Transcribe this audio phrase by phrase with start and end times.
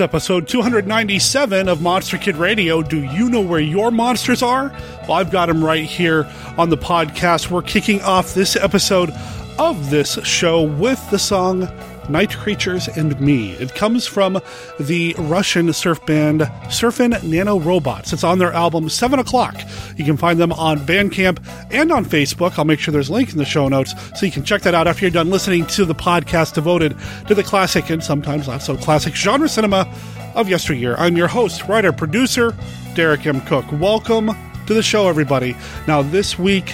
[0.00, 2.82] Episode 297 of Monster Kid Radio.
[2.82, 4.68] Do you know where your monsters are?
[5.02, 7.50] Well, I've got them right here on the podcast.
[7.50, 9.10] We're kicking off this episode
[9.58, 11.68] of this show with the song
[12.10, 13.52] Night Creatures and Me.
[13.52, 14.40] It comes from
[14.78, 18.12] the Russian surf band Surfin' Nano Robots.
[18.12, 19.56] It's on their album 7 O'Clock.
[19.96, 21.38] You can find them on Bandcamp
[21.70, 22.58] and on Facebook.
[22.58, 24.74] I'll make sure there's a link in the show notes so you can check that
[24.74, 26.96] out after you're done listening to the podcast devoted
[27.28, 29.86] to the classic and sometimes not so classic genre cinema
[30.34, 30.96] of yesteryear.
[30.96, 32.56] I'm your host, writer, producer,
[32.94, 33.40] Derek M.
[33.42, 33.70] Koch.
[33.72, 34.30] Welcome
[34.66, 35.56] to the show, everybody.
[35.86, 36.66] Now, this week,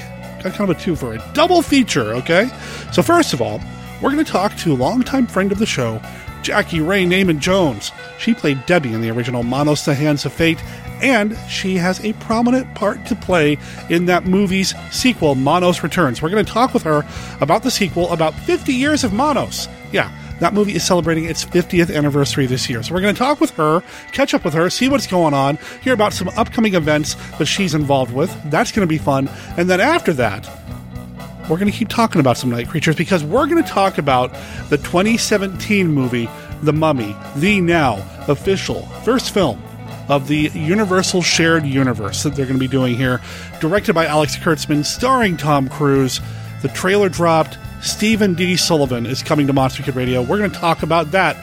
[0.43, 2.51] got kind of a two for a double feature, okay?
[2.93, 3.61] So, first of all,
[4.01, 6.01] we're going to talk to a longtime friend of the show,
[6.43, 7.93] Jackie Ray Neyman Jones.
[8.19, 10.63] She played Debbie in the original Manos the Hands of Fate,
[11.03, 16.23] and she has a prominent part to play in that movie's sequel, Manos Returns.
[16.23, 17.05] We're going to talk with her
[17.41, 19.69] about the sequel, about 50 years of Manos.
[19.93, 20.11] Yeah,
[20.41, 22.83] that movie is celebrating its 50th anniversary this year.
[22.83, 25.59] So we're going to talk with her, catch up with her, see what's going on,
[25.83, 28.35] hear about some upcoming events that she's involved with.
[28.51, 29.29] That's going to be fun.
[29.57, 30.47] And then after that,
[31.49, 34.33] we're going to keep talking about some night creatures because we're going to talk about
[34.69, 36.29] the 2017 movie
[36.63, 39.63] The Mummy, the now official first film
[40.09, 43.21] of the Universal Shared Universe that they're going to be doing here,
[43.61, 46.21] directed by Alex Kurtzman, starring Tom Cruise.
[46.63, 47.59] The trailer dropped.
[47.83, 48.57] Stephen D.
[48.57, 50.23] Sullivan is coming to Monster Kid Radio.
[50.23, 51.37] We're going to talk about that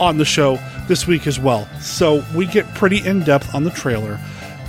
[0.00, 1.68] on the show this week as well.
[1.80, 4.18] So we get pretty in depth on the trailer.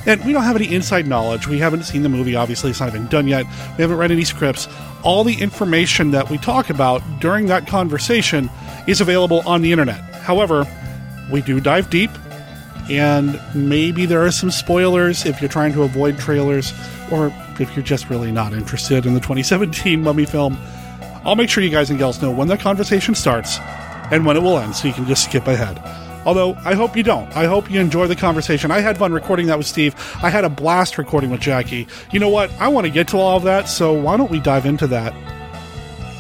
[0.06, 1.48] And we don't have any inside knowledge.
[1.48, 3.46] We haven't seen the movie, obviously, it's not even done yet.
[3.78, 4.68] We haven't read any scripts.
[5.04, 8.50] All the information that we talk about during that conversation
[8.88, 10.00] is available on the internet.
[10.16, 10.66] However,
[11.31, 12.12] we do dive deep,
[12.90, 16.74] and maybe there are some spoilers if you're trying to avoid trailers,
[17.12, 20.58] or if you're just really not interested in the 2017 Mummy film.
[21.24, 23.59] I'll make sure you guys and gals know when that conversation starts
[24.12, 25.81] and when it will end so you can just skip ahead.
[26.25, 27.35] Although I hope you don't.
[27.35, 28.72] I hope you enjoy the conversation.
[28.72, 29.95] I had fun recording that with Steve.
[30.22, 31.88] I had a blast recording with Jackie.
[32.11, 32.51] You know what?
[32.59, 35.13] I want to get to all of that, so why don't we dive into that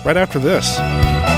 [0.05, 1.32] right after this?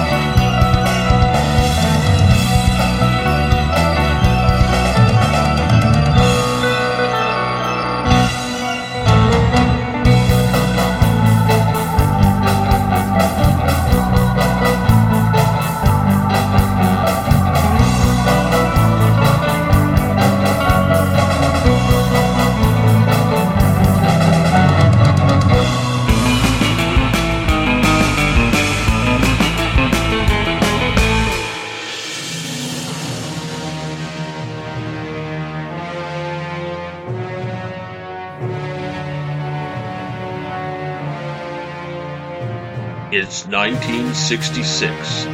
[43.46, 45.26] It's 1966.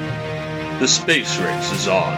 [0.81, 2.13] The space race is on.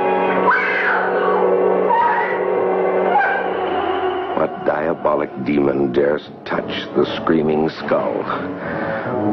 [4.35, 8.21] What diabolic demon dares touch the screaming skull?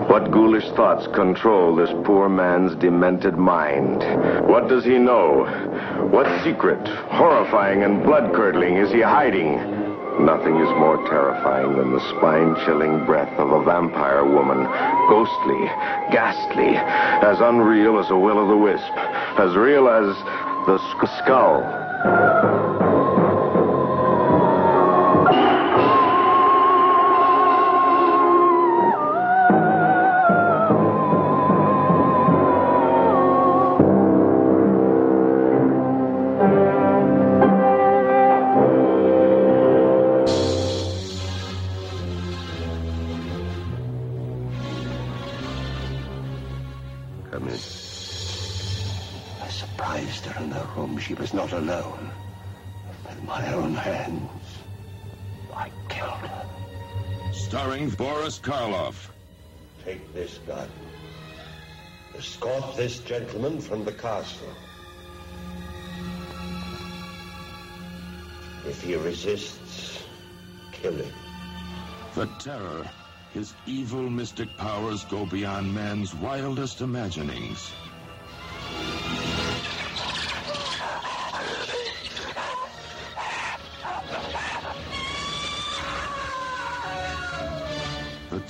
[0.08, 4.02] What ghoulish thoughts control this poor man's demented mind?
[4.49, 5.44] What does he know?
[6.12, 9.56] What secret, horrifying and blood curdling, is he hiding?
[10.20, 14.64] Nothing is more terrifying than the spine-chilling breath of a vampire woman.
[15.08, 15.66] Ghostly,
[16.12, 18.93] ghastly, as unreal as a will-o'-the-wisp.
[19.38, 20.14] As real as
[20.66, 22.71] the sk- skull.
[58.42, 59.08] Karloff.
[59.84, 60.68] Take this gun.
[62.18, 64.48] Escort this gentleman from the castle.
[68.66, 70.02] If he resists,
[70.72, 71.12] kill him.
[72.14, 72.90] The Terror.
[73.32, 77.70] His evil mystic powers go beyond man's wildest imaginings.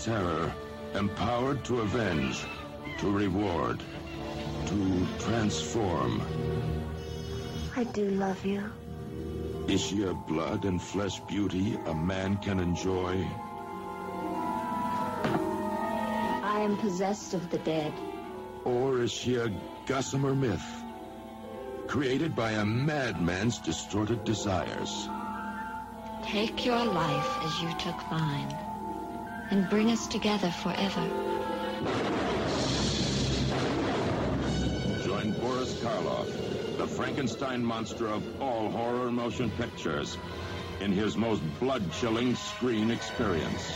[0.03, 0.53] Terror.
[0.95, 2.45] Empowered to avenge,
[2.99, 3.81] to reward,
[4.67, 6.21] to transform.
[7.77, 8.65] I do love you.
[9.69, 13.25] Is she a blood and flesh beauty a man can enjoy?
[16.43, 17.93] I am possessed of the dead.
[18.65, 19.53] Or is she a
[19.87, 20.67] gossamer myth?
[21.87, 25.09] Created by a madman's distorted desires.
[26.25, 28.53] Take your life as you took mine,
[29.53, 31.07] and bring us together forever.
[35.05, 40.17] Join Boris Karloff, the Frankenstein monster of all horror motion pictures,
[40.81, 43.73] in his most blood-chilling screen experience.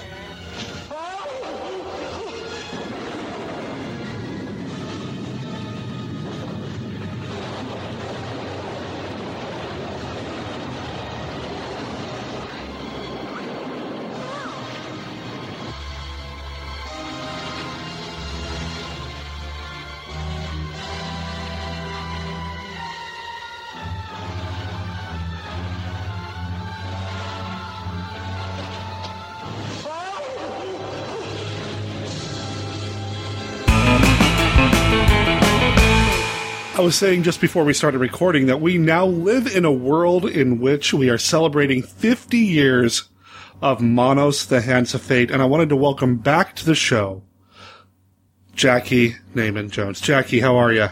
[36.87, 40.61] Was saying just before we started recording that we now live in a world in
[40.61, 43.09] which we are celebrating 50 years
[43.61, 47.25] of Manos, the Hands of Fate, and I wanted to welcome back to the show
[48.55, 50.01] Jackie Neyman Jones.
[50.01, 50.87] Jackie, how are you?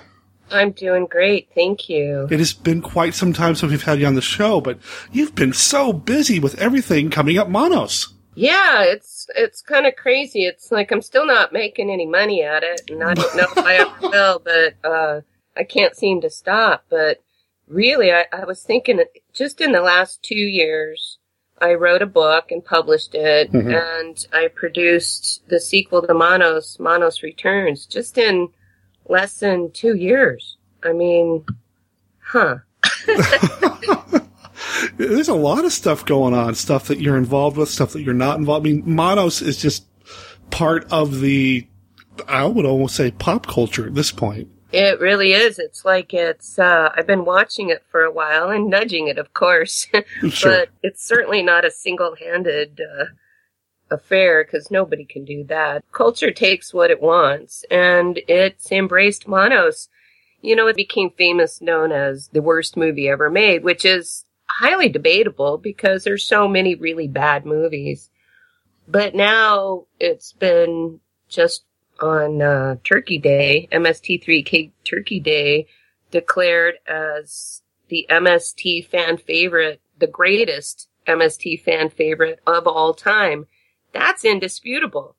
[0.50, 2.26] I'm doing great, thank you.
[2.28, 4.80] It has been quite some time since we've had you on the show, but
[5.12, 8.12] you've been so busy with everything coming up Manos.
[8.34, 10.44] Yeah, it's it's kind of crazy.
[10.44, 13.58] It's like I'm still not making any money at it, and I don't know if
[13.58, 15.20] I ever will, but uh,
[15.56, 16.84] I can't seem to stop.
[16.88, 17.22] But
[17.68, 19.00] really, I, I was thinking
[19.32, 21.18] just in the last two years,
[21.60, 23.74] I wrote a book and published it, Mhm.
[24.04, 28.48] and I produced the sequel to Manos, Manos Returns, just in
[29.08, 30.56] less than two years.
[30.82, 31.44] I mean,
[32.20, 32.56] huh.
[34.96, 38.14] There's a lot of stuff going on, stuff that you're involved with, stuff that you're
[38.14, 38.66] not involved.
[38.66, 39.84] I mean, Manos is just
[40.50, 41.66] part of the,
[42.28, 44.48] I would almost say pop culture at this point.
[44.74, 45.58] It really is.
[45.58, 49.32] It's like it's, uh, I've been watching it for a while and nudging it, of
[49.34, 49.86] course.
[50.28, 50.50] Sure.
[50.50, 53.04] but it's certainly not a single handed, uh,
[53.90, 55.84] affair because nobody can do that.
[55.92, 59.88] Culture takes what it wants and it's embraced Manos.
[60.42, 64.88] You know, it became famous known as the worst movie ever made, which is highly
[64.88, 68.10] debatable because there's so many really bad movies.
[68.86, 71.64] But now it's been just
[72.00, 75.66] on uh, Turkey Day, MST3K Turkey Day,
[76.10, 83.46] declared as the MST fan favorite, the greatest MST fan favorite of all time.
[83.92, 85.16] That's indisputable.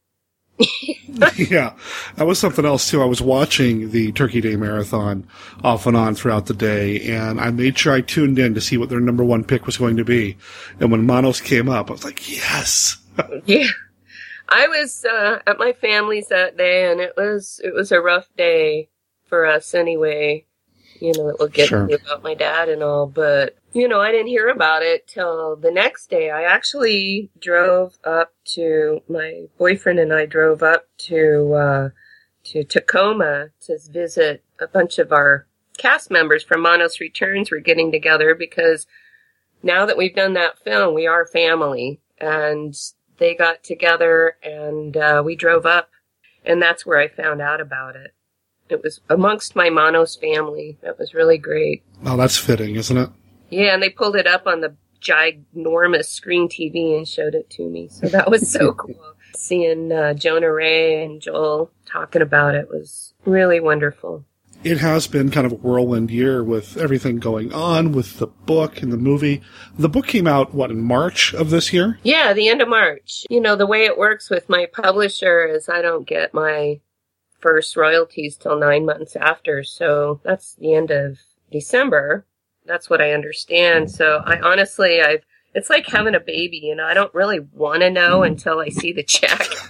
[1.35, 1.75] yeah,
[2.15, 3.01] that was something else too.
[3.01, 5.27] I was watching the Turkey Day Marathon
[5.63, 8.77] off and on throughout the day, and I made sure I tuned in to see
[8.77, 10.37] what their number one pick was going to be.
[10.79, 12.97] And when Manos came up, I was like, yes.
[13.45, 13.67] yeah.
[14.49, 18.27] I was uh, at my family's that day, and it was it was a rough
[18.37, 18.89] day
[19.25, 20.45] for us anyway.
[21.01, 21.87] You know, it will get Sure.
[21.87, 25.57] to about my dad and all, but you know, I didn't hear about it till
[25.57, 26.29] the next day.
[26.31, 31.89] I actually drove up to my boyfriend and I drove up to uh,
[32.45, 35.47] to Tacoma to visit a bunch of our
[35.77, 37.51] cast members from Manos Returns.
[37.51, 38.87] We're getting together because
[39.63, 41.99] now that we've done that film, we are family.
[42.19, 42.73] And
[43.17, 45.89] they got together and uh, we drove up,
[46.43, 48.13] and that's where I found out about it.
[48.69, 50.77] It was amongst my Manos family.
[50.81, 51.83] That was really great.
[52.03, 53.09] Oh, that's fitting, isn't it?
[53.49, 57.69] Yeah, and they pulled it up on the ginormous screen TV and showed it to
[57.69, 57.87] me.
[57.89, 58.95] So that was so cool.
[59.35, 64.25] Seeing uh, Jonah Ray and Joel talking about it was really wonderful.
[64.65, 68.81] It has been kind of a whirlwind year with everything going on with the book
[68.81, 69.43] and the movie.
[69.77, 71.99] The book came out, what, in March of this year?
[72.01, 73.27] Yeah, the end of March.
[73.29, 76.79] You know, the way it works with my publisher is I don't get my
[77.41, 79.63] first royalties till nine months after.
[79.63, 81.19] So that's the end of
[81.51, 82.25] December.
[82.65, 83.91] That's what I understand.
[83.91, 87.81] So I honestly, I've, it's like having a baby, you know, I don't really want
[87.81, 89.43] to know until I see the check.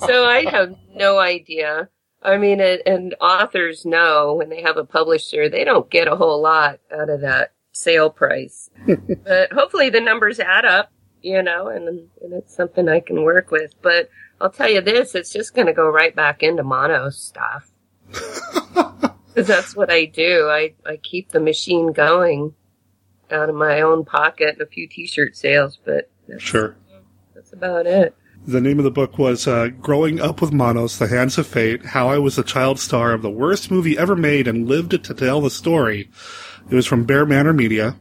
[0.00, 1.88] so I have no idea.
[2.22, 6.16] I mean, it, and authors know when they have a publisher, they don't get a
[6.16, 8.70] whole lot out of that sale price.
[9.24, 10.90] but hopefully the numbers add up,
[11.22, 13.74] you know, and, and it's something I can work with.
[13.82, 14.10] But
[14.40, 17.70] I'll tell you this, it's just going to go right back into mono stuff.
[19.28, 20.48] Because that's what I do.
[20.48, 22.54] I, I keep the machine going
[23.30, 26.74] out of my own pocket and a few t-shirt sales, but that's, Sure.
[27.36, 28.16] that's about it.
[28.48, 31.84] The name of the book was uh, Growing Up with Manos, The Hands of Fate,
[31.84, 35.12] How I Was the Child Star of the Worst Movie Ever Made and Lived to
[35.14, 36.08] Tell the Story.
[36.70, 37.96] It was from Bear Manor Media.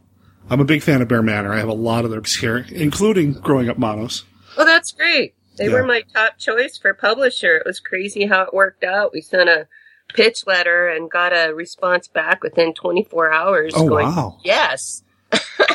[0.50, 1.52] I'm a big fan of Bear Manor.
[1.52, 4.24] I have a lot of their books here, including Growing Up Manos.
[4.56, 5.36] Well, that's great.
[5.58, 5.74] They Yeah.
[5.74, 7.58] were my top choice for publisher.
[7.58, 9.12] It was crazy how it worked out.
[9.12, 9.68] We sent a
[10.14, 13.74] pitch letter and got a response back within 24 hours.
[13.76, 14.38] Oh, going, wow.
[14.46, 15.04] Yes.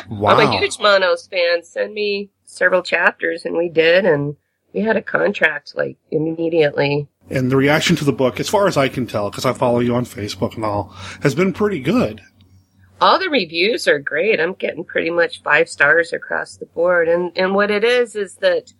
[0.09, 0.31] Wow.
[0.39, 1.61] I'm a huge Manos fan.
[1.63, 4.35] Send me several chapters, and we did, and
[4.73, 7.07] we had a contract like immediately.
[7.29, 9.79] And the reaction to the book, as far as I can tell, because I follow
[9.79, 10.85] you on Facebook and all,
[11.21, 12.21] has been pretty good.
[12.99, 14.39] All the reviews are great.
[14.39, 17.07] I'm getting pretty much five stars across the board.
[17.07, 18.73] And and what it is is that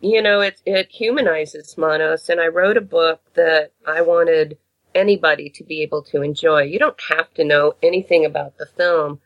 [0.00, 2.28] you know it it humanizes Manos.
[2.28, 4.58] And I wrote a book that I wanted
[4.94, 6.62] anybody to be able to enjoy.
[6.62, 9.20] You don't have to know anything about the film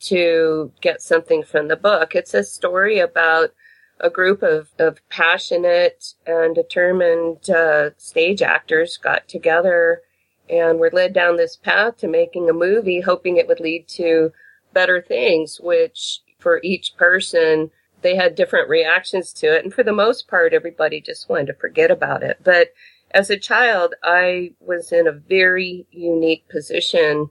[0.00, 2.14] to get something from the book.
[2.14, 3.50] It's a story about
[4.00, 10.02] a group of, of passionate and determined uh, stage actors got together
[10.48, 14.32] and were led down this path to making a movie, hoping it would lead to
[14.72, 17.70] better things, which for each person,
[18.02, 19.64] they had different reactions to it.
[19.64, 22.38] And for the most part, everybody just wanted to forget about it.
[22.42, 22.68] But
[23.12, 27.28] as a child, I was in a very unique position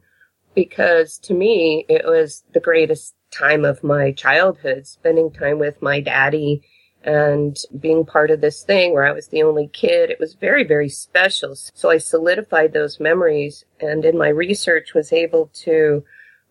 [0.55, 5.99] because to me, it was the greatest time of my childhood, spending time with my
[5.99, 6.61] daddy
[7.03, 10.09] and being part of this thing where I was the only kid.
[10.09, 11.55] It was very, very special.
[11.55, 16.03] So I solidified those memories and in my research was able to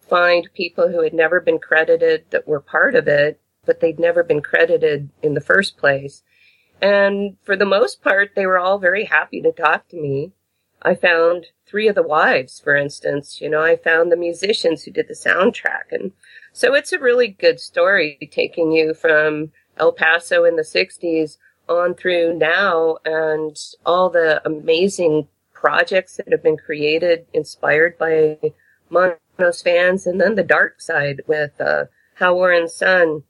[0.08, 4.22] find people who had never been credited that were part of it, but they'd never
[4.22, 6.22] been credited in the first place.
[6.80, 10.32] And for the most part, they were all very happy to talk to me.
[10.80, 13.40] I found three of the wives, for instance.
[13.40, 15.90] You know, I found the musicians who did the soundtrack.
[15.90, 16.12] And
[16.58, 21.36] so it's a really good story taking you from El Paso in the 60s
[21.68, 28.38] on through now and all the amazing projects that have been created, inspired by
[28.90, 31.84] Manos fans, and then the dark side with uh,
[32.20, 33.22] Warren's son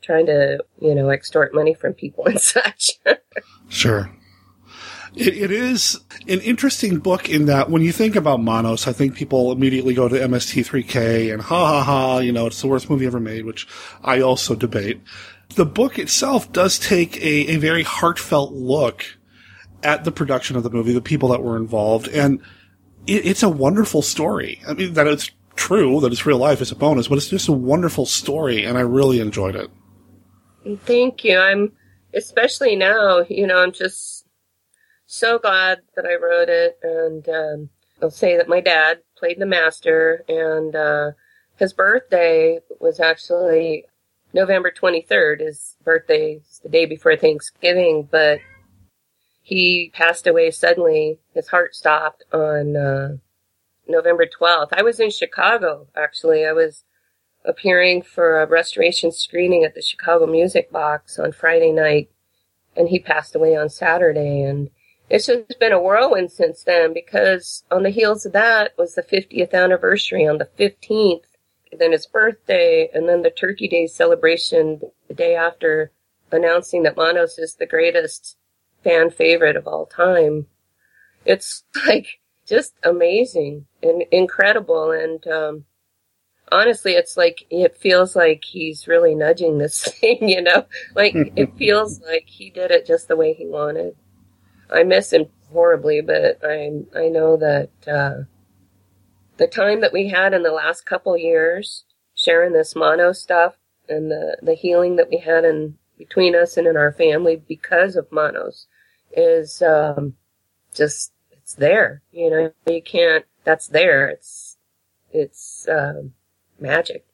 [0.00, 3.00] trying to, you know, extort money from people and such.
[3.68, 4.12] Sure.
[5.16, 9.14] It, it is an interesting book in that when you think about Manos, I think
[9.14, 13.06] people immediately go to MST3K and ha ha ha, you know, it's the worst movie
[13.06, 13.66] ever made, which
[14.04, 15.00] I also debate.
[15.54, 19.06] The book itself does take a, a very heartfelt look
[19.82, 22.40] at the production of the movie, the people that were involved, and
[23.06, 24.60] it, it's a wonderful story.
[24.68, 27.48] I mean, that it's true, that it's real life is a bonus, but it's just
[27.48, 29.70] a wonderful story, and I really enjoyed it.
[30.84, 31.38] Thank you.
[31.38, 31.72] I'm
[32.12, 34.15] especially now, you know, I'm just
[35.06, 36.78] so glad that I wrote it.
[36.82, 37.70] And um,
[38.02, 41.12] I'll say that my dad played the master, and uh,
[41.56, 43.84] his birthday was actually
[44.32, 45.40] November 23rd.
[45.40, 48.40] His birthday is the day before Thanksgiving, but
[49.42, 51.18] he passed away suddenly.
[51.32, 53.16] His heart stopped on uh,
[53.88, 54.68] November 12th.
[54.72, 56.44] I was in Chicago, actually.
[56.44, 56.84] I was
[57.44, 62.10] appearing for a restoration screening at the Chicago Music Box on Friday night,
[62.76, 64.42] and he passed away on Saturday.
[64.42, 64.68] And
[65.08, 69.02] it's just been a whirlwind since then because on the heels of that was the
[69.02, 71.24] 50th anniversary on the 15th,
[71.78, 75.92] then his birthday, and then the Turkey Day celebration the day after
[76.32, 78.36] announcing that Manos is the greatest
[78.82, 80.46] fan favorite of all time.
[81.24, 84.90] It's like just amazing and incredible.
[84.90, 85.64] And, um,
[86.50, 90.66] honestly, it's like it feels like he's really nudging this thing, you know?
[90.94, 93.96] Like it feels like he did it just the way he wanted.
[94.70, 98.24] I miss him horribly, but I I know that uh,
[99.36, 103.56] the time that we had in the last couple years sharing this mono stuff
[103.88, 107.96] and the the healing that we had in between us and in our family because
[107.96, 108.66] of Manos
[109.12, 110.14] is um,
[110.74, 112.02] just it's there.
[112.12, 113.24] You know, you can't.
[113.44, 114.08] That's there.
[114.08, 114.56] It's
[115.12, 116.12] it's um,
[116.58, 117.06] magic,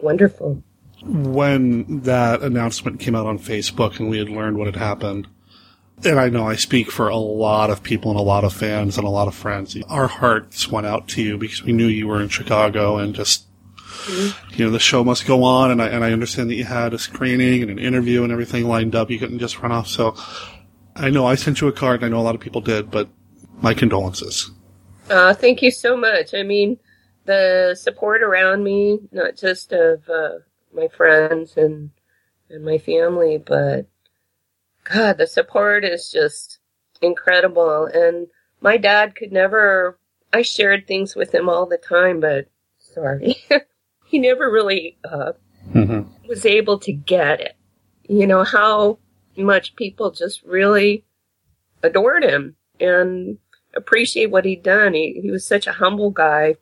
[0.00, 0.62] wonderful.
[1.02, 5.28] When that announcement came out on Facebook and we had learned what had happened,
[6.04, 8.98] and I know I speak for a lot of people and a lot of fans
[8.98, 9.76] and a lot of friends.
[9.88, 13.46] Our hearts went out to you because we knew you were in Chicago and just,
[13.86, 14.54] mm-hmm.
[14.54, 15.70] you know, the show must go on.
[15.70, 18.68] And I, and I understand that you had a screening and an interview and everything
[18.68, 19.10] lined up.
[19.10, 19.88] You couldn't just run off.
[19.88, 20.14] So
[20.94, 22.90] I know I sent you a card and I know a lot of people did,
[22.90, 23.08] but
[23.62, 24.50] my condolences.
[25.08, 26.34] Uh, thank you so much.
[26.34, 26.78] I mean,
[27.24, 30.38] the support around me, not just of, uh,
[30.74, 31.90] my friends and,
[32.50, 33.86] and my family, but
[34.84, 36.58] God, the support is just
[37.00, 37.86] incredible.
[37.86, 38.28] And
[38.60, 39.98] my dad could never,
[40.32, 42.46] I shared things with him all the time, but
[42.78, 43.36] sorry,
[44.06, 45.32] he never really uh,
[45.72, 46.28] mm-hmm.
[46.28, 47.56] was able to get it.
[48.06, 48.98] You know, how
[49.36, 51.04] much people just really
[51.82, 53.38] adored him and
[53.74, 54.94] appreciate what he'd done.
[54.94, 56.56] He, he was such a humble guy.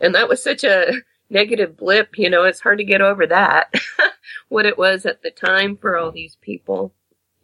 [0.00, 0.92] And that was such a
[1.30, 3.72] negative blip, you know, it's hard to get over that,
[4.48, 6.92] what it was at the time for all these people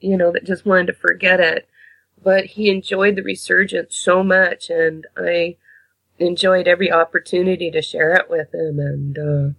[0.00, 1.68] you know, that just wanted to forget it.
[2.22, 5.56] But he enjoyed the resurgence so much, and I
[6.18, 8.78] enjoyed every opportunity to share it with him.
[8.78, 9.54] And, uh,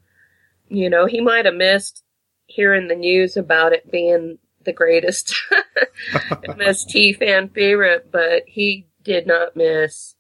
[0.70, 2.04] you know, he might have missed
[2.48, 5.36] hearing the news about it being the greatest
[6.12, 10.16] MST fan favorite, but he did not miss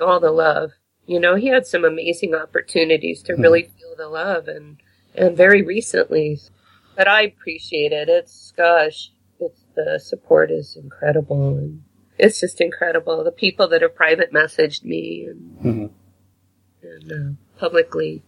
[0.00, 0.72] all the love.
[1.06, 3.42] You know, he had some amazing opportunities to hmm.
[3.42, 4.78] really feel the love and,
[5.14, 6.40] and very recently
[6.96, 8.08] but I appreciate it.
[8.08, 11.82] It's gosh, it's the support is incredible, and
[12.18, 13.24] it's just incredible.
[13.24, 16.86] The people that have private messaged me and, mm-hmm.
[16.86, 18.22] and uh, publicly.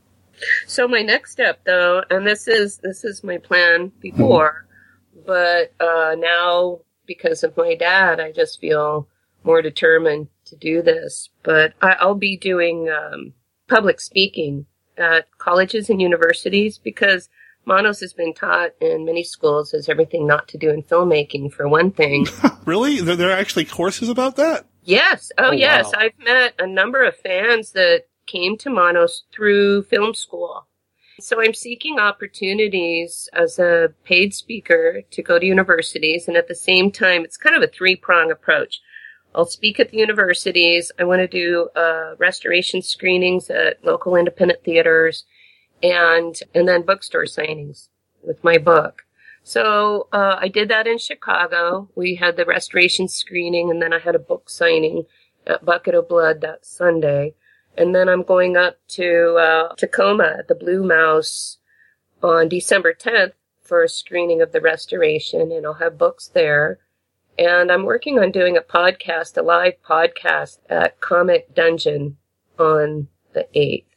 [0.67, 4.67] So my next step, though, and this is this is my plan before,
[5.17, 5.27] mm-hmm.
[5.27, 9.09] but uh, now because of my dad, I just feel
[9.45, 11.29] more determined to do this.
[11.43, 13.35] But I, will be doing um,
[13.69, 17.29] public speaking at colleges and universities because
[17.67, 21.69] Manos has been taught in many schools as everything not to do in filmmaking, for
[21.69, 22.27] one thing.
[22.65, 23.01] really?
[23.01, 24.67] There, there, are actually courses about that?
[24.83, 25.33] Yes.
[25.39, 25.87] Oh, oh yes.
[25.87, 26.01] Wow.
[26.01, 30.67] I've met a number of fans that came to Manos through film school.
[31.21, 36.27] So I'm seeking opportunities as a paid speaker to go to universities.
[36.27, 38.81] And at the same time, it's kind of a three prong approach.
[39.35, 40.93] I'll speak at the universities.
[40.99, 45.25] I want to do uh, restoration screenings at local independent theaters
[45.85, 47.89] and and then bookstore signings
[48.23, 49.03] with my book.
[49.43, 51.91] So uh, I did that in Chicago.
[51.95, 55.05] We had the restoration screening, and then I had a book signing
[55.47, 57.35] at Bucket of Blood that Sunday.
[57.77, 61.59] And then I'm going up to uh, Tacoma at the Blue Mouse
[62.23, 66.79] on December 10th for a screening of the restoration, and I'll have books there.
[67.39, 72.17] And I'm working on doing a podcast, a live podcast at Comic Dungeon
[72.59, 73.94] on the 8th.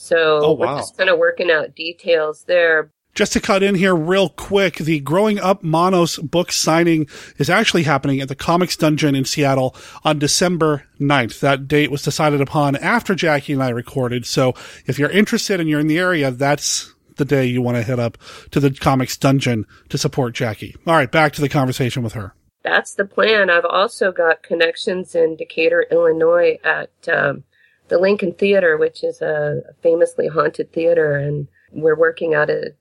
[0.00, 0.74] So oh, wow.
[0.74, 2.92] we're just kind of working out details there.
[3.16, 7.82] Just to cut in here real quick, the Growing Up Manos book signing is actually
[7.82, 11.40] happening at the Comics Dungeon in Seattle on December 9th.
[11.40, 14.24] That date was decided upon after Jackie and I recorded.
[14.24, 14.54] So
[14.86, 17.98] if you're interested and you're in the area, that's the day you want to head
[17.98, 18.18] up
[18.52, 20.76] to the Comics Dungeon to support Jackie.
[20.86, 22.34] All right, back to the conversation with her.
[22.62, 23.50] That's the plan.
[23.50, 27.42] I've also got connections in Decatur, Illinois at um,
[27.88, 32.74] the Lincoln Theater, which is a famously haunted theater, and we're working out a,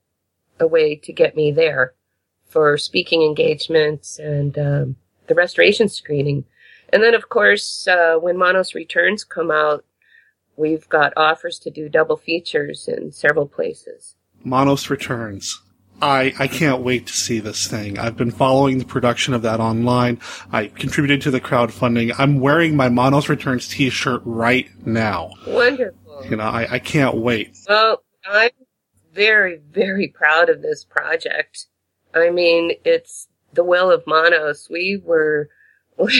[0.60, 1.94] a way to get me there
[2.48, 4.96] for speaking engagements and um,
[5.28, 6.46] the restoration screening.
[6.94, 9.84] And then, of course, uh, when Manos Returns come out,
[10.56, 14.16] we've got offers to do double features in several places.
[14.44, 15.62] Manos Returns.
[16.02, 17.98] I, I can't wait to see this thing.
[17.98, 20.20] I've been following the production of that online.
[20.52, 22.14] I contributed to the crowdfunding.
[22.18, 25.32] I'm wearing my Manos Returns t-shirt right now.
[25.48, 26.26] Wonderful.
[26.30, 27.58] You know, I, I can't wait.
[27.68, 28.52] Well, I'm
[29.14, 31.66] very, very proud of this project.
[32.14, 34.68] I mean, it's the will of Manos.
[34.70, 35.50] We were
[35.98, 36.14] like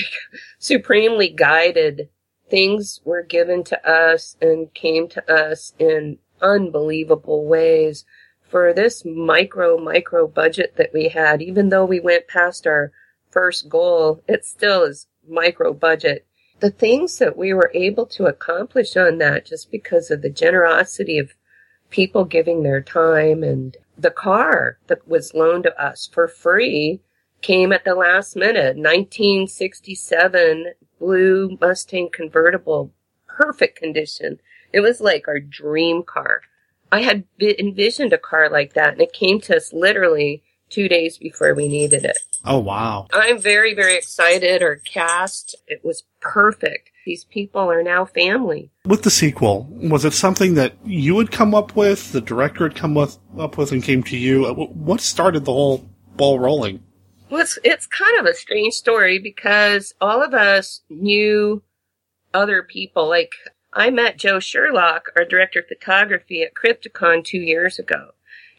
[0.58, 2.10] supremely guided.
[2.50, 8.06] Things were given to us and came to us in unbelievable ways
[8.50, 12.92] for this micro, micro budget that we had, even though we went past our
[13.30, 16.26] first goal, it still is micro budget.
[16.60, 21.20] the things that we were able to accomplish on that just because of the generosity
[21.20, 21.36] of
[21.90, 27.00] people giving their time and the car that was loaned to us for free
[27.42, 28.76] came at the last minute.
[28.76, 30.66] 1967
[31.00, 32.92] blue Mustang convertible,
[33.28, 34.40] perfect condition.
[34.74, 36.42] It was like our dream car.
[36.92, 41.18] I had envisioned a car like that and it came to us literally two days
[41.18, 42.18] before we needed it.
[42.46, 43.08] Oh, wow.
[43.12, 44.62] I'm very, very excited.
[44.62, 46.92] Our cast, it was perfect.
[47.06, 48.72] These people are now family.
[48.86, 52.76] With the sequel, was it something that you had come up with, the director had
[52.76, 54.46] come with, up with and came to you?
[54.46, 56.84] Uh, what started the whole ball rolling?
[57.30, 61.64] Well, it's, it's kind of a strange story because all of us knew
[62.34, 63.08] other people.
[63.08, 63.32] Like,
[63.74, 68.12] I met Joe Sherlock, our director of photography, at Crypticon two years ago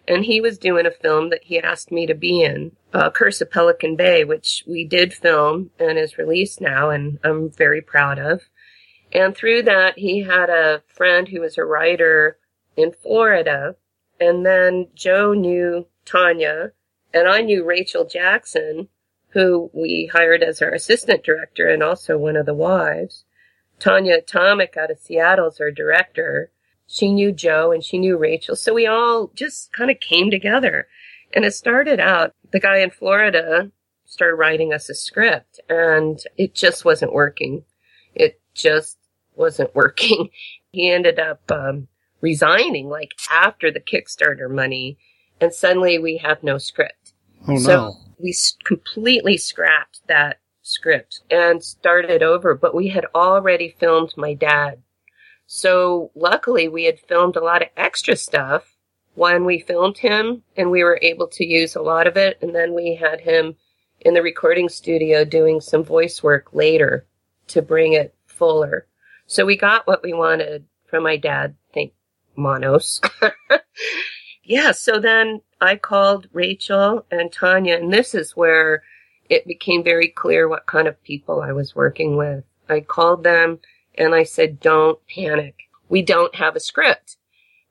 [0.09, 3.43] and he was doing a film that he asked me to be in, uh, Curse
[3.43, 8.19] of Pelican Bay, which we did film and is released now, and I'm very proud
[8.19, 8.49] of.
[9.13, 12.39] And through that, he had a friend who was a writer
[12.75, 13.77] in Florida,
[14.19, 16.73] and then Joe knew Tonjia,
[17.13, 18.89] and I knew Rachel Jackson,
[19.31, 23.25] who we hired as our assistant director and also one of the wives.
[23.81, 26.51] Tonjia Atomic out of Seattle is our director
[26.89, 28.57] she knew Joe and she knew Rachel.
[28.57, 30.89] So we all just kind of came together.
[31.35, 33.71] And it started out, the guy in Florida
[34.07, 37.65] started writing us a script and it just wasn't working.
[38.15, 38.99] It just
[39.37, 40.31] wasn't working.
[40.71, 41.89] He ended up um,
[42.21, 44.99] resigning like after the Kickstarter money
[45.41, 47.15] and suddenly we have no script.
[47.49, 47.97] Oh so no.
[48.19, 54.83] we completely scrapped that script and started over, but we had already filmed my dad
[55.51, 58.77] so luckily we had filmed a lot of extra stuff
[59.15, 62.39] when we filmed him and we were able to use a lot of it.
[62.43, 63.57] And then we had him
[64.03, 67.07] in the recording studio doing some voice work later
[67.49, 68.87] to bring it fuller.
[69.27, 71.55] So we got what we wanted from my dad.
[71.73, 71.95] Thank
[72.37, 73.01] Manos.
[74.45, 74.73] yeah.
[74.73, 78.83] So then I called Rachel and Tonjia and this is where
[79.29, 82.45] it became very clear what kind of people I was working with.
[82.69, 83.61] I called them
[83.97, 85.55] and I said, don't panic.
[85.89, 87.17] We don't have a script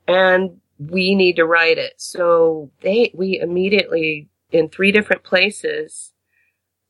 [0.08, 1.94] and we need to write it.
[1.98, 6.14] So they, we immediately in three different places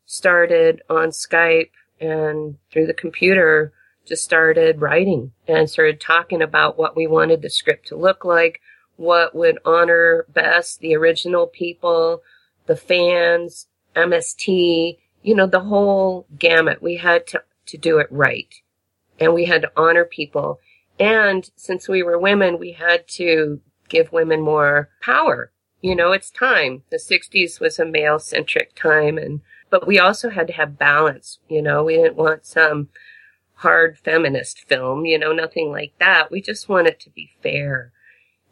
[0.06, 3.74] started on Skype and through the computer
[4.06, 8.62] just started writing and started talking about what we wanted the script to look like,
[8.96, 12.22] what would honor best the original people,
[12.68, 13.68] the fans,
[13.98, 16.82] MST, you know, the whole gamut.
[16.82, 18.54] We had to, to do it right
[19.20, 20.60] and we had to honor people.
[21.00, 25.52] And since we were women, we had to give women more power.
[25.82, 26.84] You know, it's time.
[26.90, 31.40] The 60s was a male centric time and, but we also had to have balance.
[31.48, 32.90] You know, we didn't want some
[33.56, 36.32] hard feminist film, you know, nothing like that.
[36.32, 37.92] We just want it to be fair.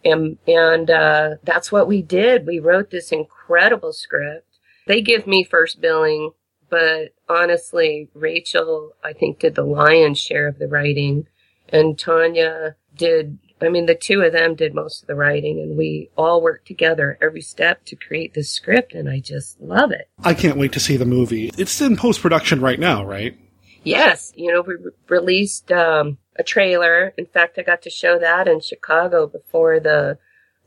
[0.03, 2.45] And, and, uh, that's what we did.
[2.45, 4.54] We wrote this incredible script.
[4.87, 6.31] They give me first billing
[6.69, 11.27] but honestly, Rachel, I think, did the lion's share of the writing,
[11.69, 13.39] and Tonjia did.
[13.61, 16.67] I mean, the two of them did most of the writing, and we all worked
[16.67, 20.09] together every step to create this script, and I just love it.
[20.23, 21.51] I can't wait to see the movie.
[21.57, 23.37] It's in post production right now, right?
[23.83, 27.13] Yes, you know, we re- released um, a trailer.
[27.17, 30.17] In fact, I got to show that in Chicago before the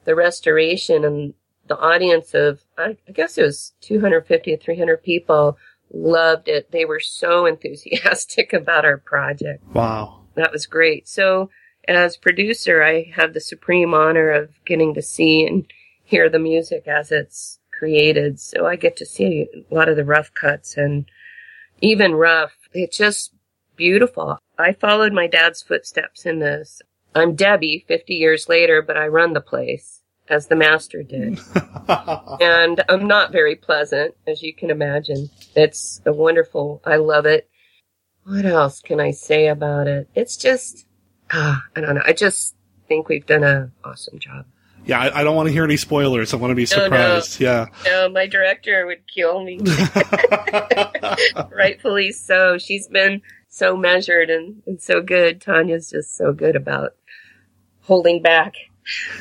[0.05, 1.35] the restoration, and
[1.69, 5.59] the audience of I, I guess it was 250 to 300 people
[5.93, 6.71] loved it.
[6.71, 9.65] They were so enthusiastic about our project.
[9.73, 10.23] Wow.
[10.35, 11.09] That was great.
[11.09, 11.51] So
[11.87, 15.67] as producer, I have the supreme honor of getting to see and
[16.05, 18.39] hear the music as it's created.
[18.41, 21.07] So I get to see a lot of the rough cuts and
[21.81, 22.53] even rough.
[22.73, 23.33] It's just
[23.77, 24.39] beautiful.
[24.59, 26.83] I followed my dad's footsteps in this.
[27.15, 29.98] I'm Debbie 50 years later, but I run the place
[30.31, 31.39] as the master did.
[31.89, 35.31] and I'm not very pleasant, as you can imagine.
[35.55, 37.49] It's a wonderful, I love it.
[38.25, 40.09] What else can I say about it?
[40.15, 40.87] It's just,
[41.33, 42.03] ah, I don't know.
[42.05, 42.55] I just
[42.87, 44.45] think we've done an awesome job.
[44.85, 46.33] Yeah, I, I, don't want to hear any spoilers.
[46.33, 47.41] I want to be surprised.
[47.41, 47.53] No, no.
[47.53, 47.67] Yeah.
[47.85, 49.61] No, my director would kill me.
[51.55, 52.57] Rightfully so.
[52.57, 55.41] She's been so measured and, and so good.
[55.41, 56.95] Tonjia's just so good about
[57.83, 58.55] holding back.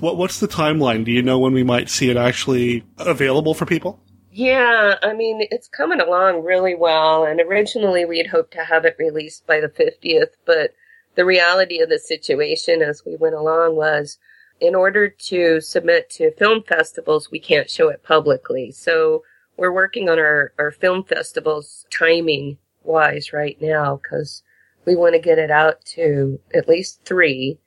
[0.00, 1.04] what what's the timeline?
[1.04, 4.00] Do you know when we might see it actually available for people?
[4.30, 8.84] Yeah, I mean it's coming along really well, and originally we had hoped to have
[8.84, 10.74] it released by the fiftieth, but
[11.14, 14.18] the reality of the situation as we went along was
[14.60, 18.70] in order to submit to film festivals, we can't show it publicly.
[18.70, 19.22] So
[19.56, 24.42] we're working on our, our film festivals timing wise right now because
[24.84, 27.58] we want to get it out to at least three.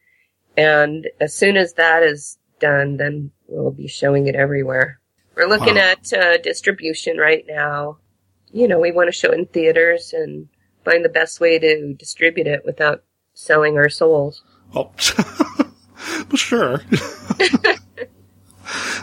[0.59, 4.99] And as soon as that is done, then we'll be showing it everywhere.
[5.35, 5.91] We're looking Wow.
[5.91, 7.99] at uh, distribution right now.
[8.51, 10.49] You know, we want to show it in theaters and
[10.83, 14.43] find the best way to distribute it without selling our souls.
[14.75, 14.91] Oh,
[16.35, 16.81] sure.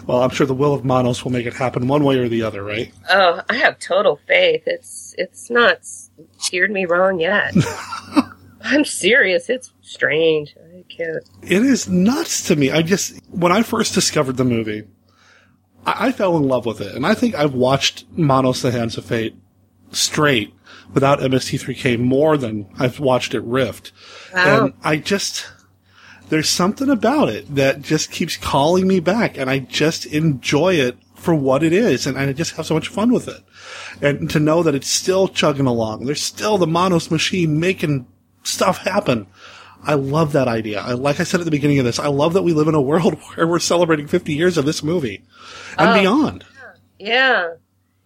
[0.06, 2.42] well, I'm sure the will of Manos will make it happen one way or the
[2.42, 2.92] other, right?
[3.08, 4.64] Oh, I have total faith.
[4.66, 5.78] It's it's not
[6.38, 7.54] steered me wrong yet.
[8.66, 9.48] I'm serious.
[9.48, 10.56] It's strange.
[10.58, 11.24] I can't.
[11.42, 12.70] It is nuts to me.
[12.70, 14.84] I just, when I first discovered the movie,
[15.84, 16.94] I, I fell in love with it.
[16.94, 19.36] And I think I've watched Manos the Hands of Fate
[19.92, 20.52] straight
[20.92, 23.92] without MST3K more than I've watched it rift.
[24.34, 24.64] Wow.
[24.64, 25.46] And I just,
[26.28, 30.98] there's something about it that just keeps calling me back and I just enjoy it
[31.14, 32.06] for what it is.
[32.06, 33.42] And I just have so much fun with it.
[34.02, 36.04] And to know that it's still chugging along.
[36.04, 38.06] There's still the Manos machine making
[38.46, 39.26] stuff happen.
[39.82, 40.80] I love that idea.
[40.80, 42.74] I, like I said at the beginning of this, I love that we live in
[42.74, 45.22] a world where we're celebrating 50 years of this movie
[45.78, 46.00] and Oh.
[46.00, 46.44] beyond.
[46.98, 47.54] Yeah.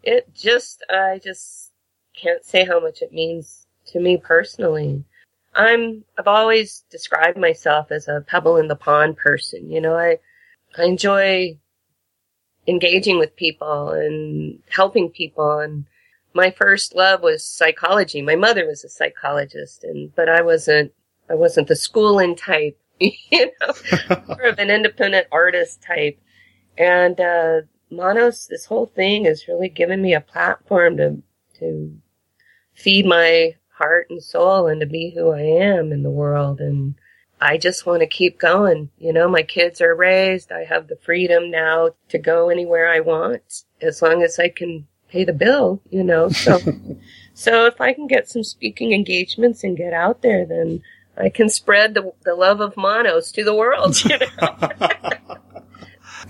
[0.02, 1.72] It just, I just
[2.20, 5.04] can't say how much it means to me personally.
[5.54, 9.70] I'm, I've always described myself as a pebble in the pond person.
[9.70, 10.18] You know, I,
[10.76, 11.58] I enjoy
[12.66, 15.58] engaging with people and helping people.
[15.58, 15.86] And
[16.34, 18.22] my first love was psychology.
[18.22, 20.92] My mother was a psychologist and, but I wasn't,
[21.28, 26.18] I wasn't the schooling type, you know, more of an independent artist type.
[26.78, 31.22] And, uh, Manos, this whole thing has really given me a platform to,
[31.58, 31.96] to
[32.74, 36.60] feed my heart and soul and to be who I am in the world.
[36.60, 36.94] And
[37.40, 38.90] I just want to keep going.
[38.98, 40.52] You know, my kids are raised.
[40.52, 44.86] I have the freedom now to go anywhere I want as long as I can
[45.10, 46.58] pay the bill, you know, so,
[47.34, 50.82] so if I can get some speaking engagements and get out there, then
[51.16, 54.68] I can spread the, the love of Manos to the world, you know.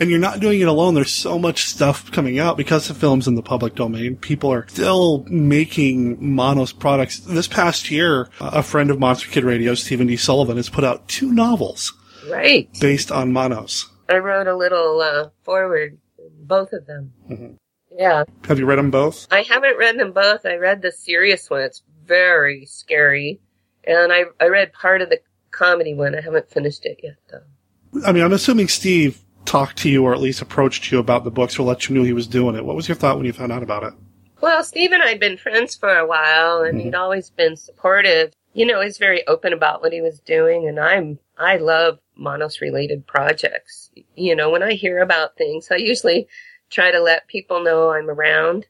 [0.00, 0.94] And you're not doing it alone.
[0.94, 4.16] There's so much stuff coming out because the film's in the public domain.
[4.16, 7.20] People are still making Manos products.
[7.20, 10.16] This past year, a friend of Monster Kid Radio, Stephen D.
[10.16, 11.92] Sullivan, has put out two novels
[12.30, 12.70] right.
[12.80, 13.90] based on Manos.
[14.08, 15.98] I wrote a little uh, foreword,
[16.44, 17.12] both of them.
[17.28, 17.56] Mhm.
[17.96, 19.26] Yeah, Have you read them both?
[19.30, 20.46] I haven't read them both.
[20.46, 21.62] I read the serious one.
[21.62, 23.40] It's very scary,
[23.84, 26.14] and I I read part of the comedy one.
[26.14, 28.02] I haven't finished it yet, though.
[28.06, 31.30] I mean, I'm assuming Steve talked to you or at least approached you about the
[31.30, 32.64] books or let you know he was doing it.
[32.64, 33.94] What was your thought when you found out about it?
[34.40, 36.86] Well, Steve and I had been friends for a while, and mm-hmm.
[36.86, 38.32] he'd always been supportive.
[38.52, 42.60] You know, he's very open about what he was doing, and I'm I love Manos
[42.60, 43.90] related projects.
[44.14, 46.28] You know, when I hear about things, I usually
[46.70, 48.66] try to let people know I'm around.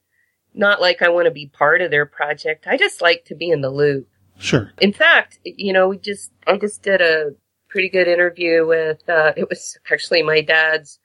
[0.52, 2.66] Not like I want to be part of their project.
[2.66, 4.08] I just like to be in the loop.
[4.38, 4.72] Sure.
[4.80, 7.34] In fact, you know, we just I just did a
[7.68, 10.98] pretty good interview with uh it was actually my dad's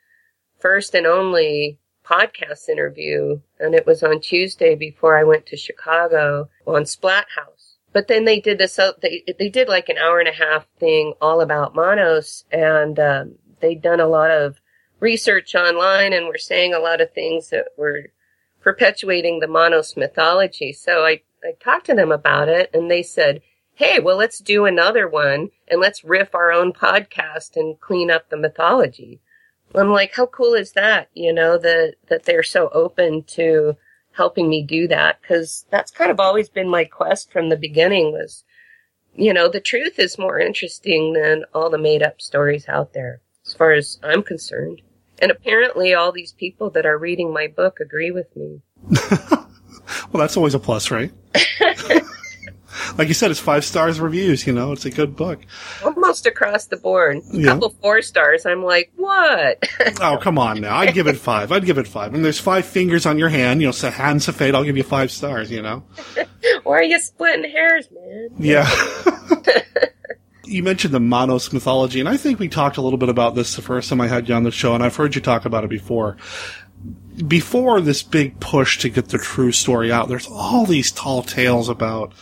[0.59, 6.49] first and only podcast interview and it was on Tuesday before I went to Chicago
[6.65, 7.77] on Splat House.
[7.93, 11.13] But then they did this, they, they did like an hour and a half thing
[11.21, 14.59] all about Manos and um they'd done a lot of
[14.99, 18.07] research online and were saying a lot of things that were
[18.61, 20.73] perpetuating the Manos mythology.
[20.73, 23.41] So I, I talked to them about it and they said,
[23.75, 28.29] Hey, well, let's do another one and let's riff our own podcast and clean up
[28.29, 29.19] the mythology.
[29.73, 31.09] I'm like, how cool is that?
[31.13, 33.75] You know, that, that they're so open to
[34.13, 35.21] helping me do that.
[35.21, 38.45] Cause that's kind of always been my quest from the beginning was,
[39.13, 43.21] you know, the truth is more interesting than all the made up stories out there
[43.55, 44.81] far as I'm concerned.
[45.19, 48.61] And apparently all these people that are reading my book agree with me.
[50.11, 51.11] Well, that's always a plus, right?
[52.97, 55.39] like you said, it's five stars reviews, you know, it's a good book.
[55.83, 57.17] Almost across the board.
[57.17, 57.45] A Yeah.
[57.51, 58.45] couple four stars.
[58.47, 59.63] I'm like, what?
[60.01, 60.75] Oh, come on now.
[60.77, 61.51] I'd give it five.
[61.51, 62.13] I'd give it five.
[62.15, 64.77] And there's five fingers on your hand, you know, so hands of fate, I'll give
[64.77, 65.83] you five stars, you know?
[66.63, 68.29] Why are you splitting hairs, man?
[68.39, 68.67] Yeah.
[70.47, 73.55] You mentioned the Manos mythology, and I think we talked a little bit about this
[73.55, 75.63] the first time I had you on the show, and I've heard you talk about
[75.63, 76.17] it before.
[77.27, 81.69] Before this big push to get the true story out, there's all these tall tales
[81.69, 82.13] about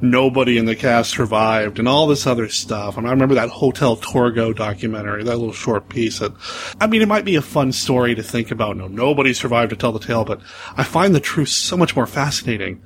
[0.00, 2.96] nobody in the cast survived and all this other stuff.
[2.96, 6.32] And I remember that Hotel Torgo documentary, that little short piece that,
[6.80, 8.76] I mean, it might be a fun story to think about.
[8.76, 10.40] No, nobody survived to tell the tale, but
[10.76, 12.82] I find the truth so much more fascinating.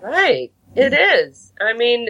[0.00, 0.52] Right.
[0.74, 1.52] It is.
[1.60, 2.08] I mean,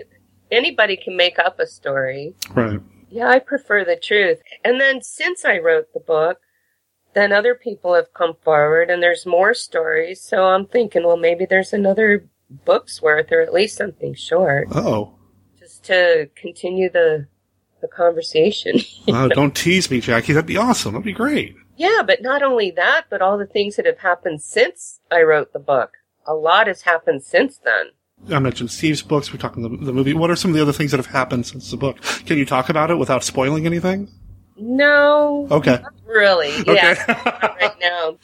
[0.50, 2.34] anybody can make up a story.
[2.54, 2.80] Right.
[3.08, 4.40] Yeah, I prefer the truth.
[4.64, 6.38] And then since I wrote the book,
[7.14, 10.20] then other people have come forward and there's more stories.
[10.20, 12.26] So I'm thinking, well, maybe there's another
[12.64, 15.14] books worth, or at least something short, Oh,
[15.58, 17.26] just to continue the
[17.80, 18.80] the conversation.
[19.08, 20.32] uh, don't tease me, Jackie.
[20.32, 20.92] That'd be awesome.
[20.92, 21.56] That'd be great.
[21.76, 25.52] yeah, but not only that, but all the things that have happened since I wrote
[25.52, 25.92] the book.
[26.26, 27.86] A lot has happened since then.
[28.30, 29.32] I mentioned Steve's books.
[29.32, 30.14] We're talking the, the movie.
[30.14, 32.00] What are some of the other things that have happened since the book?
[32.26, 34.08] Can you talk about it without spoiling anything?
[34.58, 35.78] No, Okay.
[35.82, 36.50] not really.
[36.66, 37.48] Yeah, Okay.
[37.60, 38.18] right now.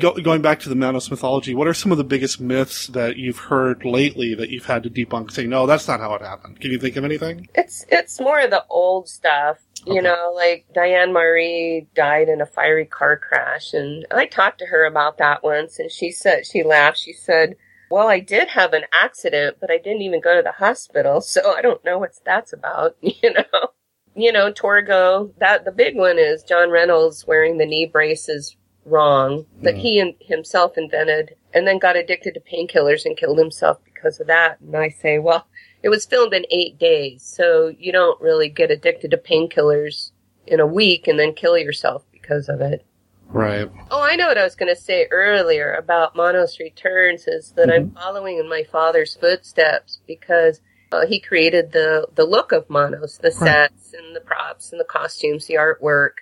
[0.00, 3.16] Go, going back to the Manos mythology, what are some of the biggest myths that
[3.16, 5.30] you've heard lately that you've had to debunk?
[5.30, 6.60] Say, no, that's not how it happened.
[6.60, 7.48] Can you think of anything?
[7.54, 10.02] It's it's more of the old stuff, you Okay.
[10.02, 14.84] know, like Diane Marie died in a fiery car crash, and I talked to her
[14.84, 16.98] about that once, and she said she laughed.
[16.98, 17.54] She said,
[17.90, 21.52] "Well, I did have an accident, but I didn't even go to the hospital, so
[21.52, 23.68] I don't know what that's about." You know,
[24.14, 25.32] you know, Torgo.
[25.38, 29.78] That the big one is John Reynolds wearing the knee braces wrong that mm.
[29.78, 34.26] he in, himself invented, and then got addicted to painkillers and killed himself because of
[34.28, 34.60] that.
[34.60, 35.46] And I say, well.
[35.82, 40.10] It was filmed in eight days, so you don't really get addicted to painkillers
[40.46, 42.84] in a week and then kill yourself because of it.
[43.28, 43.70] Right.
[43.90, 47.70] Oh, I know what I was going to say earlier about Manos Returns is that
[47.70, 50.60] I'm following in my father's footsteps because
[50.92, 53.70] uh, he created the the look of Manos, the Right.
[53.70, 56.14] sets and the props and the costumes, the artwork,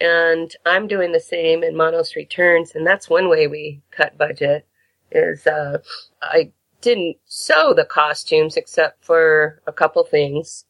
[0.00, 4.66] and I'm doing the same in Manos Returns, and that's one way we cut budget.
[5.10, 5.78] Is uh,
[6.20, 10.64] I didn't sew the costumes except for a couple things,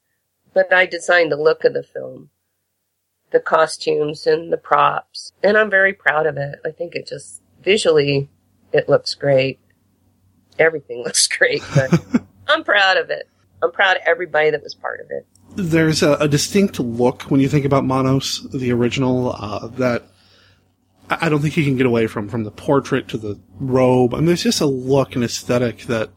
[0.55, 2.31] but I designed the look of the film
[3.31, 5.33] the costumes and the props.
[5.43, 6.61] And I'm very proud of it.
[6.65, 8.29] I think it just visually
[8.73, 9.59] it looks great.
[10.59, 13.29] Everything looks great, but I'm proud of it.
[13.63, 15.27] I'm proud of everybody that was part of it.
[15.57, 20.05] There's a, a distinct look when you think about Manos, the original, uh, that
[21.11, 24.15] I don't think you can get away from, from the portrait to the robe.
[24.15, 26.11] I mean, there's just a look and aesthetic that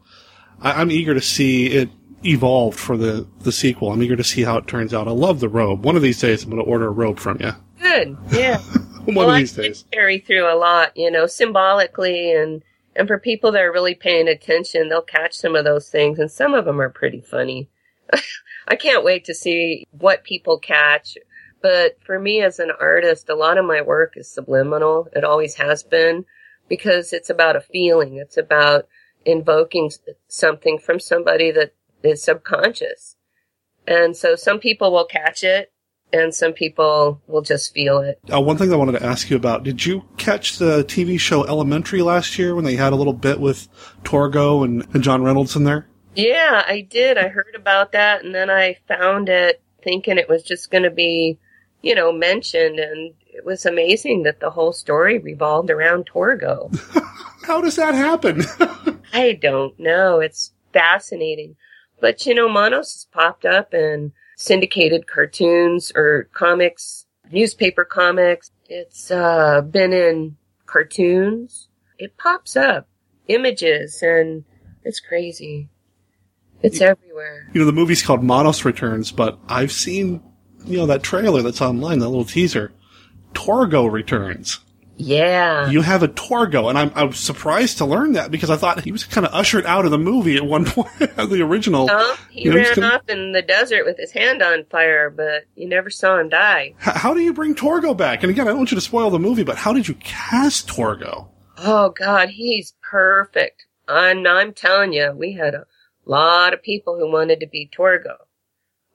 [0.60, 1.88] I, I'm eager to see it
[2.24, 3.92] evolved for the, the sequel.
[3.92, 5.08] I'm eager to see how it turns out.
[5.08, 5.84] I love the robe.
[5.84, 7.52] One of these days, I'm going to order a robe from you.
[7.80, 8.16] Good.
[8.30, 8.58] Yeah.
[9.04, 9.84] One well, of these did days.
[9.90, 12.62] carry through a lot, you know, symbolically and
[12.94, 16.30] and for people that are really paying attention, they'll catch some of those things and
[16.30, 17.68] some of them are pretty funny.
[18.68, 21.16] I can't wait to see what people catch.
[21.62, 25.08] But for me as an artist, a lot of my work is subliminal.
[25.16, 26.26] It always has been
[26.68, 28.16] because it's about a feeling.
[28.16, 28.88] It's about
[29.24, 29.90] invoking
[30.28, 31.72] something from somebody that
[32.04, 33.16] is subconscious.
[33.86, 35.72] And so some people will catch it
[36.12, 38.20] and some people will just feel it.
[38.32, 41.44] Uh, one thing I wanted to ask you about, did you catch the TV show
[41.46, 43.68] Elementary last year when they had a little bit with
[44.04, 45.88] Torgo and, and John Reynolds in there?
[46.14, 47.16] Yeah, I did.
[47.16, 50.90] I heard about that and then I found it thinking it was just going to
[50.90, 51.38] be,
[51.80, 56.70] you know, mentioned and it was amazing that the whole story revolved around Torgo.
[57.46, 58.42] How does that happen?
[59.12, 60.20] I don't know.
[60.20, 61.56] It's fascinating.
[62.02, 68.50] But you know, Manos has popped up in syndicated cartoons or comics, newspaper comics.
[68.68, 70.36] It's uh, been in
[70.66, 71.68] cartoons.
[71.98, 72.88] It pops up
[73.28, 74.44] images and
[74.82, 75.68] it's crazy.
[76.60, 77.48] It's everywhere.
[77.52, 80.22] you know, the movie's called Manos Returns, but I've seen,
[80.64, 82.72] you know, that trailer that's online, that little teaser.
[83.32, 84.58] Torgo returns.
[84.96, 85.70] Yeah.
[85.70, 88.92] You have a Torgo, and I'm, I'm surprised to learn that because I thought he
[88.92, 91.88] was kind of ushered out of the movie at one point, the original.
[91.88, 92.16] Huh?
[92.30, 95.44] He You know, ran gonna- off in the desert with his hand on fire, but
[95.56, 96.74] you never saw him die.
[96.86, 98.22] H- how do you bring Torgo back?
[98.22, 100.68] And again, I don't want you to spoil the movie, but how did you cast
[100.68, 101.28] Torgo?
[101.58, 103.66] Oh God, he's perfect.
[103.88, 105.66] I'm I'm telling you, we had a
[106.04, 108.16] lot of people who wanted to be Torgo,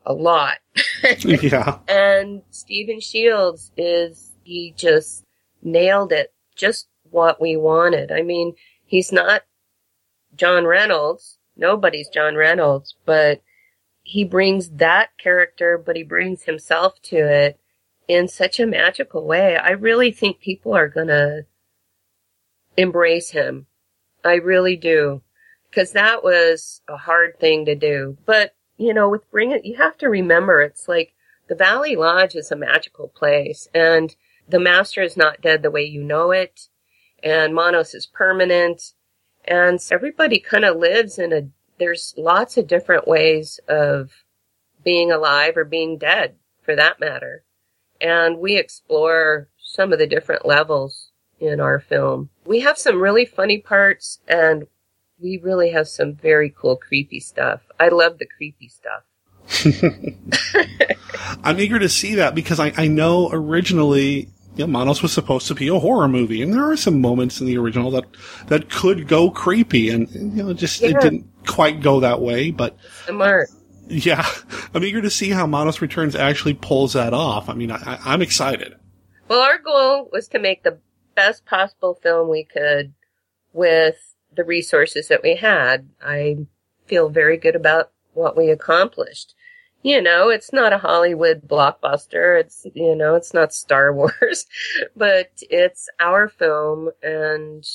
[0.05, 0.57] a lot.
[1.19, 1.79] yeah.
[1.87, 5.23] and Stephen Shields is he just
[5.61, 8.11] nailed it, just what we wanted.
[8.11, 8.55] I mean,
[8.85, 9.43] he's not
[10.35, 11.37] John Reynolds.
[11.55, 13.41] Nobody's John Reynolds, but
[14.03, 17.59] he brings that character, but he brings himself to it
[18.07, 19.57] in such a magical way.
[19.57, 21.41] I really think people are gonna
[22.77, 23.65] embrace him.
[24.23, 25.21] I really do.
[25.73, 28.17] Cause that was a hard thing to do.
[28.25, 31.13] But, you know, with Bring It, you have to remember it's like
[31.49, 34.15] the Valley Lodge is a magical place and
[34.47, 36.67] the master is not dead the way you know it.
[37.23, 38.93] And Manos is permanent.
[39.45, 41.47] And everybody kind of lives in a,
[41.79, 44.11] there's lots of different ways of
[44.83, 47.43] being alive or being dead for that matter.
[47.99, 52.29] And we explore some of the different levels in our film.
[52.45, 54.67] We have some really funny parts and
[55.19, 57.61] we really have some very cool creepy stuff.
[57.79, 59.03] I love the creepy stuff.
[61.43, 65.47] I'm eager to see that because I, I know originally you know, Manos was supposed
[65.47, 68.05] to be a horror movie, and there are some moments in the original that
[68.47, 70.89] that could go creepy, and you know, just Yeah.
[70.89, 72.51] it didn't quite go that way.
[72.51, 73.49] But Smart.
[73.87, 74.25] yeah,
[74.73, 77.49] I'm eager to see how Manos Returns actually pulls that off.
[77.49, 78.75] I mean, I, I- I'm excited.
[79.27, 80.79] Well, our goal was to make the
[81.15, 82.93] best possible film we could
[83.53, 85.89] with the resources that we had.
[86.01, 86.45] I
[86.85, 89.33] feel very good about what we accomplished.
[89.87, 92.37] You know, it's not a Hollywood blockbuster.
[92.41, 94.45] It's, you know, it's not Star Wars,
[94.97, 97.65] but it's our film and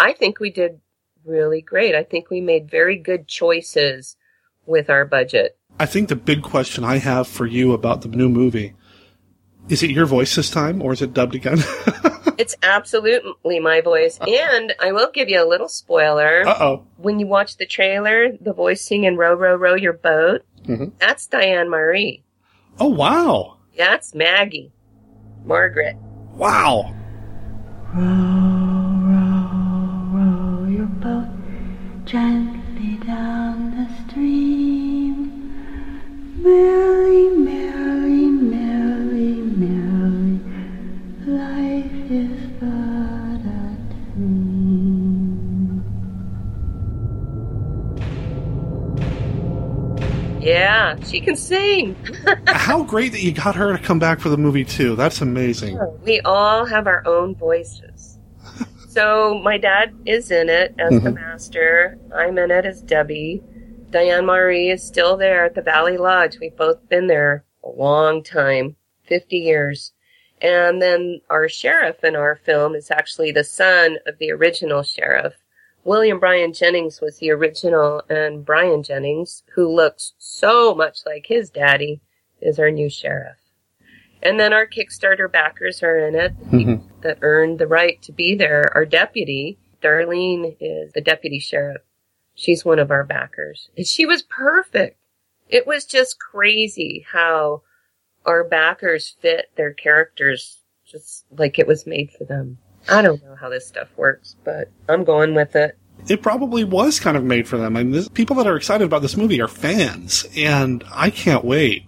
[0.00, 0.80] I think we did
[1.26, 1.94] really great.
[1.94, 4.16] I think we made very good choices
[4.64, 5.58] with our budget.
[5.78, 8.72] I think the big question I have for you about the new movie
[9.68, 11.58] is it your voice this time, or is it dubbed again?
[12.38, 14.18] It's absolutely my voice.
[14.20, 16.46] And I will give you a little spoiler.
[16.46, 16.86] uh oh.
[16.98, 20.92] when you watch the trailer, the voice singing "Row, row, row your boat," Mhm.
[21.00, 22.22] that's Diane Marie.
[22.78, 24.70] Oh wow, That's Maggie,
[25.46, 25.96] Margaret.
[26.34, 26.92] wow.
[27.94, 28.02] row
[29.08, 31.30] row, row your boat
[32.04, 35.16] gently down the stream.
[36.42, 37.15] Merrily,
[50.46, 51.96] Yeah, she can sing.
[52.46, 54.94] How great that you got her to come back for the movie too.
[54.94, 55.78] That's amazing.
[56.04, 58.18] We all have our own voices.
[58.96, 61.16] So my dad is in it as the mm-hmm.
[61.16, 61.98] master.
[62.14, 63.42] I'm in it as Debbie.
[63.90, 66.38] Diane Marie is still there at the Valley Lodge.
[66.40, 68.74] We've both been there a long time,
[69.04, 69.92] 50 years.
[70.40, 75.34] And then our sheriff in our film is actually the son of the original sheriff.
[75.86, 81.48] William Bryan Jennings was the original, and Brian Jennings, who looks so much like his
[81.48, 82.00] daddy,
[82.40, 83.36] is our new sheriff.
[84.20, 86.82] And then our Kickstarter backers are in it Mhm.
[87.02, 88.68] that earned the right to be there.
[88.74, 91.82] Our deputy, Darlene, is the deputy sheriff.
[92.34, 93.70] She's one of our backers.
[93.76, 94.98] And she was perfect.
[95.48, 97.62] It was just crazy how
[98.24, 102.58] our backers fit their characters just like it was made for them.
[102.88, 105.76] I don't know how this stuff works, but I'm going with it.
[106.08, 107.76] It probably was kind of made for them.
[107.76, 111.44] I mean, this, people that are excited about this movie are fans, and I can't
[111.44, 111.86] wait.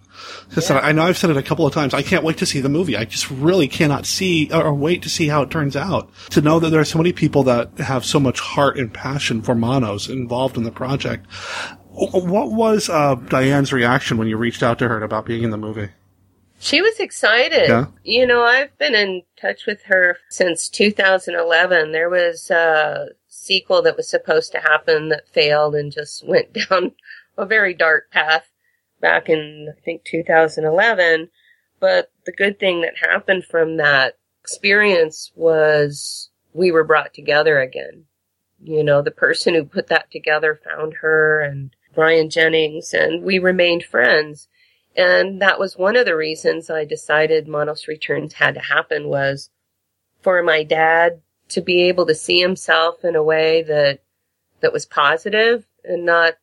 [0.51, 1.95] Just, I know I've said it a couple of times.
[1.95, 2.97] I can't wait to see the movie.
[2.97, 6.11] I just really cannot see or wait to see how it turns out.
[6.31, 9.43] To know that there are so many people that have so much heart and passion
[9.43, 11.27] for Manos involved in the project.
[11.93, 15.57] What was uh, Diane's reaction when you reached out to her about being in the
[15.57, 15.91] movie?
[16.59, 17.69] She was excited.
[17.69, 17.87] Yeah.
[18.03, 21.93] You know, I've been in touch with her since 2011.
[21.93, 26.93] There was a sequel that was supposed to happen that failed and just went down
[27.37, 28.51] a very dark path
[29.01, 31.31] back in, I think, 2011.
[31.81, 38.05] But the good thing that happened from that experience was we were brought together again.
[38.61, 43.39] You know, the person who put that together found her and Brian Jennings and we
[43.39, 44.49] remained friends.
[44.99, 49.49] And that was one of the reasons I decided Manos Returns had to happen was
[50.23, 54.01] for my dad to be able to see himself in a way that
[54.61, 56.35] that was positive and not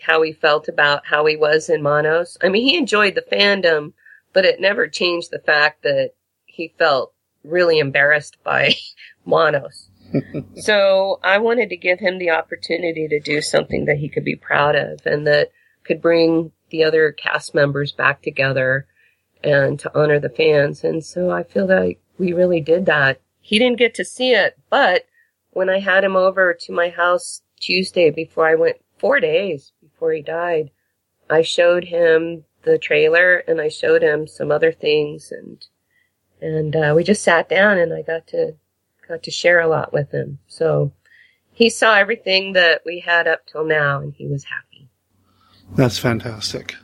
[0.00, 2.38] how he felt about how he was in Manos.
[2.42, 3.92] I mean, he enjoyed the fandom,
[4.32, 6.12] but it never changed the fact that
[6.46, 7.12] he felt
[7.44, 8.74] really embarrassed by
[9.26, 9.90] Manos.
[10.56, 14.34] so I wanted to give him the opportunity to do something that he could be
[14.34, 15.50] proud of and that
[15.84, 18.86] could bring the other cast members back together
[19.42, 20.84] and to honor the fans.
[20.84, 23.20] And so I feel that we really did that.
[23.40, 25.04] He didn't get to see it, but
[25.50, 30.12] when I had him over to my house Tuesday before I went, four days before
[30.12, 30.70] he died,
[31.30, 35.64] I showed him the trailer and I showed him some other things and,
[36.40, 38.56] and, uh, we just sat down and I got to,
[39.08, 40.38] got to share a lot with him.
[40.46, 40.92] So
[41.52, 44.67] he saw everything that we had up till now and he was happy.
[45.74, 46.74] That's fantastic.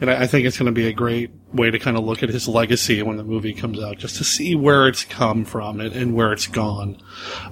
[0.00, 2.22] And I, I think it's going to be a great way to kind of look
[2.22, 5.80] at his legacy when the movie comes out, just to see where it's come from
[5.80, 7.00] and, and where it's gone.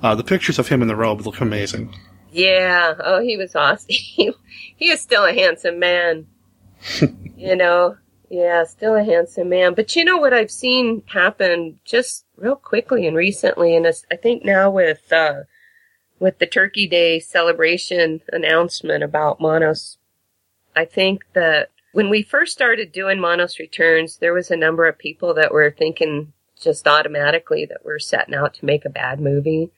[0.02, 1.94] Uh, the pictures of him in the robe look amazing.
[2.32, 2.94] Yeah.
[2.98, 3.86] Oh, he was awesome.
[3.90, 4.32] He,
[4.76, 6.26] he is still a handsome man.
[7.36, 7.96] you know,
[8.30, 9.74] yeah, still a handsome man.
[9.74, 14.44] But you know what I've seen happen just real quickly and recently, and I think
[14.44, 15.42] now with uh,
[16.18, 19.98] with the Turkey Day celebration announcement about Manos,
[20.74, 24.98] I think that when we first started doing Manos Returns, there was a number of
[24.98, 29.70] people that were thinking just automatically that we're setting out to make a bad movie.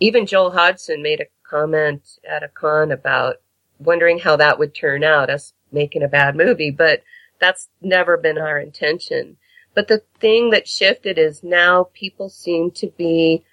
[0.00, 3.36] Even Joel Hodgson made a comment at a con about
[3.78, 7.02] wondering how that would turn out, us making a bad movie, but
[7.40, 9.36] that's never been our intention.
[9.74, 13.44] But the thing that shifted is now people seem to be,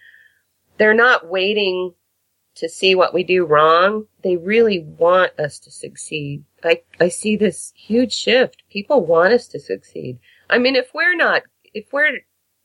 [0.77, 1.93] they're not waiting
[2.55, 4.07] to see what we do wrong.
[4.23, 6.43] They really want us to succeed.
[6.66, 8.63] I, I see this huge shift.
[8.70, 10.20] People want us to succeed.
[10.49, 11.43] I mean, if we're not,
[11.74, 12.20] if we're,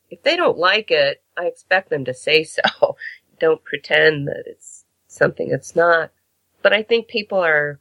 [0.09, 2.61] if they don't like it, I expect them to say so.
[3.39, 6.11] don't pretend that it's something it's not.
[6.61, 7.79] But I think people are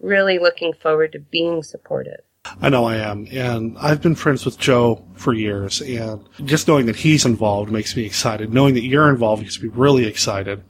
[0.00, 2.20] really looking forward to being supportive.
[2.60, 3.26] I know I am.
[3.30, 5.80] And I've been friends with Joe for years.
[5.82, 8.54] And just knowing that he's involved makes me excited.
[8.54, 10.62] Knowing that you're involved makes me really excited.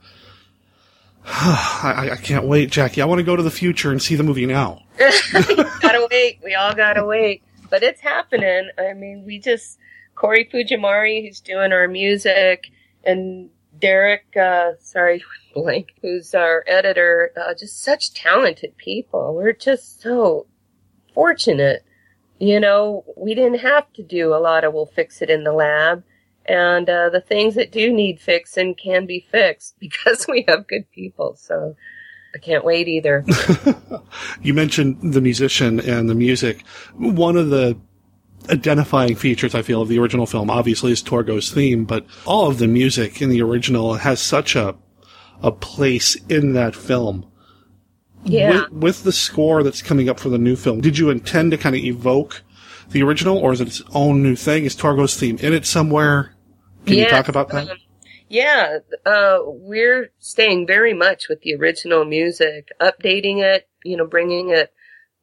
[1.29, 3.01] I, I can't wait, Jackie.
[3.01, 4.83] I want to go to the future and see the movie now.
[4.97, 6.39] gotta wait.
[6.41, 7.43] We all gotta wait.
[7.69, 8.69] But it's happening.
[8.79, 9.77] I mean, we just,
[10.15, 12.71] Corey Fujimori, who's doing our music,
[13.03, 15.21] and Derek, uh, sorry,
[15.53, 19.35] blank, who's our editor, uh, just such talented people.
[19.35, 20.47] We're just so
[21.13, 21.83] fortunate.
[22.39, 25.51] You know, we didn't have to do a lot of we'll fix it in the
[25.51, 26.03] lab.
[26.47, 30.89] And uh, the things that do need fixing can be fixed because we have good
[30.91, 31.35] people.
[31.35, 31.75] So
[32.35, 33.25] I can't wait either.
[34.41, 36.65] you mentioned the musician and the music.
[36.95, 37.77] One of the
[38.49, 42.59] identifying features, I feel, of the original film obviously is Torgo's theme, but all of
[42.59, 44.75] the music in the original has such a
[45.41, 47.25] a place in that film.
[48.23, 48.63] Yeah.
[48.63, 51.57] With, with the score that's coming up for the new film, did you intend to
[51.57, 52.41] kind of evoke
[52.89, 54.65] the original, or is it its own new thing?
[54.65, 56.33] Is Torgo's theme in it somewhere?
[56.87, 57.69] Can you talk about that?
[57.69, 57.77] Um,
[58.29, 64.49] yeah, uh, we're staying very much with the original music, updating it, you know, bringing
[64.49, 64.73] it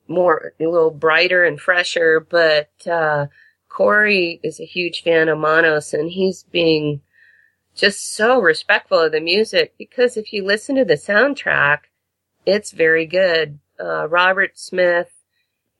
[0.09, 3.27] more, a little brighter and fresher, but, uh,
[3.69, 7.01] Corey is a huge fan of Manos and he's being
[7.75, 11.81] just so respectful of the music because if you listen to the soundtrack,
[12.47, 13.59] it's very good.
[13.81, 15.11] Uh, Robert Smith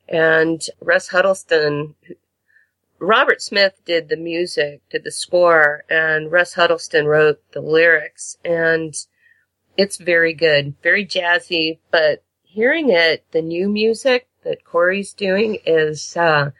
[0.09, 1.95] and Russ Huddleston.
[2.99, 8.95] Robert Smith did the music, did the score, and Russ Huddleston wrote the lyrics, and
[9.75, 11.79] it's very good, very jazzy.
[11.91, 16.51] But hearing it, the new music that Corey's doing is, uh,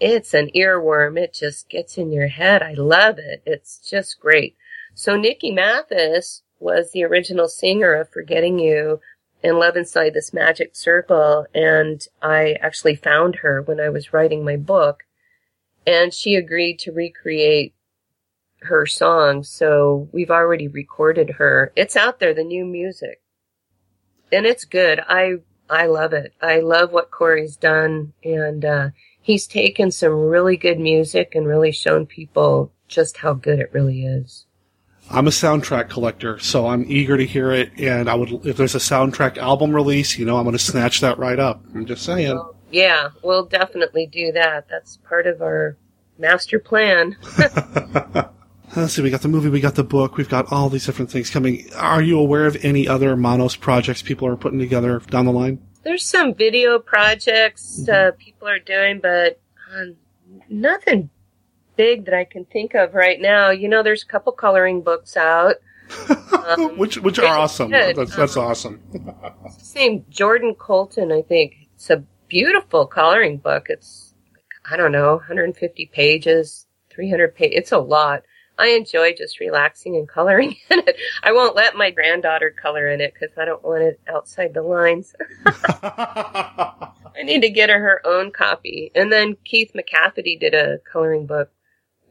[0.00, 1.18] it's an earworm.
[1.18, 2.62] It just gets in your head.
[2.62, 3.42] I love it.
[3.44, 4.56] It's just great.
[4.94, 9.00] So Nikki Mathis was the original singer of Forgetting You
[9.42, 11.46] and Love Inside This Magic Circle.
[11.54, 15.04] And I actually found her when I was writing my book
[15.86, 17.74] and she agreed to recreate
[18.60, 19.42] her song.
[19.42, 21.72] So we've already recorded her.
[21.76, 23.20] It's out there, the new music.
[24.30, 25.00] And it's good.
[25.08, 25.34] I,
[25.68, 26.34] I love it.
[26.40, 28.88] I love what Corey's done and, uh,
[29.22, 34.04] he's taken some really good music and really shown people just how good it really
[34.04, 34.46] is.
[35.10, 37.72] I'm a soundtrack collector, so I'm eager to hear it.
[37.78, 41.00] And I would, if there's a soundtrack album release, you know, I'm going to snatch
[41.00, 41.64] that right up.
[41.74, 42.34] I'm just saying.
[42.34, 44.68] Well, yeah, we'll definitely do that.
[44.68, 45.76] That's part of our
[46.18, 47.16] master plan.
[48.76, 51.10] Let's see, we got the movie, we got the book, we've got all these different
[51.10, 51.66] things coming.
[51.76, 55.60] Are you aware of any other Manos projects people are putting together down the line?
[55.82, 58.08] There's some video projects mm-hmm.
[58.08, 59.38] uh, people are doing, but
[59.74, 59.86] uh,
[60.48, 61.10] nothing
[61.76, 63.50] big that I can think of right now.
[63.50, 65.56] You know, there's a couple coloring books out.
[66.42, 67.70] Um, which which are awesome.
[67.70, 67.94] Good.
[67.94, 68.82] That's, that's um, awesome.
[69.58, 71.54] Same Jordan Colton, I think.
[71.76, 72.02] It's a
[72.32, 73.66] beautiful coloring book.
[73.68, 74.14] It's
[74.68, 77.58] I don't know, 150 pages, 300 pages.
[77.58, 78.22] It's a lot.
[78.58, 80.96] I enjoy just relaxing and coloring in it.
[81.22, 84.62] I won't let my granddaughter color in it because I don't want it outside the
[84.62, 85.14] lines.
[85.46, 88.90] I need to get her her own copy.
[88.94, 91.50] And then Keith McCafferty did a coloring book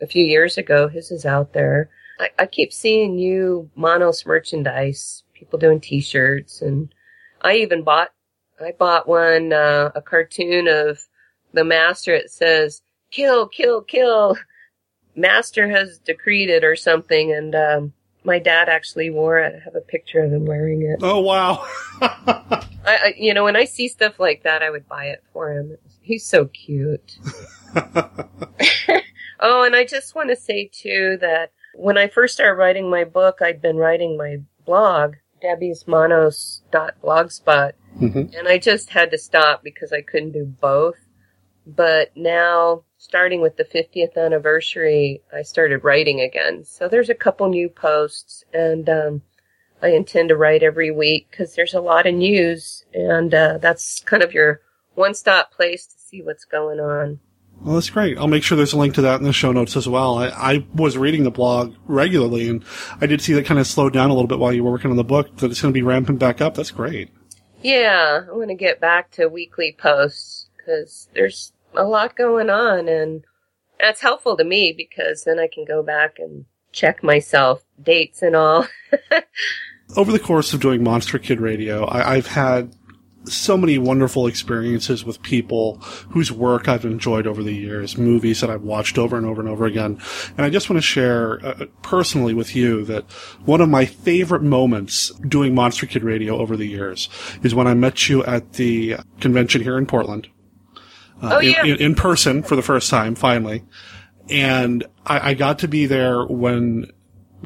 [0.01, 0.87] a few years ago.
[0.87, 1.89] His is out there.
[2.19, 6.93] I, I keep seeing new Manos merchandise, people doing t-shirts and
[7.41, 8.09] I even bought,
[8.63, 10.99] I bought one, uh, a cartoon of
[11.53, 12.13] the master.
[12.13, 12.81] It says,
[13.11, 14.37] kill, kill, kill.
[15.15, 17.31] Master has decreed it or something.
[17.31, 17.93] And, um,
[18.23, 19.55] my dad actually wore it.
[19.55, 20.99] I have a picture of him wearing it.
[21.01, 21.67] Oh, wow.
[22.01, 25.51] I, I, you know, when I see stuff like that, I would buy it for
[25.51, 25.77] him.
[26.01, 27.17] He's so cute.
[29.39, 33.03] oh, and I just want to say too that when I first started writing my
[33.03, 37.71] book, I'd been writing my blog, debbiesmanos.blogspot,
[38.01, 38.35] mm-hmm.
[38.37, 40.97] and I just had to stop because I couldn't do both.
[41.65, 46.65] But now, starting with the 50th anniversary, I started writing again.
[46.65, 49.21] So there's a couple new posts, and um,
[49.81, 54.01] I intend to write every week because there's a lot of news, and uh, that's
[54.01, 54.61] kind of your
[54.95, 57.19] one-stop place to see what's going on.
[57.61, 58.17] Well, that's great.
[58.17, 60.17] I'll make sure there's a link to that in the show notes as well.
[60.17, 62.65] I, I was reading the blog regularly, and
[62.99, 64.89] I did see that kind of slowed down a little bit while you were working
[64.89, 65.37] on the book.
[65.37, 66.55] That it's going to be ramping back up.
[66.55, 67.11] That's great.
[67.61, 72.87] Yeah, I want to get back to weekly posts because there's a lot going on,
[72.87, 73.23] and
[73.79, 78.35] That's helpful to me because then I can go back and check myself, dates and
[78.35, 78.67] all.
[79.97, 82.73] Over the course of doing Monster Kid Radio, I, I've had
[83.25, 85.75] so many wonderful experiences with people
[86.09, 89.49] whose work I've enjoyed over the years, movies that I've watched over and over and
[89.49, 89.99] over again.
[90.37, 93.03] And I just want to share uh, personally with you that
[93.45, 97.09] one of my favorite moments doing Monster Kid Radio over the years
[97.43, 100.27] is when I met you at the convention here in Portland.
[101.21, 101.61] Uh, Oh, yeah.
[101.63, 103.63] in, in, in person for the first time, finally.
[104.29, 106.91] And I, I got to be there when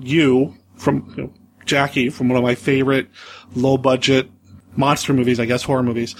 [0.01, 1.33] you, from you know,
[1.65, 3.09] Jackie, from one of my favorite
[3.55, 4.29] low budget
[4.75, 6.15] monster movies, I guess horror movies,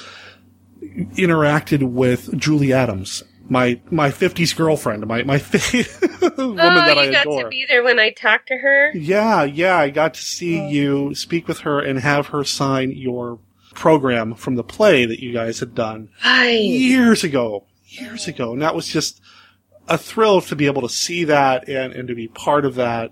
[0.82, 5.86] interacted with Julie Adams, my my fifties girlfriend, my my fa-
[6.38, 7.44] woman oh, that I you got adore.
[7.44, 8.92] to be there when I talked to her?
[8.96, 10.70] yeah, yeah, I got to see oh.
[10.70, 13.40] you speak with her and have her sign your
[13.74, 16.54] program from the play that you guys had done Right.
[16.62, 19.22] years ago, years ago, and that was just
[19.88, 23.12] a thrill to be able to see that and and to be part of that.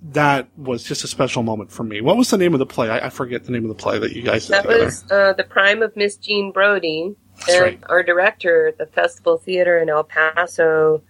[0.00, 2.00] That was just a special moment for me.
[2.00, 2.88] What was the name of the play?
[2.88, 4.84] I, I forget the name of the play that you guys did That together.
[4.84, 7.16] was uh, the prime of Miss Jean Brodie.
[7.48, 7.80] And right.
[7.88, 11.02] our director at the Festival Theater in El Paso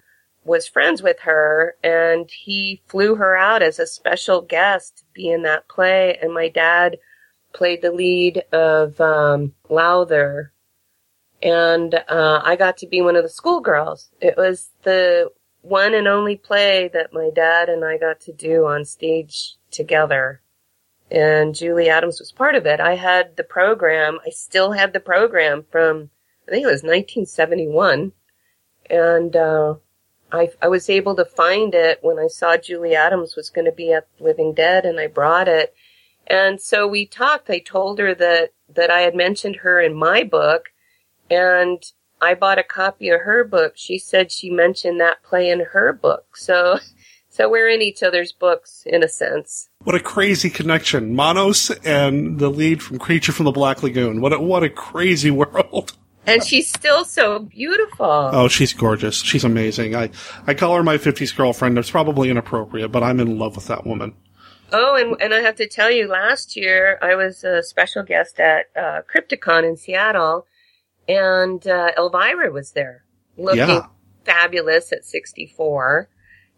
[0.45, 5.30] was friends with her, and he flew her out as a special guest to be
[5.30, 6.18] in that play.
[6.20, 6.99] And my dad
[7.55, 10.53] played the lead of um, Lowther,
[11.43, 14.11] and uh, I got to be one of the schoolgirls.
[14.20, 15.30] It was the
[15.62, 20.40] one and only play that my dad and I got to do on stage together
[21.11, 22.80] and Julie Adams was part of it.
[22.80, 24.18] I had the program.
[24.26, 26.11] I still had the program from
[26.46, 28.12] I think it was 1971,
[28.88, 29.74] and uh,
[30.32, 33.72] I I was able to find it when I saw Julie Adams was going to
[33.72, 35.74] be at Living Dead, and I brought it.
[36.26, 37.50] And so we talked.
[37.50, 40.66] I told her that that I had mentioned her in my book,
[41.30, 41.82] and
[42.21, 43.75] I bought a copy of her book.
[43.77, 46.37] She said she mentioned that play in her book.
[46.37, 46.79] So.
[47.31, 49.69] So we're in each other's books in a sense.
[49.85, 51.14] What a crazy connection.
[51.14, 54.21] Manos and the lead from Creature from the Black Lagoon.
[54.21, 55.93] What a, what a crazy world.
[56.27, 58.07] And she's still so beautiful.
[58.07, 59.23] Oh, she's gorgeous.
[59.23, 59.95] She's amazing.
[59.95, 60.11] I,
[60.47, 61.79] I call her my 50s girlfriend.
[61.79, 64.14] It's probably inappropriate, but I'm in love with that woman.
[64.71, 68.41] Oh, and, and I have to tell you, last year I was a special guest
[68.41, 70.47] at uh, Crypticon in Seattle,
[71.09, 73.04] and uh, Elvira was there,
[73.36, 73.86] looking Yeah.
[74.24, 76.09] fabulous at 64.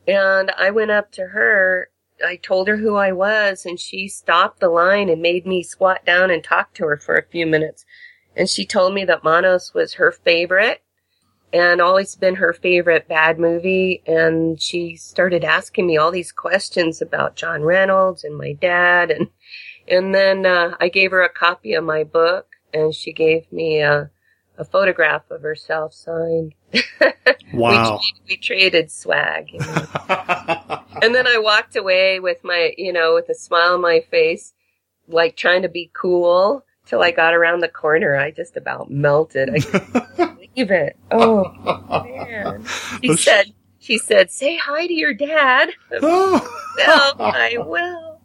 [0.08, 1.90] And I went up to her.
[2.26, 6.04] I told her who I was, and she stopped the line and made me squat
[6.04, 7.84] down and talk to her for a few minutes.
[8.36, 10.82] And she told me that Manos was her favorite
[11.52, 14.02] and always been her favorite bad movie.
[14.06, 19.10] And she started asking me all these questions about John Reynolds and my dad.
[19.10, 19.28] And,
[19.88, 23.80] and then, uh, I gave her a copy of my book and she gave me
[23.80, 24.10] a,
[24.60, 26.54] a photograph of herself signed.
[27.52, 27.98] Wow.
[27.98, 29.50] we, we traded swag.
[29.52, 29.64] You know.
[31.02, 34.52] and then I walked away with my, you know, with a smile on my face,
[35.08, 38.16] like trying to be cool till I got around the corner.
[38.16, 39.50] I just about melted.
[39.50, 40.96] I couldn't believe it.
[41.10, 42.64] Oh, man.
[43.02, 45.70] She said, she said, say hi to your dad.
[46.00, 46.74] Oh.
[46.76, 48.20] well, I will.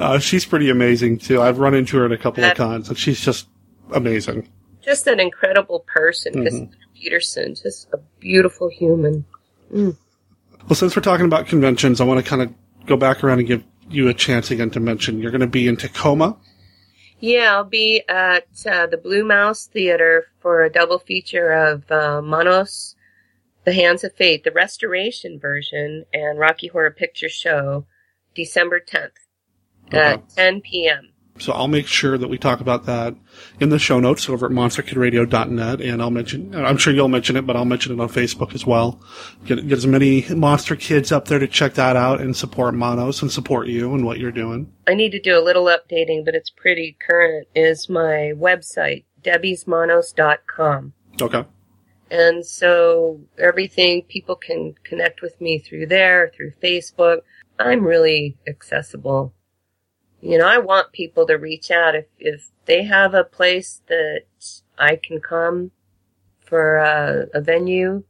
[0.00, 1.40] Uh, she's pretty amazing too.
[1.40, 3.48] I've run into her at a couple of cons and she's just
[3.92, 4.48] amazing.
[4.82, 6.34] Just an incredible person.
[6.34, 6.44] Mhm.
[6.44, 9.24] Cassandra Peterson, just a beautiful human.
[9.70, 9.94] Well,
[10.74, 12.52] since we're talking about conventions, I want to kind of
[12.86, 15.66] go back around and give you a chance again to mention you're going to be
[15.66, 16.36] in Tacoma.
[17.20, 22.20] Yeah, I'll be at uh, the Blue Mouse Theater for a double feature of uh,
[22.20, 22.96] Manos,
[23.64, 27.86] The Hands of Fate, the restoration version, and Rocky Horror Picture Show,
[28.34, 29.10] December 10th
[29.92, 31.11] at 10 p.m.
[31.42, 33.16] So I'll make sure that we talk about that
[33.58, 36.54] in the show notes over at monsterkidradio.net, and I'll mention.
[36.54, 39.00] I'm sure you'll mention it, but I'll mention it on Facebook as well.
[39.44, 43.22] Get get as many monster kids up there to check that out and support Manos
[43.22, 44.72] and support you and what you're doing.
[44.86, 50.92] I need to do a little updating, but it's pretty current, is my website, debbiesmanos.com.
[51.20, 51.44] Okay.
[52.12, 57.22] And so everything, people can connect with me through there, through Facebook.
[57.58, 59.34] I'm really accessible.
[60.22, 64.22] You know, I want people to reach out if, if they have a place that
[64.78, 65.72] I can come
[66.40, 68.04] for a, a venue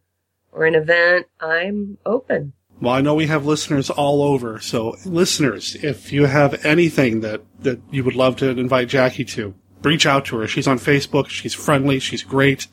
[0.53, 2.53] or an event, I'm open.
[2.83, 4.61] Well, I know we have listeners all over.
[4.61, 9.55] So, listeners, if you have anything that, that you would love to invite Jackie to,
[9.83, 10.47] reach out to her.
[10.47, 11.29] She's on Facebook.
[11.29, 11.99] She's friendly.
[11.99, 12.67] She's great.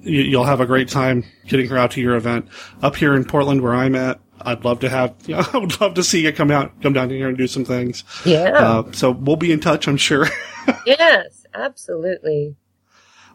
[0.00, 2.48] You, you'll have a great time getting her out to your event
[2.82, 4.20] up here in Portland, where I'm at.
[4.44, 5.14] I'd love to have.
[5.26, 7.46] You know, I would love to see you come out, come down here and do
[7.46, 8.04] some things.
[8.24, 8.50] Yeah.
[8.52, 10.26] Uh, so we'll be in touch, I'm sure.
[10.86, 12.56] yes, absolutely.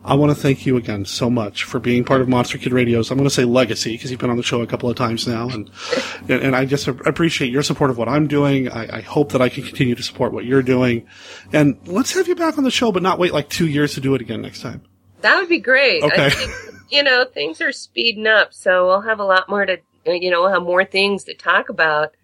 [0.03, 3.11] I want to thank you again so much for being part of Monster Kid Radio's.
[3.11, 5.27] I'm going to say legacy because you've been on the show a couple of times
[5.27, 5.69] now, and
[6.29, 8.69] and, and I just appreciate your support of what I'm doing.
[8.69, 11.05] I, I, hope that I can continue to support what you're doing,
[11.51, 14.01] and let's have you back on the show, but not wait like two years to
[14.01, 14.83] do it again next time.
[15.19, 16.01] That would be great.
[16.01, 16.29] Okay.
[16.29, 16.51] Think,
[16.89, 19.77] you know, things are speeding up, so we'll have a lot more to,
[20.09, 22.15] Uh, you know, have more things to talk about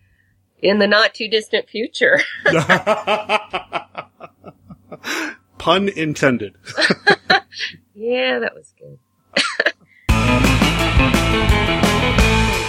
[0.59, 2.19] in the not too distant future.
[5.57, 6.55] Pun intended.
[7.93, 8.97] yeah, that was good.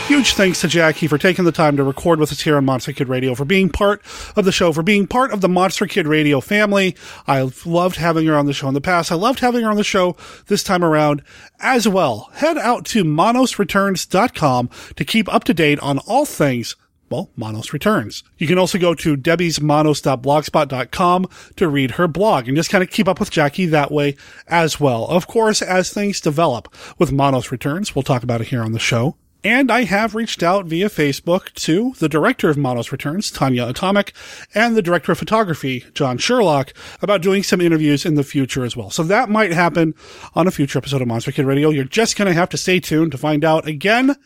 [0.07, 2.93] Huge thanks to Jackie for taking the time to record with us here on Monster
[2.93, 4.01] Kid Radio, for being part
[4.37, 6.95] of the show, for being part of the Monster Kid Radio family.
[7.27, 9.11] I've loved having her on the show in the past.
[9.11, 11.25] I loved having her on the show this time around
[11.59, 12.31] as well.
[12.35, 16.77] Head out to manosreturns.com to keep up to date on all things
[17.11, 18.25] well, Manos returns.
[18.37, 23.07] You can also go to debbiesmanos.blogspot.com to read her blog and just kind of keep
[23.09, 24.17] up with Jackie that way
[24.49, 25.07] as well.
[25.07, 28.81] Of course, as things develop with Manos returns, we'll talk about it here on the
[28.81, 29.17] show.
[29.47, 34.13] And I have reached out via Facebook to the director of Manos Returns, Tonjia Atomic,
[34.57, 38.77] and the director of photography, John Sherlock, about doing some interviews in the future as
[38.77, 38.91] well.
[38.91, 39.95] So that might happen
[40.35, 41.71] on a future episode of Monster Kid Radio.
[41.71, 43.69] You're just going to have to stay tuned to find out.
[43.69, 44.17] Again,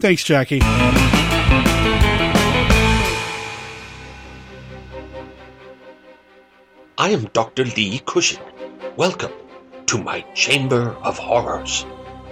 [0.00, 0.60] thanks, Jackie.
[6.96, 7.66] I am Dr.
[7.66, 8.40] Lee Cushing.
[8.96, 9.32] Welcome
[9.88, 11.84] to my Chamber of Horrors.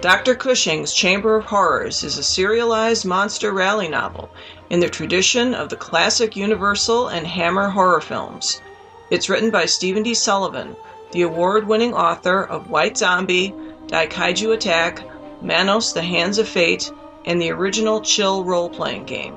[0.03, 0.35] Dr.
[0.35, 4.31] Cushing's Chamber of Horrors is a serialized monster rally novel
[4.69, 8.61] in the tradition of the classic Universal and Hammer horror films.
[9.11, 10.13] It's written by Stephen D.
[10.15, 10.75] Sullivan,
[11.13, 13.55] the award winning author of White Zombie,
[13.87, 15.05] Daikaiju Attack,
[15.41, 16.91] Manos the Hands of Fate,
[17.25, 19.37] and the original Chill role playing game.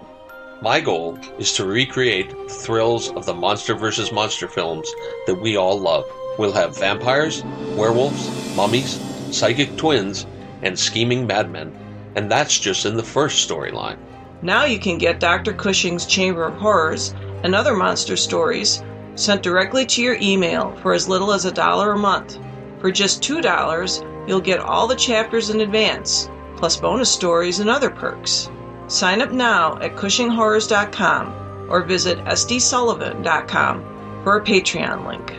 [0.64, 4.12] My goal is to recreate the thrills of the Monster vs.
[4.12, 4.92] Monster films
[5.28, 6.06] that we all love.
[6.40, 7.44] We'll have vampires,
[7.76, 9.00] werewolves, mummies,
[9.30, 10.26] psychic twins,
[10.62, 11.76] and scheming madmen.
[12.16, 13.98] And that's just in the first storyline.
[14.42, 15.54] Now you can get Dr.
[15.54, 18.84] Cushing's Chamber of Horrors and other monster stories
[19.16, 22.38] sent directly to your email for as little as a dollar a month.
[22.80, 27.90] For just $2, you'll get all the chapters in advance, plus bonus stories and other
[27.90, 28.50] perks.
[28.88, 35.34] Sign up now at CushingHorrors.com or visit sdsullivan.com for a Patreon link.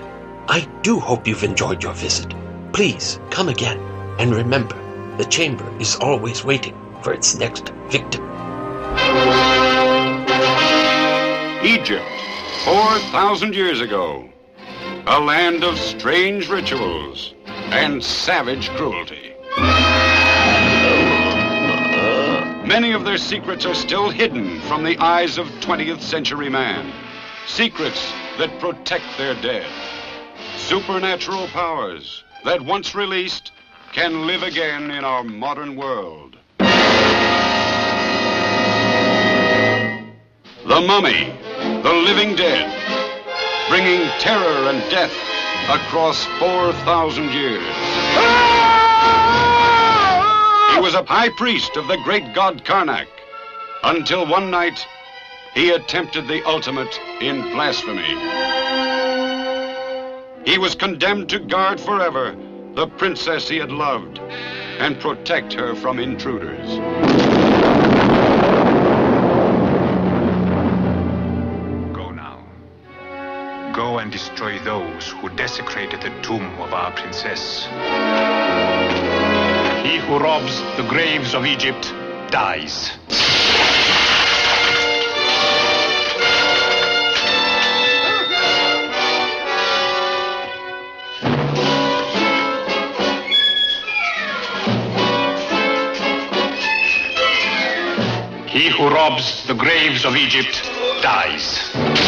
[0.49, 2.33] I do hope you've enjoyed your visit.
[2.73, 3.79] Please come again.
[4.19, 4.77] And remember,
[5.17, 8.23] the chamber is always waiting for its next victim.
[11.65, 12.05] Egypt,
[12.65, 14.29] 4,000 years ago.
[15.07, 19.33] A land of strange rituals and savage cruelty.
[22.67, 26.93] Many of their secrets are still hidden from the eyes of 20th century man.
[27.47, 29.67] Secrets that protect their dead.
[30.57, 33.53] Supernatural powers that once released
[33.93, 36.37] can live again in our modern world.
[40.67, 41.33] The Mummy,
[41.83, 42.71] the living dead,
[43.69, 45.13] bringing terror and death
[45.69, 47.63] across 4,000 years.
[50.75, 53.09] He was a high priest of the great god Karnak
[53.85, 54.85] until one night
[55.55, 58.03] he attempted the ultimate in blasphemy.
[60.45, 62.37] He was condemned to guard forever
[62.77, 66.77] the princess he had loved and protect her from intruders.
[71.97, 72.45] Go now.
[73.75, 77.65] Go and destroy those who desecrated the tomb of our princess.
[79.83, 81.91] He who robs the graves of Egypt
[82.31, 82.91] dies.
[98.57, 100.63] He who robs the graves of Egypt
[101.03, 102.06] dies.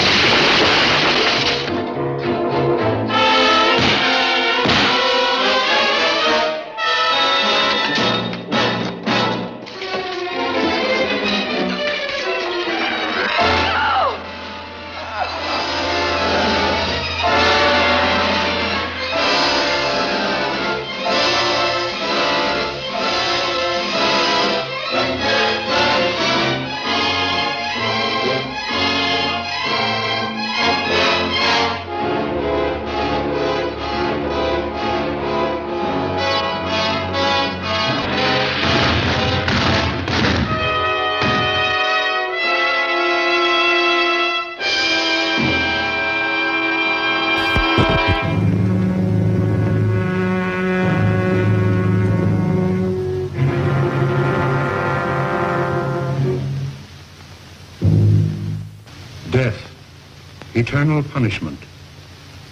[60.69, 61.59] Eternal punishment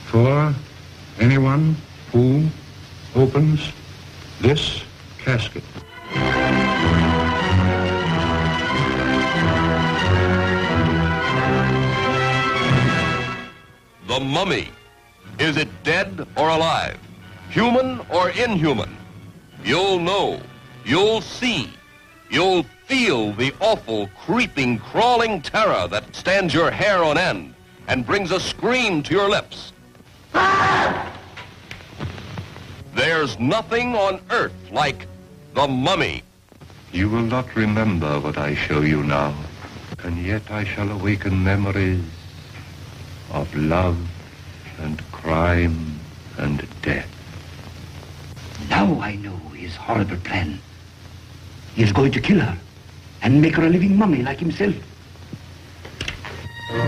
[0.07, 0.55] for
[1.21, 1.77] anyone
[2.13, 2.47] who
[3.15, 3.71] opens
[4.41, 4.83] this
[5.19, 5.63] casket.
[14.09, 14.71] The mummy.
[15.39, 16.99] Is it dead or alive?
[17.51, 18.97] Human or inhuman?
[19.63, 20.41] You'll know.
[20.87, 21.69] You'll see.
[22.31, 27.56] You'll feel the awful, creeping, crawling terror that stands your hair on end
[27.89, 29.73] and brings a scream to your lips.
[32.95, 35.07] There's nothing on earth like
[35.55, 36.23] the mummy.
[36.93, 39.35] You will not remember what I show you now,
[40.03, 42.05] and yet I shall awaken memories
[43.33, 43.99] of love
[44.79, 45.99] and crime
[46.39, 47.09] and death.
[48.69, 50.59] Now I know his horrible plan.
[51.75, 52.59] He is going to kill her
[53.23, 54.75] and make her a living mummy like himself.
[56.69, 56.79] Hello,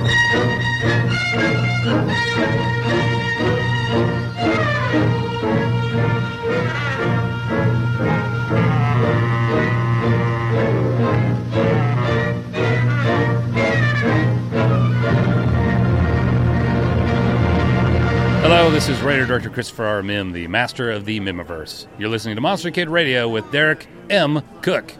[18.72, 20.02] this is writer director Christopher R.
[20.02, 21.86] Mihm, the master of the Mihmiverse.
[21.98, 24.42] You're listening to Monster Kid Radio with Derek M.
[24.60, 24.92] Koch,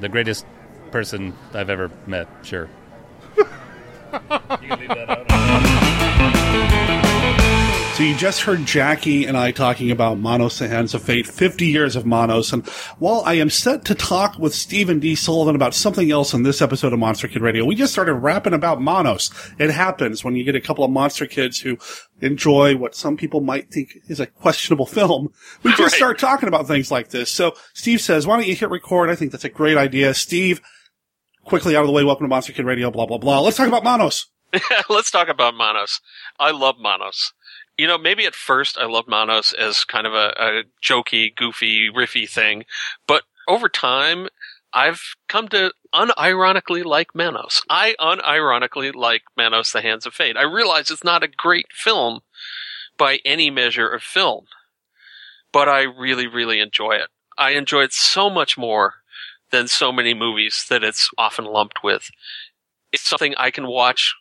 [0.00, 0.44] the greatest
[0.90, 2.26] person I've ever met.
[2.42, 2.68] Sure.
[7.96, 11.64] So you just heard Jackie and I talking about Manos, the Hands of Fate, 50
[11.66, 12.52] years of Manos.
[12.52, 12.66] And
[12.98, 15.14] while I am set to talk with Stephen D.
[15.14, 18.52] Sullivan about something else in this episode of Monster Kid Radio, we just started rapping
[18.52, 19.30] about Manos.
[19.58, 21.78] It happens when you get a couple of monster kids who
[22.20, 25.32] enjoy what some people might think is a questionable film.
[25.62, 25.92] We just Right.
[25.92, 27.30] start talking about things like this.
[27.30, 29.08] So Steve says, why don't you hit record?
[29.08, 30.12] I think that's a great idea.
[30.12, 30.60] Steve,
[31.46, 33.40] quickly out of the way, welcome to Monster Kid Radio, blah, blah, blah.
[33.40, 34.26] Let's talk about Manos.
[34.90, 36.00] Let's talk about Manos.
[36.38, 37.32] I love Manos.
[37.78, 41.88] You know, maybe at first I loved Manos as kind of a, a jokey, goofy,
[41.88, 42.64] riffy thing,
[43.06, 44.28] but over time,
[44.72, 47.62] I've come to unironically like Manos.
[47.70, 50.36] I unironically like Manos, The Hands of Fate.
[50.36, 52.20] I realize it's not a great film
[52.98, 54.46] by any measure of film,
[55.52, 57.08] but I really, really enjoy it.
[57.38, 58.94] I enjoy it so much more
[59.50, 62.10] than so many movies that it's often lumped with.
[62.92, 64.14] It's something I can watch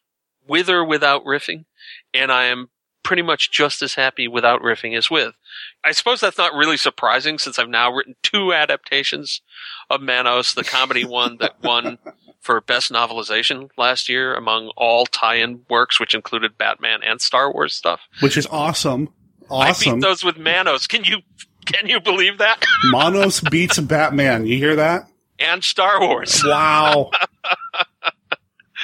[0.47, 1.65] with or without riffing,
[2.13, 2.69] and I am
[3.03, 5.35] pretty much just as happy without riffing as with.
[5.83, 9.41] I suppose that's not really surprising since I've now written two adaptations
[9.89, 11.99] of Manos, the comedy one that won
[12.41, 17.73] for best novelization last year among all tie-in works, which included Batman and Star Wars
[17.75, 18.01] stuff.
[18.21, 19.09] which is awesome.
[19.51, 19.95] I Awesome.
[19.95, 20.87] beat those with Manos.
[20.87, 21.19] Can you
[21.65, 22.63] can you believe that?
[22.85, 24.45] Manos beats Batman.
[24.47, 25.07] You hear that?
[25.39, 26.41] And Star Wars.
[26.45, 27.11] Wow.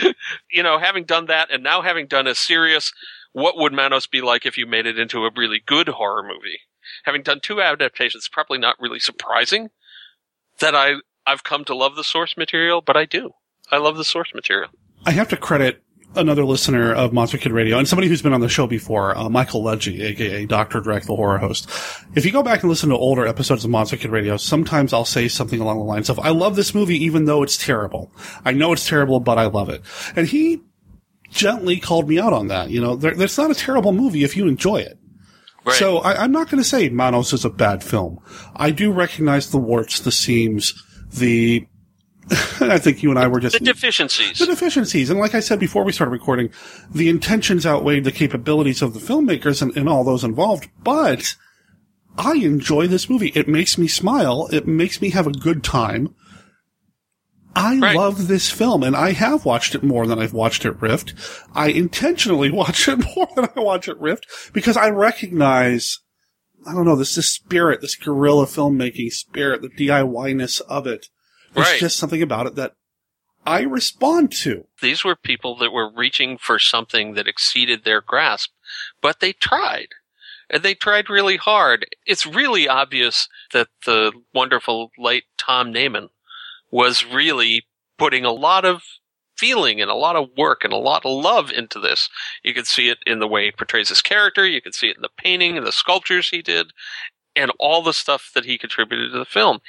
[0.52, 2.94] you know, having done that and now having done a serious,
[3.34, 6.60] what would Manos be like if you made it into a really good horror movie?
[7.04, 9.70] Having done two adaptations, probably not really surprising
[10.60, 10.96] that I,
[11.26, 13.32] I've come to love the source material, but I do.
[13.72, 14.70] I love the source material.
[15.06, 15.82] I have to credit
[16.16, 19.30] another listener of Monster Kid Radio and somebody who's been on the show before, uh,
[19.30, 20.82] Michael Ledgy, aka Dr.
[20.82, 21.70] Drek, the horror host.
[22.16, 25.06] If you go back and listen to older episodes of Monster Kid Radio, sometimes I'll
[25.06, 28.12] say something along the lines of, I love this movie even though it's terrible.
[28.44, 29.82] I know it's terrible, but I love it.
[30.16, 30.62] And he
[31.30, 32.70] gently called me out on that.
[32.70, 34.98] You know, there, there's not a terrible movie if you enjoy it.
[35.74, 38.20] So I, I'm not going to say Manos is a bad film.
[38.56, 40.74] I do recognize the warts, the seams,
[41.14, 41.68] the.
[42.62, 44.40] I think you and I were just The deficiencies.
[44.40, 45.10] the deficiencies.
[45.10, 46.50] And like I said before we started recording,
[46.90, 50.70] the intentions outweighed the capabilities of the filmmakers and, and all those involved.
[50.84, 51.36] But
[52.18, 53.32] I enjoy this movie.
[53.36, 54.48] It makes me smile.
[54.52, 56.16] It makes me have a good time.
[57.54, 61.14] I love this film and I have watched it more than I've watched it Rift.
[61.54, 66.00] I intentionally watch it more than I watch it Rift because I recognize,
[66.66, 71.08] I don't know, this, this spirit, this guerrilla filmmaking spirit, the DIY-ness of it.
[71.54, 71.80] There's Right.
[71.80, 72.76] just something about it that
[73.46, 74.68] I respond to.
[74.82, 78.52] These were people that were reaching for something that exceeded their grasp,
[79.02, 79.90] but they tried.
[80.50, 81.86] And they tried really hard.
[82.06, 86.10] It's really obvious that the wonderful late Tom Neyman
[86.70, 87.66] was really
[87.98, 88.84] putting a lot of
[89.38, 92.10] feeling and a lot of work and a lot of love into this.
[92.44, 94.46] You can see it in the way he portrays his character.
[94.46, 96.74] You can see it in the painting and the sculptures he did
[97.36, 99.60] and all the stuff that he contributed to the film.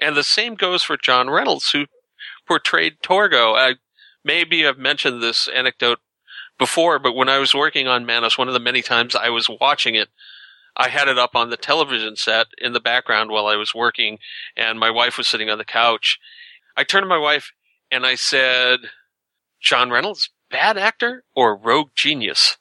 [0.00, 1.86] And the same goes for John Reynolds, who
[2.48, 3.54] portrayed Torgo.
[3.56, 3.74] I
[4.24, 6.00] maybe I've mentioned this anecdote
[6.58, 9.48] before, but when I was working on Manos, one of the many times I was
[9.48, 10.08] watching it,
[10.76, 14.18] I had it up on the television set in the background while I was working,
[14.56, 16.18] and my wife was sitting on the couch.
[16.76, 17.52] I turned to my wife
[17.90, 18.80] and I said,
[19.60, 22.56] John Reynolds bad actor or rogue genius?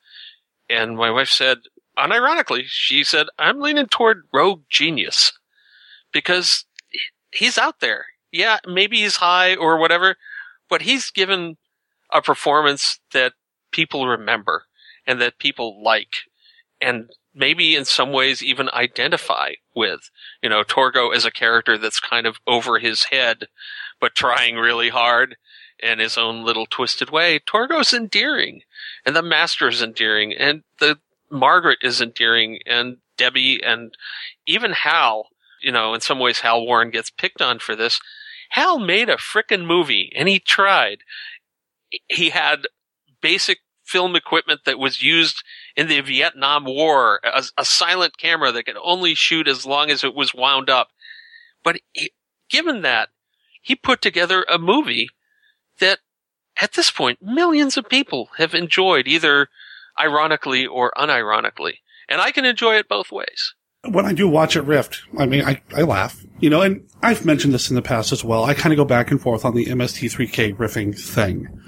[0.70, 1.60] And my wife said,
[1.98, 5.34] unironically, she said, I'm leaning toward rogue genius
[6.12, 6.66] because
[7.32, 8.06] he's out there.
[8.32, 10.16] Yeah, maybe he's high or whatever,
[10.70, 11.58] but he's given
[12.12, 13.34] a performance that
[13.72, 14.66] people remember
[15.06, 16.10] and that people like
[16.82, 20.10] and maybe in some ways even identify with.
[20.42, 23.48] You know, Torgo as a character that's kind of over his head,
[24.00, 25.38] but trying really hard
[25.82, 27.40] in his own little twisted way.
[27.40, 28.62] Torgo's endearing
[29.06, 31.00] and the master is endearing and the
[31.32, 33.94] Margaret is endearing and Debbie and
[34.46, 35.28] even Hal,
[35.62, 38.00] you know, in some ways Hal Warren gets picked on for this.
[38.52, 41.00] Hal made a frickin' movie and he tried.
[42.08, 42.68] He had
[43.22, 45.44] basic film equipment that was used
[45.76, 50.04] in the Vietnam War, a, a silent camera that could only shoot as long as
[50.04, 50.90] it was wound up.
[51.64, 52.12] But he,
[52.50, 53.10] given that,
[53.62, 55.10] he put together a movie
[55.80, 56.00] that
[56.62, 59.50] at this point millions of people have enjoyed either
[60.00, 61.80] ironically or unironically.
[62.08, 63.54] And I can enjoy it both ways.
[63.88, 67.26] When I do watch it rift, I mean, I, I laugh, you know, and I've
[67.26, 68.44] mentioned this in the past as well.
[68.44, 71.59] I kind of go back and forth on the MST3K riffing thing.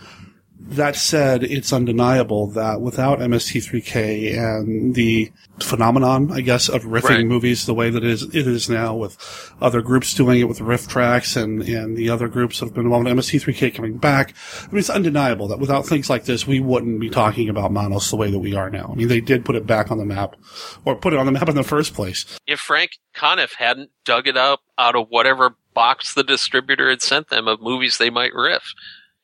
[0.72, 7.26] That said, it's undeniable that without MST3K and the phenomenon, I guess, of riffing Right.
[7.26, 9.18] movies the way that it is, it is now with
[9.62, 13.06] other groups doing it with RiffTrax and, and the other groups that have been involved
[13.06, 14.34] in MST3K coming back.
[14.64, 18.10] I mean, it's undeniable that without things like this, we wouldn't be talking about Manos
[18.10, 18.92] the way that we are now.
[18.94, 20.38] I mean, they did put it back on the map
[20.86, 22.26] or put it on the map in the first place.
[22.48, 27.30] If Frank Conniff hadn't dug it up out of whatever box the distributor had sent
[27.30, 28.74] them of movies they might riff,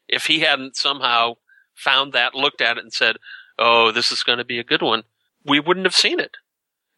[0.08, 1.36] if he hadn't somehow
[1.74, 3.18] found that, looked at it and said,
[3.60, 5.03] oh, this is going to be a good one,
[5.45, 6.38] we wouldn't have seen it.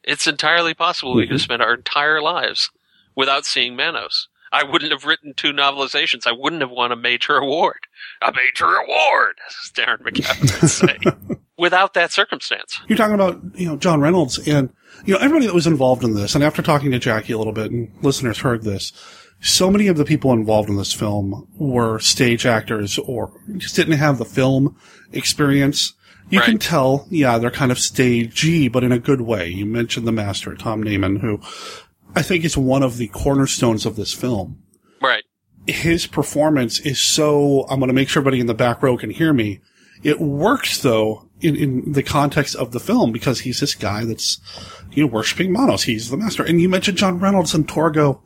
[0.04, 1.44] It's entirely possible we could have mm-hmm.
[1.44, 2.72] spent our entire lives
[3.16, 4.30] without seeing Manos.
[4.52, 6.26] I wouldn't have written two novelizations.
[6.26, 7.78] I wouldn't have won a major award.
[8.22, 11.38] A major award, as Darren McGavin would say.
[11.60, 12.80] without that circumstance.
[12.88, 14.74] You're talking about, you know, John Reynolds and,
[15.06, 16.34] you know, everybody that was involved in this.
[16.34, 18.94] And after talking to Jackie a little bit and listeners heard this,
[19.42, 23.98] so many of the people involved in this film were stage actors or just didn't
[23.98, 24.76] have the film
[25.14, 25.94] experience.
[26.30, 29.48] You can tell, yeah, they're kind of stagey, but in a good way.
[29.48, 31.40] You mentioned the master, Tom Neyman, who
[32.16, 34.62] I think is one of the cornerstones of this film.
[35.02, 35.24] Right.
[35.66, 39.10] His performance is so, I'm going to make sure everybody in the back row can
[39.10, 39.62] hear me.
[40.04, 44.40] It works though in, in the context of the film because he's this guy that's,
[44.92, 45.84] you know, worshiping Manos.
[45.84, 46.44] He's the master.
[46.44, 48.22] And you mentioned John Reynolds and Torgo.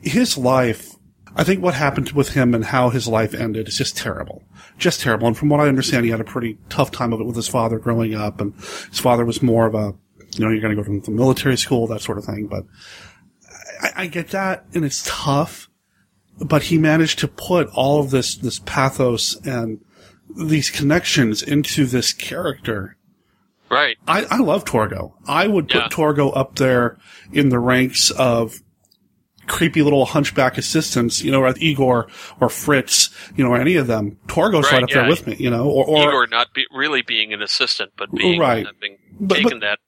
[0.00, 0.94] His life,
[1.36, 4.42] I think what happened with him and how his life ended is just terrible.
[4.78, 5.26] Just terrible.
[5.26, 7.48] And from what I understand, he had a pretty tough time of it with his
[7.48, 9.94] father growing up and his father was more of a,
[10.36, 12.46] you know, you're going to go to the military school, that sort of thing.
[12.46, 12.64] But
[13.82, 15.68] I, I get that and it's tough,
[16.38, 19.84] but he managed to put all of this, this pathos and
[20.36, 22.96] these connections into this character.
[23.70, 23.98] Right.
[24.06, 25.12] I, I love Torgo.
[25.26, 26.98] I would put Torgo up there
[27.32, 28.62] in the ranks of
[29.48, 32.08] creepy little hunchback assistants, you know, or Igor
[32.40, 34.18] or Fritz, you know, or any of them.
[34.26, 37.02] Torgo's right, Right, up there with me, you know, or, or Igor not be, really
[37.02, 38.66] being an assistant, but being Right.
[38.66, 39.78] having But- taken but- that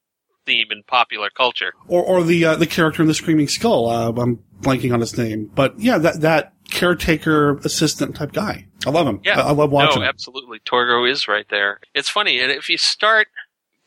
[0.46, 1.72] theme in popular culture.
[1.86, 3.88] or, or the uh, the character in the Screaming Skull.
[3.88, 8.66] Uh, I'm blanking on his name, but yeah, that that caretaker assistant type guy.
[8.86, 9.20] I love him.
[9.22, 10.58] Yeah, I, I love watching No, absolutely.
[10.60, 11.78] Torgo is right there.
[11.94, 13.28] It's funny, and if you start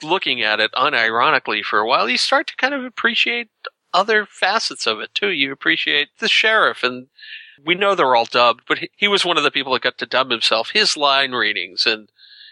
[0.03, 3.49] looking at it unironically for a while, you start to kind of appreciate
[3.93, 5.29] other facets of it too.
[5.29, 7.07] You appreciate the sheriff, and
[7.63, 9.97] we know they're all dubbed, but he, he was one of the people that got
[9.99, 10.71] to dub himself.
[10.71, 12.09] His line readings and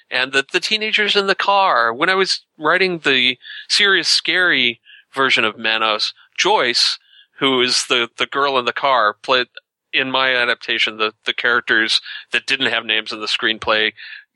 [0.09, 1.93] and the the teenagers in the car.
[1.93, 3.37] When I was writing the
[3.69, 4.79] serious, scary
[5.13, 6.99] version of Manos, Joyce,
[7.39, 9.47] who is the the girl in the car, played
[9.93, 13.93] in my adaptation the the characters that didn't have names in the screenplay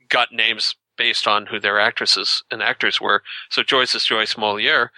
[0.09, 3.21] got names based on who their actresses and actors were.
[3.49, 4.91] So Joyce is Joyce Molleur.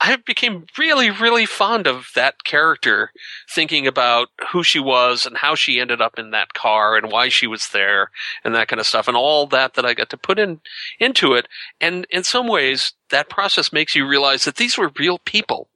[0.00, 3.12] I became really, really fond of that character,
[3.48, 7.28] thinking about who she was and how she ended up in that car and why
[7.28, 8.10] she was there
[8.44, 10.60] and that kind of stuff and all that that I got to put in
[10.98, 11.48] into it.
[11.80, 15.68] And in some ways, that process makes you realize that these were real people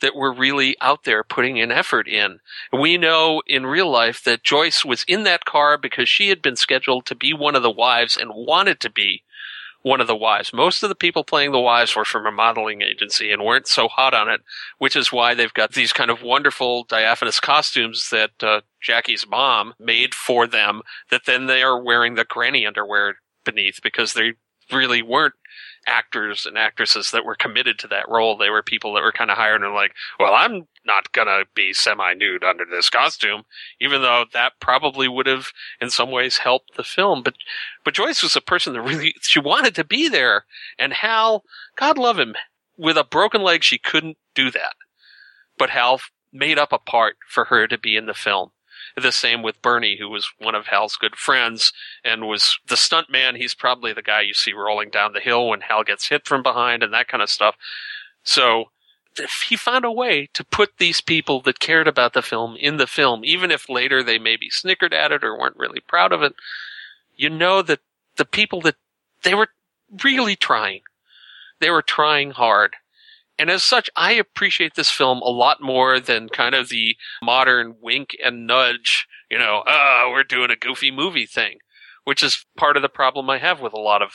[0.00, 2.38] that were really out there putting an effort in.
[2.72, 6.56] We know in real life that Joyce was in that car because she had been
[6.56, 9.22] scheduled to be one of the wives and wanted to be
[9.82, 10.52] one of the wives.
[10.52, 13.88] Most of the people playing the wives were from a modeling agency and weren't so
[13.88, 14.40] hot on it,
[14.78, 19.74] which is why they've got these kind of wonderful diaphanous costumes that uh, Jackie's mom
[19.78, 24.34] made for them that then they are wearing the granny underwear beneath because they
[24.72, 25.34] really weren't
[25.88, 28.36] actors and actresses that were committed to that role.
[28.36, 31.72] They were people that were kind of hired and like, well, I'm not gonna be
[31.72, 33.44] semi-nude under this costume,
[33.80, 35.48] even though that probably would have
[35.80, 37.22] in some ways helped the film.
[37.22, 37.34] But,
[37.84, 40.44] but Joyce was a person that really, she wanted to be there.
[40.78, 41.42] And Hal,
[41.76, 42.34] God love him,
[42.76, 44.74] with a broken leg, she couldn't do that.
[45.58, 46.00] But Hal
[46.32, 48.50] made up a part for her to be in the film.
[48.96, 51.72] The same with Bernie, who was one of Hal's good friends
[52.04, 53.36] and was the stunt man.
[53.36, 56.42] He's probably the guy you see rolling down the hill when Hal gets hit from
[56.42, 57.56] behind and that kind of stuff.
[58.22, 58.70] So
[59.48, 62.86] he found a way to put these people that cared about the film in the
[62.86, 66.34] film, even if later they maybe snickered at it or weren't really proud of it.
[67.16, 67.80] You know that
[68.16, 68.76] the people that
[69.22, 69.48] they were
[70.04, 70.82] really trying.
[71.60, 72.76] They were trying hard.
[73.38, 77.76] And as such, I appreciate this film a lot more than kind of the modern
[77.80, 81.58] wink and nudge, you know, ah, we're doing a goofy movie thing,
[82.04, 84.10] which is part of the problem I have with a lot of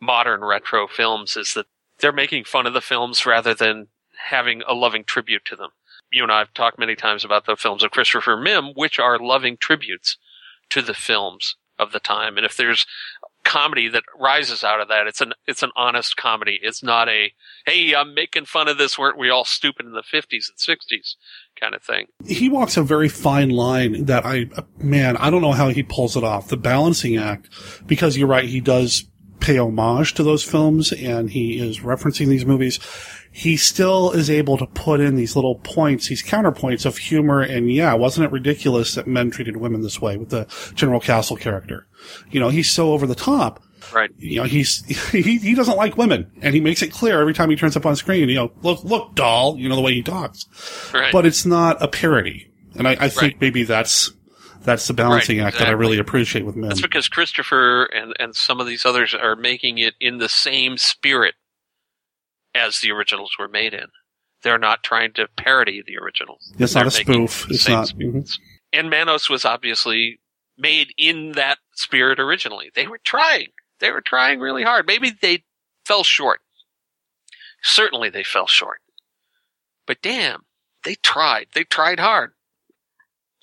[0.00, 1.66] modern retro films is that
[2.00, 3.88] they're making fun of the films rather than
[4.28, 5.70] having a loving tribute to them.
[6.12, 9.18] You and I have talked many times about the films of Christopher Mihm, which are
[9.18, 10.16] loving tributes
[10.70, 12.36] to the films of the time.
[12.36, 12.86] And if there's
[13.44, 15.06] comedy that rises out of that.
[15.06, 16.58] It's an it's an honest comedy.
[16.62, 17.32] It's not a
[17.66, 18.98] hey, I'm making fun of this.
[18.98, 21.14] Weren't we all stupid in the 50s and 60s
[21.58, 22.06] kind of thing?
[22.26, 24.46] He walks a very fine line that I
[24.78, 26.48] man, I don't know how he pulls it off.
[26.48, 27.48] The balancing act
[27.86, 29.04] because you're right, he does
[29.40, 32.80] pay homage to those films and he is referencing these movies.
[33.36, 37.40] He still is able to put in these little points, these counterpoints of humor.
[37.40, 41.36] And yeah, wasn't it ridiculous that men treated women this way with the General Castle
[41.36, 41.88] character?
[42.30, 43.60] You know, he's so over the top.
[43.92, 44.08] Right.
[44.18, 47.50] You know, he's, he, he doesn't like women and he makes it clear every time
[47.50, 50.02] he turns up on screen, you know, look, look, doll, you know, the way he
[50.04, 50.46] talks.
[50.94, 51.12] Right.
[51.12, 52.52] But it's not a parody.
[52.76, 53.40] And I, I think Right.
[53.40, 54.12] maybe that's,
[54.62, 56.68] that's the balancing Right, act that I really appreciate with men.
[56.68, 60.78] That's because Christopher and, and some of these others are making it in the same
[60.78, 61.34] spirit
[62.54, 63.86] as the originals were made in.
[64.42, 66.52] They're not trying to parody the originals.
[66.58, 67.46] It's not They're a spoof.
[67.50, 67.88] It's not.
[67.88, 68.38] mhm.
[68.72, 70.20] And Manos was obviously
[70.58, 72.70] made in that spirit originally.
[72.74, 73.48] They were trying.
[73.80, 74.86] They were trying really hard.
[74.86, 75.44] Maybe they
[75.86, 76.40] fell short.
[77.62, 78.80] Certainly they fell short.
[79.86, 80.42] But damn,
[80.84, 81.46] they tried.
[81.54, 82.32] They tried hard.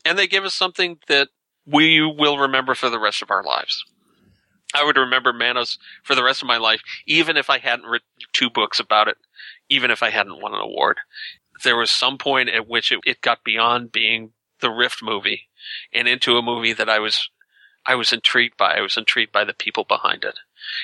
[0.06, 1.30] And they give us something that
[1.66, 3.84] we will remember for the rest of our lives.
[4.74, 8.08] I would remember Manos for the rest of my life, even if I hadn't written
[8.34, 9.18] two books about it,
[9.70, 10.98] even if I hadn't won an award.
[11.64, 15.50] There was some point at which it, it got beyond being the Rift movie
[15.94, 17.30] and into a movie that I was,
[17.86, 18.76] I was intrigued by.
[18.76, 20.40] I was intrigued by the people behind it.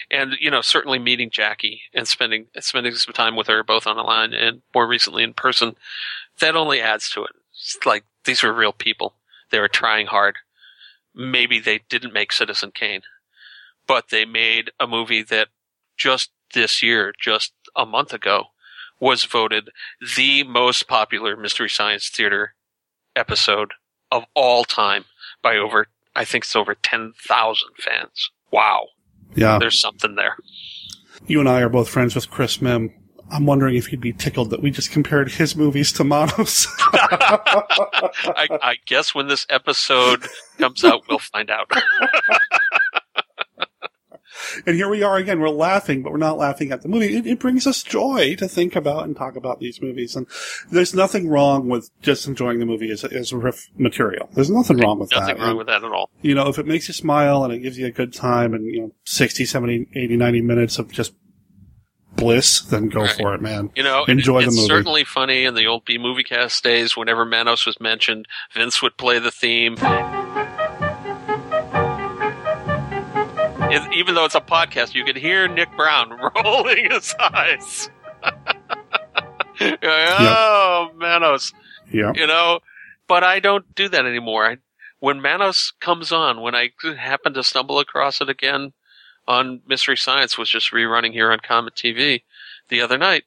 [0.10, 3.96] And, you know, certainly meeting Jackie and spending, spending some time with her both on
[3.96, 5.76] the line and more recently in person,
[6.40, 7.32] that only adds to it.
[7.52, 9.16] It's like, these were real people.
[9.52, 10.36] They were trying hard.
[11.16, 13.02] Maybe they didn't make Citizen Kane,
[13.88, 15.48] but they made a movie that
[15.98, 18.46] just this year, just a month ago,
[19.00, 19.70] was voted
[20.16, 22.54] the most popular Mystery Science Theater
[23.16, 23.72] episode
[24.12, 25.06] of all time
[25.42, 28.32] by over, I think it's over 10,000 fans.
[28.52, 28.88] Wow.
[29.36, 29.60] Yeah.
[29.60, 30.36] There's something there.
[31.28, 32.94] You and I are both friends with Chris Mihm.
[33.30, 36.68] I'm wondering if he'd be tickled that we just compared his movies to Manos.
[36.80, 40.26] I, I guess when this episode
[40.58, 41.70] comes out, we'll find out.
[44.66, 45.40] and here we are again.
[45.40, 47.16] We're laughing, but we're not laughing at the movie.
[47.16, 50.16] It, it brings us joy to think about and talk about these movies.
[50.16, 50.28] And
[50.72, 54.30] there's nothing wrong with just enjoying the movie as, as riff material.
[54.34, 55.32] There's nothing wrong with Nothing that.
[55.34, 56.10] Nothing wrong And, with that at all.
[56.22, 58.66] You know, if it makes you smile and it gives you a good time and,
[58.66, 61.14] you know, 60, 70, 80, 90 minutes of just
[62.16, 63.70] bliss, then go for it, man.
[63.76, 64.68] You know, enjoy it- the it's movie.
[64.68, 66.98] certainly funny in the old B movie cast days.
[66.98, 69.76] Whenever Manos was mentioned, Vince would play the theme.
[73.72, 76.12] It- even though it's a podcast, you can hear Nick Brown
[76.44, 77.90] rolling his eyes.
[79.84, 81.54] oh, Manos.
[81.92, 82.12] Yeah.
[82.16, 82.60] You know,
[83.08, 84.46] but I don't do that anymore.
[84.46, 84.58] I,
[85.00, 88.74] when Manos comes on, when I happen to stumble across it again
[89.28, 92.24] on Mystery Science, was just rerunning here on Comet TV
[92.70, 93.24] the other night,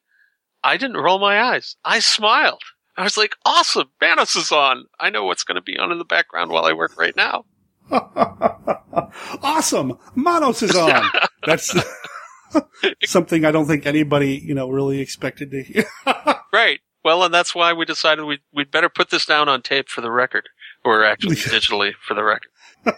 [0.62, 1.77] I didn't roll my eyes.
[1.85, 2.62] I smiled.
[2.97, 4.85] I was like, awesome, Manos is on.
[4.99, 7.45] I know what's going to be on in the background while I work right now.
[9.43, 9.99] awesome.
[10.15, 11.11] Manos is on.
[11.47, 11.75] That's
[13.05, 15.85] something I don't think anybody, you know, really expected to hear.
[16.53, 16.81] Right.
[17.03, 20.03] Well, and that's why we decided we'd, we'd better put this down on tape for
[20.03, 20.51] the record,
[20.85, 22.51] or actually digitally for the record.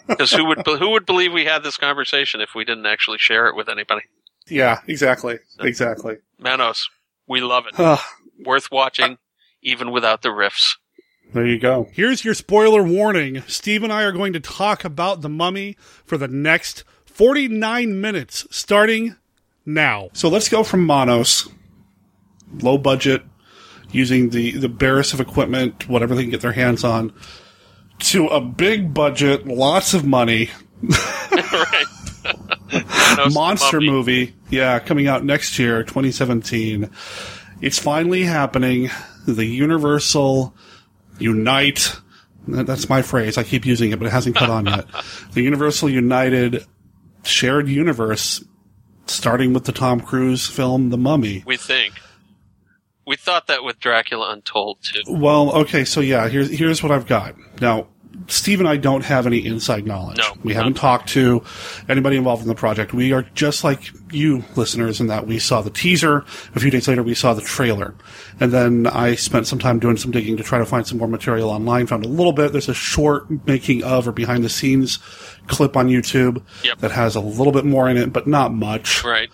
[0.09, 3.47] Because who would who would believe we had this conversation if we didn't actually share
[3.47, 4.03] it with anybody?
[4.49, 5.39] yeah, exactly.
[5.61, 6.17] Exactly.
[6.39, 6.89] Manos,
[7.29, 8.01] we love it.
[8.45, 9.19] Worth watching,
[9.63, 10.77] even without the riffs.
[11.33, 11.89] There you go.
[11.93, 13.43] Here's your spoiler warning.
[13.47, 18.47] Steve and I are going to talk about the mummy for the next 49 minutes,
[18.51, 19.17] starting
[19.65, 20.11] now.
[20.13, 21.49] So let's go from Manos,
[22.61, 23.23] low budget,
[23.93, 27.13] using the, the barest of equipment, whatever they can get their hands on,
[28.01, 30.51] to a big budget, lots of money.
[31.31, 31.85] right.
[33.33, 34.35] Monster movie.
[34.51, 36.91] Yeah, coming out next year, 2017.
[37.61, 38.91] It's finally happening.
[39.27, 40.55] The Universal
[41.23, 41.97] Unite.
[42.49, 43.39] that- That's my phrase.
[43.39, 44.87] I keep using it, but it hasn't caught on yet.
[45.33, 46.65] The Universal United
[47.25, 48.45] shared universe,
[49.07, 51.43] starting with the Tom Cruise film, The Mummy.
[51.47, 51.95] We think.
[53.07, 55.03] We thought that with Dracula Untold too.
[55.09, 57.35] Well, okay, so yeah, here's here's what I've got.
[57.61, 57.89] Now,
[58.29, 60.19] Steve and I don't have any inside knowledge.
[60.19, 61.43] No, we haven't talked to
[61.89, 62.93] anybody involved in the project.
[62.93, 66.25] We are just like you listeners in that we saw the teaser.
[66.55, 67.95] A few days later, we saw the trailer.
[68.41, 71.09] And then I spent some time doing some digging to try to find some more
[71.09, 71.87] material online.
[71.87, 72.53] Found a little bit.
[72.53, 74.99] There's a short making of or behind the scenes
[75.47, 76.43] clip on YouTube
[76.79, 79.05] that has a little bit more in it, but not much.
[79.05, 79.31] Right.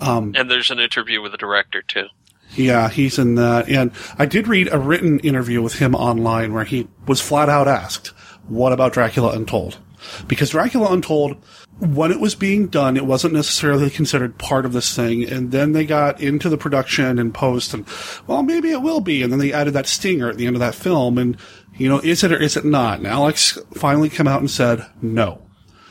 [0.00, 2.06] Um, And there's an interview with the director too.
[2.54, 3.68] Yeah, he's in that.
[3.68, 7.68] And I did read a written interview with him online where he was flat out
[7.68, 8.12] asked,
[8.48, 9.78] what about Dracula Untold?
[10.26, 11.36] Because Dracula Untold,
[11.78, 15.28] when it was being done, it wasn't necessarily considered part of this thing.
[15.28, 17.86] And then they got into the production and post and,
[18.26, 19.22] well, maybe it will be.
[19.22, 21.18] And then they added that stinger at the end of that film.
[21.18, 21.36] And,
[21.76, 22.98] you know, is it or is it not?
[22.98, 25.42] And Alex finally came out and said, no.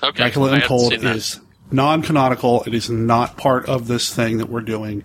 [0.02, 0.18] Okay.
[0.18, 2.64] Dracula Untold is non-canonical.
[2.66, 5.04] It is not part of this thing that we're doing.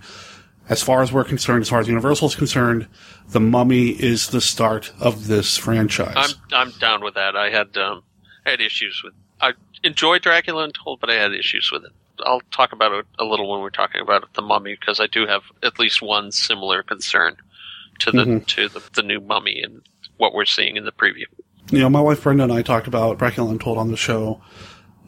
[0.69, 2.89] As far as we're concerned, as far as Universal is concerned,
[3.29, 6.15] The Mummy is the start of this franchise.
[6.17, 7.37] I'm I'm down with that.
[7.37, 8.03] I had um
[8.47, 9.53] I had issues with I
[9.83, 11.91] enjoyed Dracula Untold, but I had issues with it.
[12.25, 15.27] I'll talk about it a little when we're talking about the Mummy because I do
[15.27, 17.37] have at least one similar concern
[17.99, 18.47] to the Mhm.
[18.47, 19.83] to the, the new Mummy and
[20.19, 21.25] what we're seeing in the preview.
[21.71, 24.41] you know, my wife Brenda and I talked about Dracula Untold on the show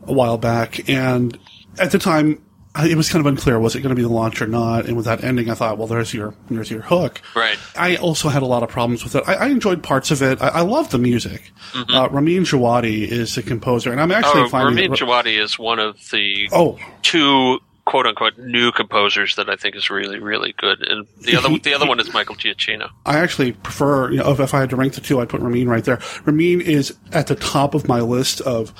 [0.07, 1.39] a while back, and
[1.79, 2.43] at the time,
[2.77, 4.87] it was kind of unclear was it going to be the launch or not.
[4.87, 7.21] And with that ending, I thought, well, there's your there's your hook.
[7.37, 7.59] Right.
[7.77, 9.23] I also had a lot of problems with it.
[9.27, 10.43] I, I enjoyed parts of it.
[10.43, 11.53] I, I love the music.
[11.75, 15.59] Uh, Ramin Djawadi is the composer, and I'm actually oh, finding Ramin it, Djawadi is
[15.59, 16.79] one of the Oh.
[17.03, 21.57] two quote unquote new composers that I think is really really good, and the other
[21.59, 22.91] the other one is Michael Giacchino.
[23.07, 25.41] I actually prefer, you know, if, if I had to rank the two, I'd put
[25.41, 26.01] Ramin right there.
[26.25, 28.73] Ramin is at the top of my list of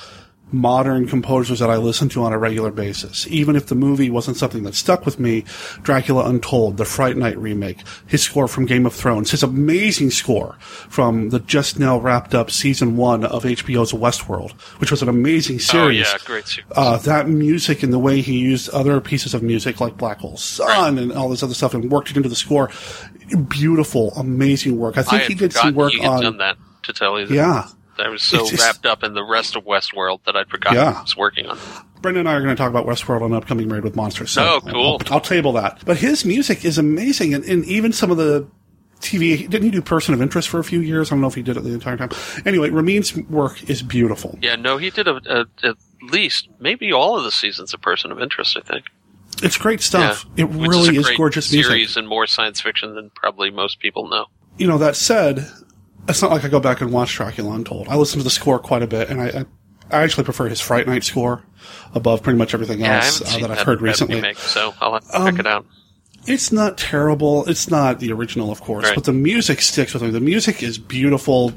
[0.51, 3.27] modern composers that I listen to on a regular basis.
[3.27, 5.43] Even if the movie wasn't something that stuck with me,
[5.81, 10.55] Dracula Untold, the Fright Night remake, his score from Game of Thrones, his amazing score
[10.61, 15.59] from the just now wrapped up season one of HBO's Westworld, which was an amazing
[15.59, 16.07] series.
[16.07, 16.71] Oh yeah, great series.
[16.75, 20.37] Uh, that music and the way he used other pieces of music like Black Hole
[20.37, 22.69] Sun and all this other stuff and worked it into the score.
[23.49, 24.97] Beautiful, amazing work.
[24.97, 26.21] I think had he did some work on.
[26.21, 26.57] done that.
[26.83, 27.67] To tell you, the Yeah.
[27.99, 30.93] I was so just- wrapped up in the rest of Westworld that I'd forgotten Yeah.
[30.95, 31.57] he was working on.
[32.01, 34.31] Brenda and I are going to talk about Westworld on upcoming Married with Monsters.
[34.31, 35.01] So Oh, cool.
[35.07, 35.81] I'll, I'll table that.
[35.85, 38.47] But his music is amazing, and, and even some of the
[39.01, 39.39] TV.
[39.49, 41.09] Didn't he do Person of Interest for a few years?
[41.11, 42.09] I don't know if he did it the entire time.
[42.45, 44.37] Anyway, Ramin's work is beautiful.
[44.41, 48.11] Yeah, no, he did a, a, at least maybe all of the seasons of Person
[48.11, 48.55] of Interest.
[48.57, 48.85] I think.
[49.43, 50.25] It's great stuff.
[50.35, 51.97] Yeah, it really is, is, gorgeous series music.
[51.97, 54.27] and more science fiction than probably most people know.
[54.57, 55.45] You know, that said,
[56.07, 57.87] it's not like I go back and watch Dracula Untold.
[57.89, 59.45] I listen to the score quite a bit, and I, I,
[59.99, 61.43] I actually prefer his Fright Night score
[61.93, 64.15] above pretty much everything Yeah, else uh, that I've that, heard that recently.
[64.15, 65.65] remake, so I'll have to Um, check it out.
[66.27, 67.45] It's not terrible.
[67.47, 68.95] It's not the original, of course, Right.
[68.95, 70.09] but the music sticks with me.
[70.09, 71.53] The music is beautiful.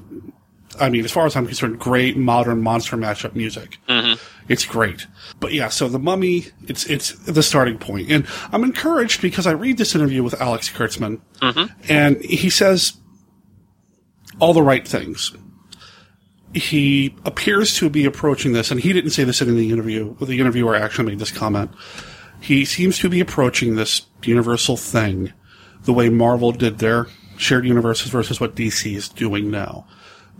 [0.78, 3.78] I mean, as far as I'm concerned, great modern monster mashup music.
[3.88, 4.18] Mhm.
[4.48, 5.06] It's great.
[5.40, 9.52] But yeah, so the mummy, it's it's the starting point, and I'm encouraged because I
[9.52, 11.70] read this interview with Alex Kurtzman, Mhm.
[11.88, 12.92] and he says
[14.38, 15.32] all the right things.
[16.54, 20.16] He appears to be approaching this, and he didn't say this in the interview.
[20.16, 21.70] The interviewer actually made this comment.
[22.40, 25.32] He seems to be approaching this universal thing
[25.84, 27.06] the way Marvel did their
[27.36, 29.86] shared universes versus what DC is doing now.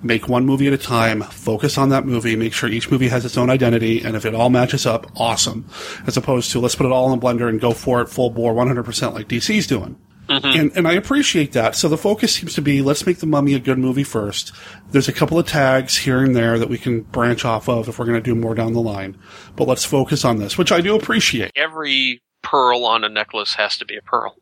[0.00, 3.24] Make one movie at a time, focus on that movie, make sure each movie has
[3.24, 5.68] its own identity, and if it all matches up, awesome.
[6.06, 8.30] As opposed to let's put it all in a blender and go for it full
[8.30, 9.98] bore 100% like DC's doing.
[10.28, 11.74] And, and I appreciate that.
[11.74, 14.52] So the focus seems to be let's make the mummy a good movie first.
[14.90, 17.98] There's a couple of tags here and there that we can branch off of if
[17.98, 19.18] we're going to do more down the line.
[19.56, 21.52] But let's focus on this, which I do appreciate.
[21.56, 24.36] Every pearl on a necklace has to be a pearl,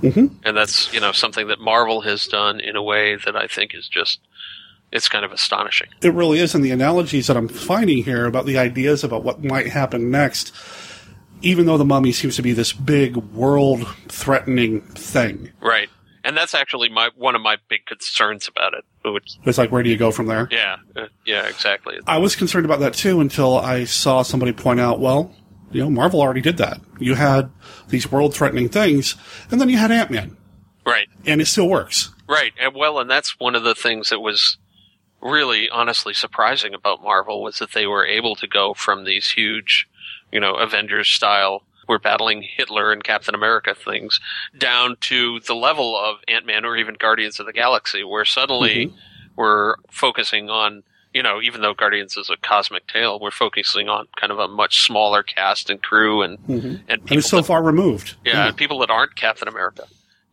[0.00, 3.46] hmm and that's you know something that Marvel has done in a way that I
[3.46, 4.20] think is just
[4.92, 5.88] it's kind of astonishing.
[6.02, 6.54] It really is.
[6.54, 10.52] And the analogies that I'm finding here about the ideas about what might happen next,
[11.42, 15.88] even though the mummy seems to be this big world threatening thing, Right.
[16.22, 18.84] And that's actually my one of my big concerns about it.
[19.46, 20.48] It's like, where do you go from there?
[20.50, 21.98] yeah, uh, yeah, exactly.
[22.06, 25.34] I was concerned about that too until I saw somebody point out, well,
[25.72, 26.80] You know, Marvel already did that.
[26.98, 27.50] You had
[27.88, 29.14] these world threatening things,
[29.50, 30.36] and then you had Ant Man.
[30.84, 31.08] Right.
[31.24, 32.12] And it still works.
[32.28, 32.52] Right.
[32.60, 34.58] And well, and that's one of the things that was
[35.22, 39.86] really honestly surprising about Marvel was that they were able to go from these huge,
[40.32, 44.20] you know, Avengers style we're battling Hitler and Captain America things
[44.56, 48.94] down to the level of Ant-Man or even Guardians of the Galaxy where suddenly Mhm.
[49.36, 50.82] we're focusing on
[51.12, 54.46] you know, even though Guardians is a cosmic tale, we're focusing on kind of a
[54.46, 56.74] much smaller cast and crew and Mm-hmm.
[56.88, 58.14] and people so far removed.
[58.24, 59.88] yeah, and people that aren't Captain America,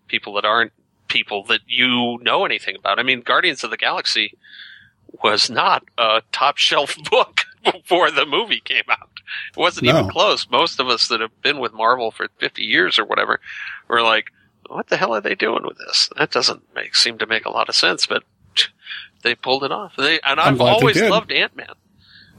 [0.08, 0.72] people that aren't
[1.08, 3.00] people that you know anything about.
[3.00, 4.34] I mean, Guardians of the Galaxy
[5.24, 9.10] was not a top shelf book before the movie came out.
[9.52, 10.50] It wasn't even close.
[10.50, 13.40] Most of us that have been with Marvel for 50 years or whatever
[13.88, 14.32] were like,
[14.70, 16.10] what the hell are they doing with this?
[16.18, 18.24] That doesn't make, seem to make a lot of sense, but
[19.24, 19.96] they pulled it off.
[19.98, 21.74] They, and I've always loved Ant-Man.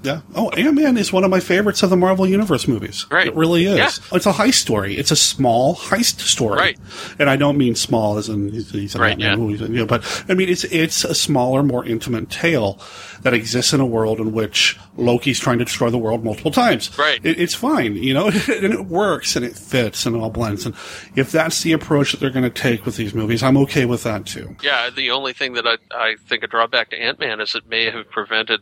[0.02, 0.20] Yeah.
[0.34, 3.06] Oh, Ant Man is one of my favorites of the Marvel Universe movies.
[3.10, 3.26] Right.
[3.26, 3.76] It really is.
[3.76, 4.16] Yeah.
[4.16, 4.96] It's a heist story.
[4.96, 6.56] It's a small heist story.
[6.58, 6.78] Right.
[7.18, 9.36] And I don't mean small as in he's, he's an Right, Ant-Man yeah.
[9.36, 12.80] movie, you know, but I mean it's it's a smaller, more intimate tale
[13.22, 16.96] that exists in a world in which Loki's trying to destroy the world multiple times.
[16.96, 17.20] Right.
[17.24, 20.64] It, it's fine, you know, and it works and it fits and it all blends.
[20.64, 20.76] And
[21.16, 24.04] if that's the approach that they're going to take with these movies, I'm okay with
[24.04, 24.56] that too.
[24.62, 27.66] Yeah, the only thing that I, I think a drawback to Ant Man is it
[27.68, 28.60] may have prevented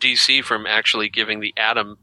[0.00, 1.98] DC from actually giving the Atom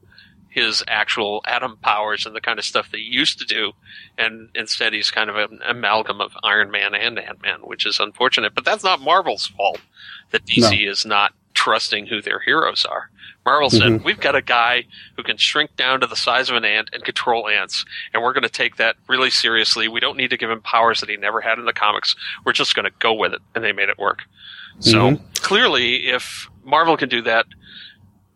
[0.49, 3.72] his actual atom powers and the kind of stuff they used to do,
[4.20, 7.99] and instead he's kind of an amalgam of Iron Man and Ant Man, which is
[7.99, 8.53] unfortunate.
[8.53, 9.80] But that's not Marvel's fault
[10.30, 13.10] that DC is not trusting who their heroes are.
[13.45, 14.03] Marvel said, Mhm.
[14.03, 14.86] we've got a guy
[15.18, 17.84] who can shrink down to the size of an ant and control ants,
[18.14, 19.88] and we're going to take that really seriously.
[19.88, 22.15] We don't need to give him powers that he never had in the comics.
[22.45, 23.41] We're just going to go with it.
[23.56, 24.24] And they made it work.
[24.80, 25.41] So Mhm.
[25.41, 27.45] clearly, if Marvel can do that,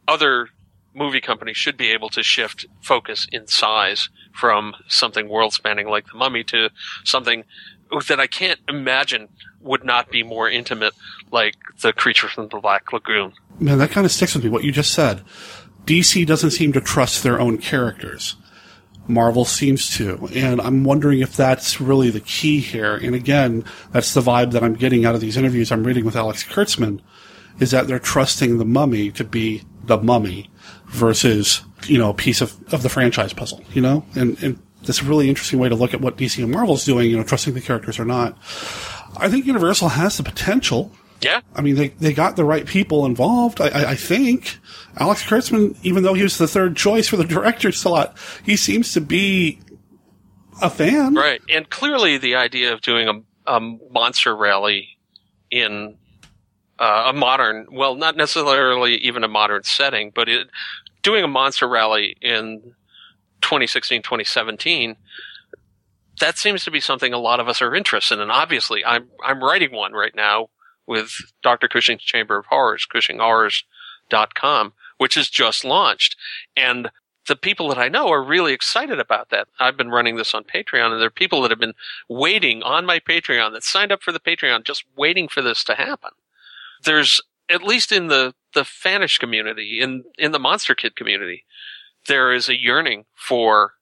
[0.08, 0.50] other
[0.94, 6.08] movie companies should be able to shift focus in size from something world spanning like
[6.08, 6.70] The Mummy to
[7.04, 7.44] something
[8.08, 9.30] that I can't imagine
[9.62, 10.94] would not be more intimate
[11.32, 13.34] like The Creature from the Black Lagoon.
[13.60, 14.50] Man, that kind of sticks with me.
[14.50, 15.24] What you just said.
[15.86, 18.36] DC doesn't seem to trust their own characters.
[19.08, 20.28] Marvel seems to.
[20.36, 22.96] And I'm wondering if that's really the key here.
[22.96, 26.16] And again, that's the vibe that I'm getting out of these interviews I'm reading with
[26.16, 27.00] Alex Kurtzman,
[27.60, 30.50] is that they're trusting the mummy to be the mummy
[30.88, 34.06] versus, you know, a piece of, of the franchise puzzle, you know?
[34.16, 37.10] And, and that's a really interesting way to look at what DC and Marvel's doing,
[37.10, 38.38] you know, trusting the characters or not.
[39.18, 40.92] I think Universal has the potential.
[41.22, 41.42] Yeah.
[41.56, 43.60] I mean, they, they got the right people involved.
[43.60, 44.60] I, I, I think
[44.98, 48.94] Alex Kurtzman, even though he was the third choice for the director slot, he seems
[48.94, 49.60] to be
[50.62, 51.16] a fan.
[51.16, 51.42] Right.
[51.50, 54.98] And clearly the idea of doing a, a monster rally
[55.50, 55.98] in
[56.80, 60.48] uh, a modern, well, not necessarily even a modern setting, but it,
[61.02, 62.62] doing a monster rally in
[63.42, 64.96] 2016, 2017,
[66.20, 68.22] that seems to be something a lot of us are interested in.
[68.22, 70.50] And obviously, I'm, I'm writing one right now
[70.88, 71.12] with
[71.44, 71.68] Dr.
[71.68, 76.16] Cushing's Chamber of Horrors, CushingHorrors.com, which is just launched.
[76.56, 76.90] And
[77.28, 79.48] the people that I know are really excited about that.
[79.60, 81.74] I've been running this on Patreon and there are people that have been
[82.08, 85.76] waiting on my Patreon that signed up for the Patreon just waiting for this to
[85.76, 86.12] happen.
[86.84, 91.46] There's at least in the the fanish community, in in the Monster Kid community,
[92.08, 93.74] there is a yearning for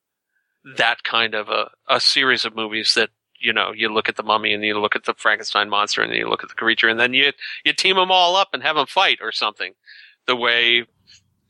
[0.77, 3.09] that kind of a, a series of movies that
[3.39, 6.13] you know you look at the mummy and you look at the Frankenstein monster and
[6.13, 7.31] you look at the creature and then you
[7.63, 9.73] you team them all up and have them fight or something,
[10.25, 10.85] the way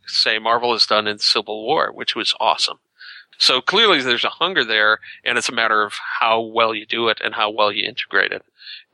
[0.08, 2.78] say Marvel has done in Civil War, which was awesome.
[3.38, 7.08] So clearly there's a hunger there and it's a matter of how well you do
[7.10, 8.44] it and how well you integrate it.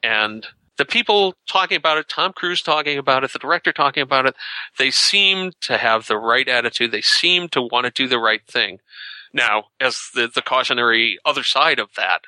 [0.01, 0.47] And
[0.81, 4.33] the people talking about it, Tom Cruise talking about it, the director talking about it,
[4.79, 6.91] they seem to have the right attitude.
[6.91, 8.79] They seem to want to do the right thing.
[9.31, 12.21] Now, as the, the cautionary other side of that,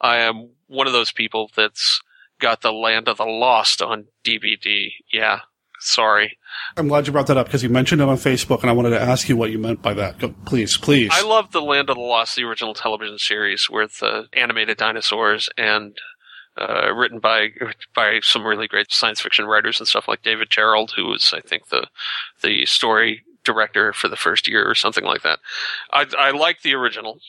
[0.00, 2.00] I am one of those people that's
[2.40, 4.88] got the Land of the Lost on DVD.
[5.12, 5.42] Yeah,
[5.78, 6.36] sorry.
[6.76, 8.90] I'm glad you brought that up because you mentioned it on Facebook, and I wanted
[8.90, 10.18] to ask you what you meant by that.
[10.18, 11.10] Go, please, please.
[11.12, 15.48] I love the Land of the Lost, the original television series with the animated dinosaurs
[15.56, 15.96] and
[16.58, 17.50] uh, written by
[17.94, 21.40] by some really great science fiction writers and stuff like David Gerrold, who was I
[21.40, 21.88] think the
[22.42, 25.38] the story director for the first year or something like that.
[25.92, 27.20] I, I like the original,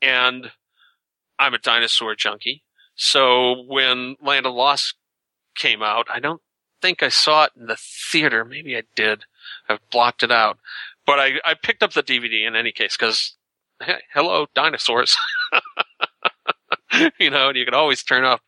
[0.00, 0.50] and
[1.38, 2.62] I'm a dinosaur junkie.
[2.94, 4.94] So when Land of Lost
[5.56, 6.40] came out, I don't
[6.80, 8.44] think I saw it in the theater.
[8.44, 9.24] Maybe I did.
[9.68, 10.58] I've blocked it out.
[11.06, 13.36] But I, I picked up the DVD in any case because,
[13.82, 15.16] hey, hello, dinosaurs.
[17.18, 18.40] you know, and you can always turn off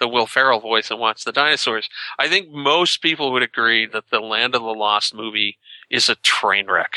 [0.00, 1.88] the Will Ferrell voice and watch the dinosaurs.
[2.18, 5.58] I think most people would agree that the Land of the Lost movie
[5.90, 6.94] is a train wreck.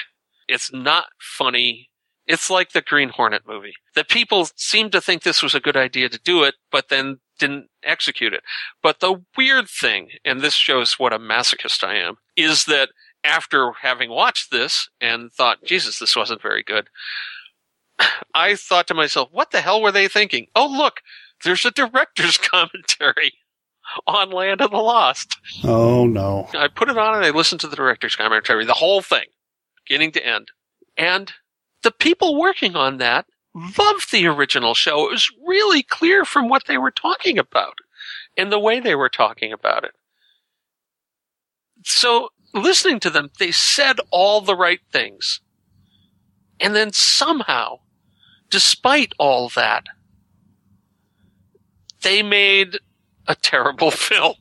[0.48, 1.90] It's not funny.
[2.26, 3.74] It's like the Green Hornet movie.
[3.96, 7.20] The people seem to think this was a good idea to do it, but then
[7.40, 8.44] didn't execute it.
[8.82, 12.90] But the weird thing, and this shows what a masochist I am, is that
[13.24, 16.90] after having watched this and thought, Jesus, this wasn't very good,
[18.34, 20.48] I thought to myself, what the hell were they thinking?
[20.56, 21.02] Oh, look,
[21.44, 23.34] there's a director's commentary
[24.06, 25.38] on Land of the Lost.
[25.64, 26.50] Oh no.
[26.54, 29.26] I put it on and I listened to the director's commentary, the whole thing,
[29.88, 30.52] beginning to end.
[30.98, 31.32] And
[31.84, 35.08] the people working on that loved the original show.
[35.08, 37.78] It was really clear from what they were talking about
[38.38, 39.92] and the way they were talking about it.
[41.84, 45.42] So listening to them, they said all the right things.
[46.60, 47.80] And then somehow,
[48.50, 49.86] despite all that,
[52.02, 52.80] they made
[53.28, 54.36] a terrible film.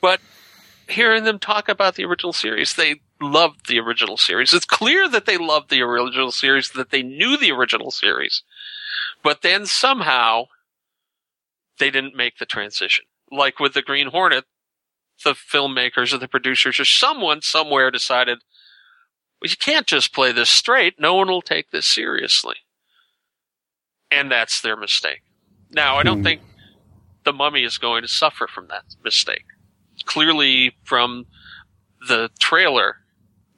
[0.00, 0.20] but
[0.88, 4.52] hearing them talk about the original series, they loved the original series.
[4.52, 8.42] It's clear that they loved the original series, that they knew the original series.
[9.22, 10.44] But then somehow
[11.78, 13.04] they didn't make the transition.
[13.30, 14.44] Like with the Green Hornet,
[15.24, 18.38] the filmmakers or the producers or someone somewhere decided,
[19.40, 21.00] well, you can't just play this straight.
[21.00, 22.56] No one will take this seriously.
[24.10, 25.22] And that's their mistake.
[25.70, 26.24] Now, I don't Hmm.
[26.24, 26.42] think
[27.24, 29.44] the mummy is going to suffer from that mistake.
[30.04, 31.26] Clearly, from
[32.08, 32.96] the trailer,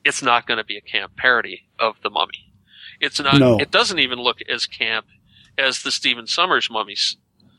[0.05, 2.53] it's not going to be a camp parody of the mummy.
[3.01, 3.59] It's not, No.
[3.59, 5.07] it doesn't even look as camp
[5.57, 7.17] as the Stephen Sommers Mummies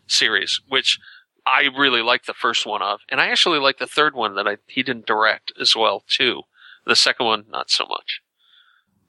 [0.07, 0.99] series, which
[1.45, 4.47] I really like the first one of, and I actually like the third one that
[4.47, 6.43] I, he didn't direct as well too.
[6.85, 8.21] The second one, not so much.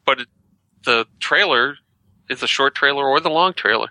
[0.05, 0.29] But it,
[0.85, 1.77] the trailer
[2.31, 3.89] is the short trailer or the long trailer,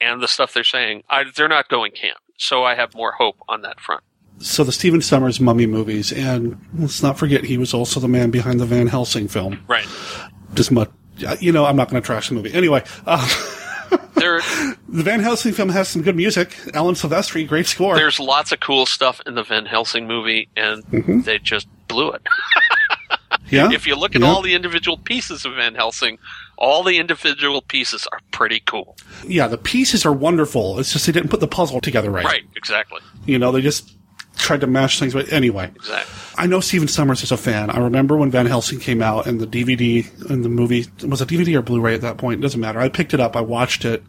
[0.00, 2.18] and the stuff they're saying, I, they're not going camp.
[2.36, 4.02] So I have more hope on that front.
[4.38, 8.30] So the Stephen Sommers mummy movies, and let's not forget he was also the man
[8.30, 9.64] behind the Van Helsing film.
[9.66, 9.86] Right.
[10.54, 10.90] Just much,
[11.40, 12.84] you know, I'm not going to trash the movie anyway.
[13.06, 13.26] Uh,
[14.14, 14.40] There,
[14.88, 16.54] the Van Helsing film has some good music.
[16.74, 17.94] Alan Silvestri, great score.
[17.94, 21.24] there's lots of cool stuff in the Van Helsing movie, and Mhm.
[21.24, 22.20] they just blew it.
[23.50, 24.28] yeah, if you look at yeah.
[24.28, 26.18] all the individual pieces of Van Helsing,
[26.56, 28.96] all the individual pieces are pretty cool.
[29.26, 30.78] yeah, the pieces are wonderful.
[30.78, 32.24] It's just they didn't put the puzzle together right.
[32.24, 33.00] Right, exactly.
[33.26, 33.94] You know, they just
[34.36, 35.14] tried to mash things.
[35.14, 36.14] But anyway, Exactly.
[36.36, 37.70] I know Stephen Sommers is a fan.
[37.70, 41.26] I remember when Van Helsing came out and the DVD and the movie was a
[41.26, 42.38] DVD or Blu-ray at that point.
[42.38, 42.78] It doesn't matter.
[42.78, 43.34] I picked it up.
[43.34, 44.04] I watched it.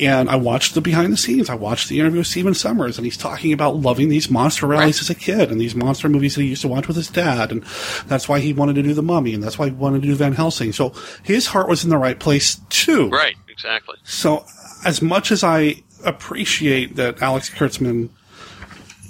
[0.00, 1.48] And I watched the behind the scenes.
[1.48, 5.00] I watched the interview with Stephen Sommers, and he's talking about loving these monster rallies
[5.00, 7.50] as a kid and these monster movies that he used to watch with his dad,
[7.52, 7.62] and
[8.06, 10.14] that's why he wanted to do the Mummy, and that's why he wanted to do
[10.14, 10.72] Van Helsing.
[10.72, 10.92] So
[11.22, 13.08] his heart was in the right place too.
[13.08, 13.96] Right, exactly.
[14.04, 14.44] So,
[14.84, 18.10] as much as I appreciate that Alex Kurtzman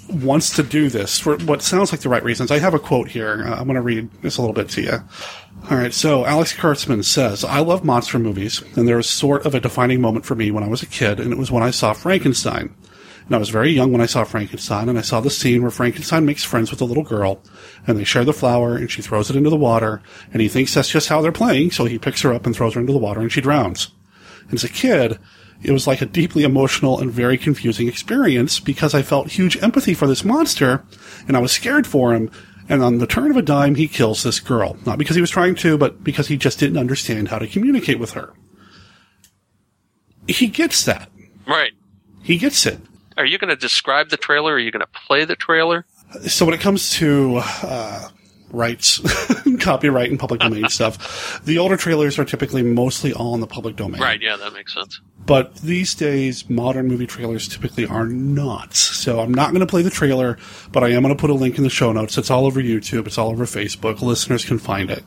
[0.09, 3.09] wants to do this for what sounds like the right reasons, I have a quote
[3.09, 3.43] here.
[3.45, 5.03] Uh, I'm going to read this a little bit to you.
[5.69, 9.53] All right, so Alex Kurtzman says, I love monster movies, and there was sort of
[9.53, 11.71] a defining moment for me when I was a kid, and it was when I
[11.71, 12.73] saw Frankenstein.
[13.25, 15.71] And I was very young when I saw Frankenstein, and I saw the scene where
[15.71, 17.41] Frankenstein makes friends with a little girl,
[17.85, 20.01] and they share the flower, and she throws it into the water,
[20.31, 22.75] and he thinks that's just how they're playing, so he picks her up and throws
[22.75, 23.91] her into the water, and she drowns.
[24.43, 25.19] And as a kid,
[25.63, 29.93] it was like a deeply emotional and very confusing experience because I felt huge empathy
[29.93, 30.83] for this monster,
[31.27, 32.29] and I was scared for him.
[32.69, 34.77] And on the turn of a dime, he kills this girl.
[34.85, 37.97] Not because he was trying to, but because he just didn't understand how to communicate
[37.97, 38.33] with her.
[40.27, 41.09] He gets that.
[41.47, 41.71] Right.
[42.21, 42.79] He gets it.
[43.15, 44.53] Are you going to describe the trailer?
[44.53, 45.85] Are you going to play the trailer?
[46.27, 48.09] So when it comes to uh,
[48.51, 49.01] rights,
[49.59, 53.75] copyright, and public domain stuff, the older trailers are typically mostly all in the public
[53.75, 54.01] domain.
[54.01, 55.01] Right, yeah, that makes sense.
[55.27, 58.73] But these days, modern movie trailers typically are not.
[58.73, 60.37] So I'm not going to play the trailer,
[60.71, 62.17] but I am going to put a link in the show notes.
[62.17, 63.07] It's all over YouTube.
[63.07, 64.01] It's all over Facebook.
[64.01, 65.03] Listeners can find it.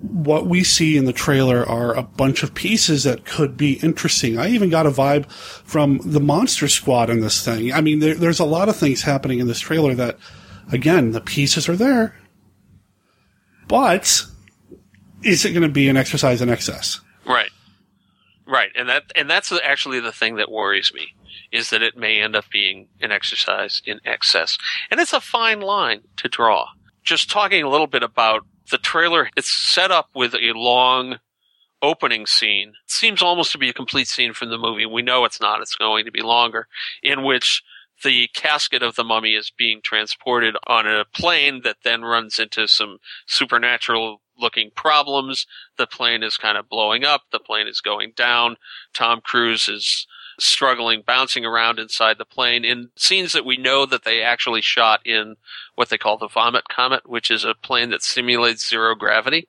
[0.00, 4.38] What we see in the trailer are a bunch of pieces that could be interesting.
[4.38, 7.70] I even got a vibe from the Monster Squad in this thing.
[7.70, 10.16] I mean, there, there's a lot of things happening in this trailer that,
[10.72, 12.16] again, the pieces are there.
[13.68, 14.24] But
[15.22, 16.98] is it going to be an exercise in excess?
[17.26, 17.50] Right.
[18.50, 18.72] Right.
[18.74, 21.14] And that and that's actually the thing that worries me
[21.52, 24.58] is that it may end up being an exercise in excess.
[24.90, 26.66] And it's a fine line to draw.
[27.04, 31.20] Just talking a little bit about the trailer, it's set up with a long
[31.80, 32.70] opening scene.
[32.70, 34.84] It seems almost to be a complete scene from the movie.
[34.84, 35.60] We know it's not.
[35.60, 36.66] It's going to be longer
[37.04, 37.62] in which
[38.02, 42.66] the casket of the mummy is being transported on a plane that then runs into
[42.66, 45.46] some supernatural looking problems.
[45.76, 47.22] The plane is kind of blowing up.
[47.32, 48.56] The plane is going down.
[48.94, 50.06] Tom Cruise is
[50.38, 55.04] struggling, bouncing around inside the plane in scenes that we know that they actually shot
[55.06, 55.36] in
[55.74, 59.48] what they call the Vomit Comet, which is a plane that simulates zero gravity.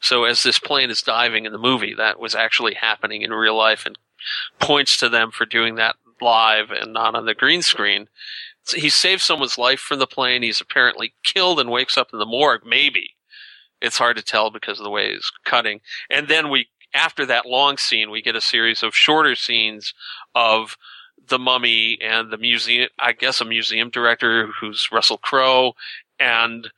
[0.00, 3.56] So as this plane is diving in the movie, that was actually happening in real
[3.56, 3.96] life and
[4.58, 8.08] points to them for doing that live and not on the green screen.
[8.74, 10.42] He saves someone's life from the plane.
[10.42, 13.16] He's apparently killed and wakes up in the morgue, maybe.
[13.82, 15.80] It's hard to tell because of the way he's cutting.
[16.08, 19.92] And then we, after that long scene, we get a series of shorter scenes
[20.34, 20.76] of
[21.28, 25.74] the mummy and the museum, I guess a museum director who's Russell Crowe
[26.18, 26.70] and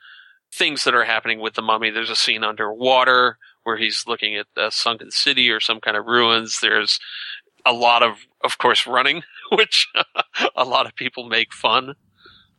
[0.53, 1.91] things that are happening with the mummy.
[1.91, 6.07] There's a scene underwater where he's looking at a sunken city or some kind of
[6.07, 6.61] ruins.
[6.61, 7.01] There's
[7.67, 9.23] a lot of, of course, running,
[9.53, 9.89] which
[10.57, 11.95] a lot of people make fun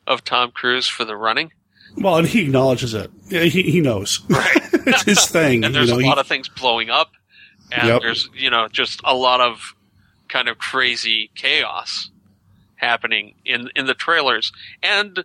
[0.07, 1.51] of Tom Cruise for the running.
[1.97, 3.09] Well, and he acknowledges it.
[3.29, 4.19] Yeah, he, he knows.
[4.29, 5.63] it's his thing.
[5.63, 7.11] and there's you know, a he- lot of things blowing up,
[7.71, 8.01] and Yep.
[8.01, 9.73] there's you know just a lot of
[10.27, 12.09] kind of crazy chaos
[12.75, 14.51] happening in in the trailers,
[14.83, 15.23] and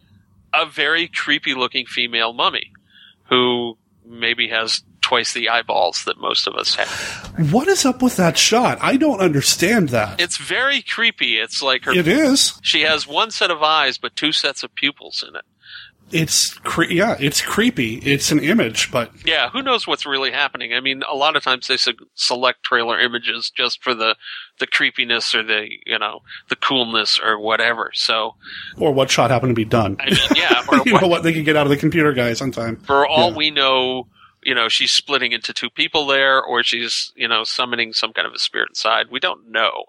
[0.54, 2.72] a very creepy looking female mummy
[3.28, 7.50] who maybe has twice the eyeballs that most of us have.
[7.52, 8.78] What is up with that shot?
[8.82, 10.20] I don't understand that.
[10.20, 11.36] It's very creepy.
[11.38, 11.92] It's like her.
[11.92, 12.58] It is.
[12.62, 15.42] She has one set of eyes, but two sets of pupils in it.
[16.12, 17.96] It's cre- yeah, it's creepy.
[17.98, 20.74] It's an image, but Yeah, who knows what's really happening?
[20.74, 24.16] I mean, a lot of times they se- select trailer images just for the
[24.58, 27.90] the creepiness or the you know the coolness or whatever.
[27.94, 28.34] So
[28.76, 29.96] or what shot happened to be done.
[30.00, 32.40] I mean, yeah, or you know what they can get out of the computer guys
[32.40, 32.76] on time.
[32.78, 33.36] for all Yeah.
[33.36, 34.08] we know,
[34.42, 38.26] you know, she's splitting into two people there, or she's you know summoning some kind
[38.26, 39.06] of a spirit inside.
[39.10, 39.84] We don't know.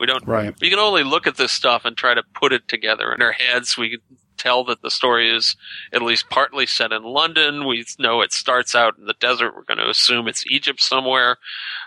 [0.00, 0.26] We don't.
[0.26, 0.54] Right.
[0.60, 3.32] We can only look at this stuff and try to put it together in our
[3.32, 3.76] heads.
[3.78, 4.00] We can
[4.42, 5.56] tell that the story is
[5.92, 7.66] at least partly set in London.
[7.66, 9.54] We know it starts out in the desert.
[9.54, 11.36] We're going to assume it's Egypt somewhere.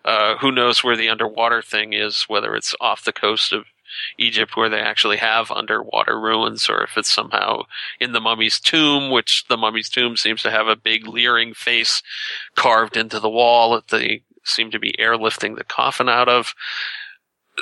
[0.04, 2.24] Uh, who knows where the underwater thing is?
[2.28, 3.66] Whether it's off the coast of
[4.18, 7.64] Egypt where they actually have underwater ruins, or if it's somehow
[8.00, 12.02] in the mummy's tomb, which the mummy's tomb seems to have a big leering face
[12.56, 16.54] carved into the wall that they seem to be airlifting the coffin out of.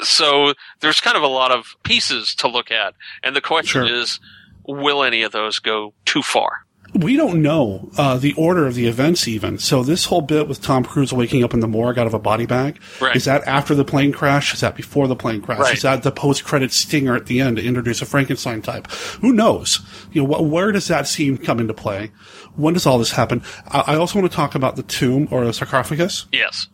[0.02, 3.96] So there's kind of a lot of pieces to look at, and the question Sure.
[3.96, 4.20] is,
[4.68, 6.66] will any of those go too far?
[6.96, 9.58] We don't know uh, the order of the events even.
[9.58, 12.20] So this whole bit with Tom Cruise waking up in the morgue out of a
[12.20, 13.16] body bag Right.
[13.16, 14.54] is that after the plane crash?
[14.54, 15.58] Is that before the plane crash?
[15.60, 15.74] Right.
[15.74, 18.92] Is that the post-credit stinger at the end to introduce a Frankenstein type?
[19.22, 19.80] Who knows?
[20.12, 22.12] You know, wh- where does that scene come into play?
[22.56, 23.42] When does all this happen?
[23.70, 26.28] I, I also want to talk about the tomb or the sarcophagus.
[26.32, 26.68] Yes.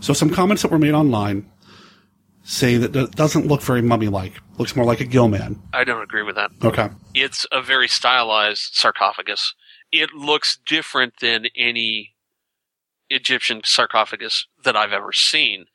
[0.00, 1.46] So some comments that were made online
[2.42, 4.32] say that it doesn't look very mummy-like.
[4.58, 5.62] Looks more like a Gill-man.
[5.72, 6.50] I don't agree with that.
[6.64, 6.88] Okay.
[7.14, 9.54] It's a very stylized sarcophagus.
[9.92, 12.14] It looks different than any
[13.08, 15.66] Egyptian sarcophagus that I've ever seen.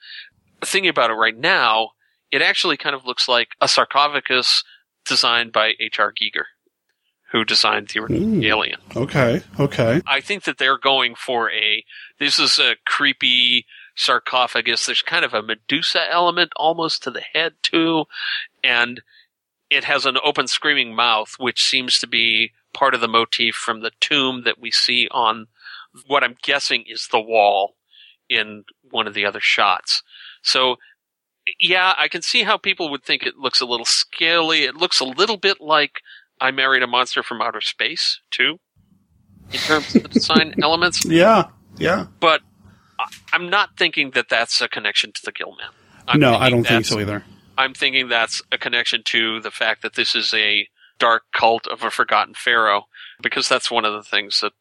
[0.64, 1.92] Thinking about it right now,
[2.32, 4.64] it actually kind of looks like a sarcophagus
[5.06, 6.12] designed by H.R.
[6.14, 6.46] Giger,
[7.32, 8.42] who designed the Ooh.
[8.44, 8.80] Alien.
[8.96, 9.42] Okay.
[9.60, 10.02] Okay.
[10.06, 11.84] I think that they're going for a
[12.20, 13.66] this is a creepy
[13.96, 14.86] sarcophagus.
[14.86, 18.06] There's kind of a Medusa element almost to the head too,
[18.64, 19.02] and
[19.70, 23.82] it has an open screaming mouth, which seems to be part of the motif from
[23.82, 25.48] the tomb that we see on
[26.08, 27.76] what I'm guessing is the wall
[28.30, 30.02] in one of the other shots.
[30.42, 30.78] So
[31.60, 34.64] yeah, I can see how people would think it looks a little scaly.
[34.64, 36.02] It looks a little bit like
[36.40, 38.60] I Married a Monster from Outer Space, too,
[39.52, 41.06] in terms of the design elements.
[41.06, 41.50] Yeah.
[41.78, 42.08] Yeah.
[42.20, 42.42] But
[43.32, 45.68] I'm not thinking that that's a connection to the Gillman.
[46.08, 47.24] I'm no, I don't think so either.
[47.58, 50.68] I'm thinking that's a connection to the fact that this is a
[51.00, 52.88] dark cult of a forgotten pharaoh,
[53.22, 54.54] because that's one of the things that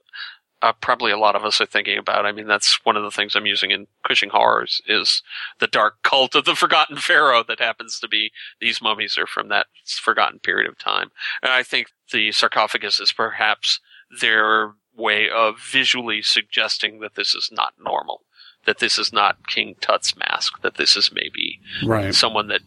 [0.62, 2.24] uh, probably a lot of us are thinking about.
[2.24, 5.22] I mean, that's one of the things I'm using in Cushing Horrors is
[5.58, 9.48] the dark cult of the forgotten pharaoh that happens to be these mummies are from
[9.48, 11.10] that forgotten period of time.
[11.42, 13.80] And I think the sarcophagus is perhaps
[14.20, 18.22] their way of visually suggesting that this is not normal,
[18.66, 22.14] that this is not King Tut's mask, that this is maybe Right.
[22.14, 22.60] someone that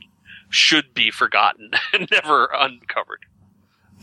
[0.50, 3.26] should be forgotten and never uncovered.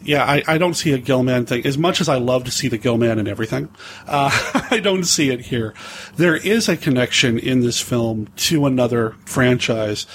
[0.05, 1.65] Yeah, I, I don't see a Gill-man thing.
[1.65, 3.69] As much as I love to see the Gill-man and everything,
[4.09, 4.31] uh,
[4.71, 5.75] I don't see it here.
[6.17, 10.07] There is a connection in this film to another franchise,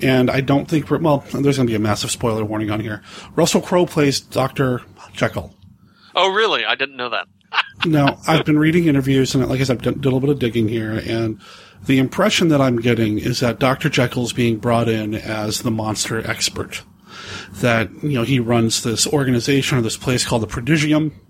[0.00, 3.02] and I don't think well, there's going to be a massive spoiler warning on here.
[3.34, 4.82] Russell Crowe plays Dr.
[5.12, 5.56] Jekyll.
[6.14, 6.64] Oh, really?
[6.64, 7.26] I didn't know that.
[7.84, 10.30] Now, I've been reading interviews, and like I said, I've done, did a little bit
[10.30, 11.40] of digging here, and
[11.84, 13.88] the impression that I'm getting is that Dr.
[13.88, 16.82] Jekyll is being brought in as the monster expert.
[17.54, 21.20] That, you know, he runs this organization or this place called the Prodigium,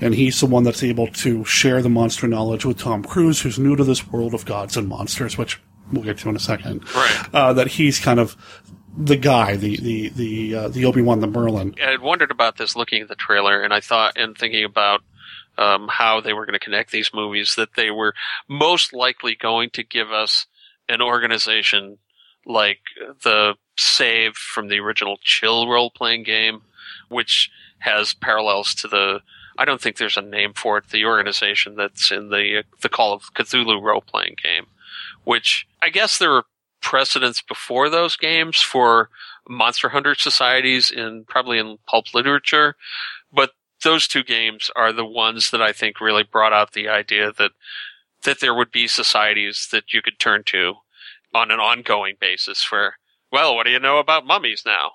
[0.00, 3.58] and he's the one that's able to share the monster knowledge with Tom Cruise, who's
[3.58, 5.60] new to this world of gods and monsters, which
[5.92, 6.84] we'll get to in a second.
[6.94, 7.28] Right.
[7.32, 8.36] Uh, that he's kind of
[8.96, 11.74] the guy, the, the, the, uh, the Obi-Wan, the Merlin.
[11.84, 15.02] I had wondered about this looking at the trailer, and I thought, and thinking about
[15.58, 18.14] um, how they were going to connect these movies, that they were
[18.48, 20.46] most likely going to give us
[20.88, 21.98] an organization
[22.44, 22.80] like
[23.22, 26.62] the Save from the original Chill role playing game,
[27.08, 29.20] which has parallels to the.
[29.58, 30.88] I don't think there's a name for it.
[30.90, 34.66] The organization that's in the the Call of Cthulhu role playing game,
[35.24, 36.44] which I guess there were
[36.80, 39.10] precedents before those games for
[39.48, 42.76] monster hunter societies in probably in pulp literature,
[43.32, 43.50] but
[43.86, 47.52] those two games are the ones that I think really brought out the idea that
[48.24, 50.74] that there would be societies that you could turn to
[51.34, 52.94] on an ongoing basis for
[53.32, 54.92] well, what do you know about mummies now?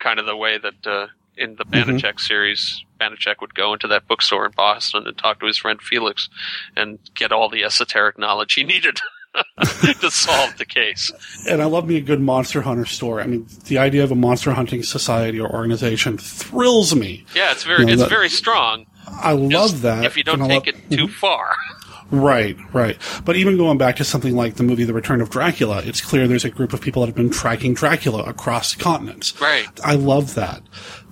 [0.00, 1.06] Kind of the way that uh,
[1.36, 1.98] in the Mhm.
[2.00, 5.80] Banachek series, Banachek would go into that bookstore in Boston and talk to his friend
[5.82, 6.28] Felix
[6.76, 9.00] and get all the esoteric knowledge he needed
[10.00, 11.10] to solve the case.
[11.48, 13.22] And I love me a good monster hunter story.
[13.22, 17.24] I mean, the idea of a monster hunting society or organization thrills me.
[17.34, 18.86] Yeah, it's very You know, it's that- very strong.
[19.06, 20.04] I love that.
[20.04, 21.10] If you don't take love- it too mhm.
[21.12, 21.54] far.
[22.12, 22.98] Right, right.
[23.24, 26.28] But even going back to something like the movie The Return of Dracula, it's clear
[26.28, 29.40] there's a group of people that have been tracking Dracula across continents.
[29.40, 29.66] Right.
[29.82, 30.62] I love that.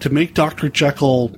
[0.01, 0.69] To make Dr.
[0.69, 1.37] Jekyll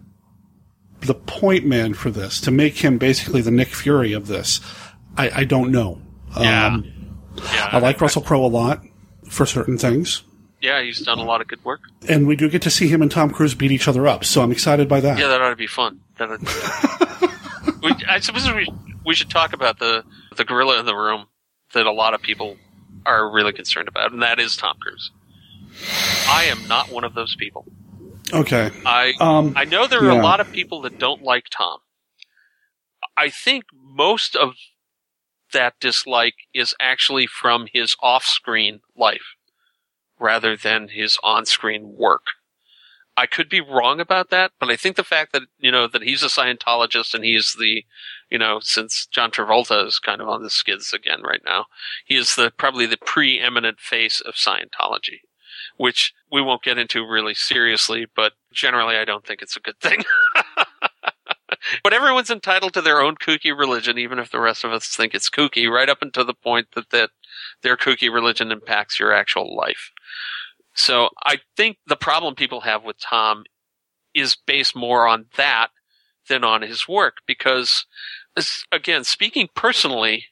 [1.02, 4.60] the point man for this, to make him basically the Nick Fury of this,
[5.16, 6.02] I, I don't know.
[6.38, 6.66] Yeah.
[6.66, 6.92] Um,
[7.56, 8.82] I like Russell Crowe a lot
[9.28, 10.22] for certain things.
[10.60, 11.80] Yeah, he's done a lot of good work.
[12.08, 14.42] And we do get to see him and Tom Cruise beat each other up, so
[14.42, 15.18] I'm excited by that.
[15.18, 16.00] Yeah, that ought to be fun.
[16.18, 18.68] That ought- we, I suppose we,
[19.04, 20.04] we should talk about the
[20.36, 21.26] the gorilla in the room
[21.74, 22.56] that a lot of people
[23.04, 25.10] are really concerned about, and that is Tom Cruise.
[26.28, 27.66] I am not one of those people.
[28.32, 28.70] Okay.
[28.86, 30.20] I Um, I know there are yeah.
[30.20, 31.78] a lot of people that don't like Tom.
[33.16, 34.54] I think most of
[35.52, 39.36] that dislike is actually from his off-screen life
[40.18, 42.26] rather than his on-screen work.
[43.16, 46.02] I could be wrong about that, but I think the fact that, you know, that
[46.02, 47.84] he's a Scientologist and he's the,
[48.30, 51.66] you know, since John Travolta is kind of on the skids again right now,
[52.06, 55.20] he is the, probably the preeminent face of Scientology,
[55.76, 59.78] which we won't get into really seriously, but generally I don't think it's a good
[59.80, 60.04] thing.
[61.82, 65.14] but everyone's entitled to their own kooky religion, even if the rest of us think
[65.14, 67.10] it's kooky, right up until the point that, that
[67.62, 69.90] their kooky religion impacts your actual life.
[70.74, 73.44] So I think the problem people have with Tom
[74.14, 75.68] is based more on that
[76.28, 77.86] than on his work because,
[78.70, 80.26] again, speaking personally,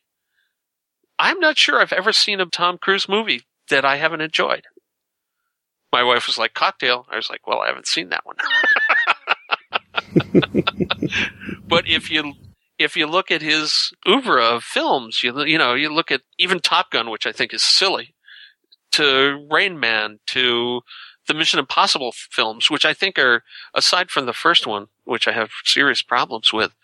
[1.18, 4.64] I'm not sure I've ever seen a Tom Cruise movie that I haven't enjoyed.
[5.92, 7.06] My wife was like, cocktail.
[7.10, 8.36] I was like, well, I haven't seen that one.
[11.68, 12.34] but if you
[12.78, 16.60] if you look at his oeuvre of films, you you know you look at even
[16.60, 18.14] Top Gun, which I think is silly,
[18.92, 20.80] to Rain Man, to
[21.28, 25.32] the Mission Impossible films, which I think are aside from the first one, which I
[25.32, 26.74] have serious problems with,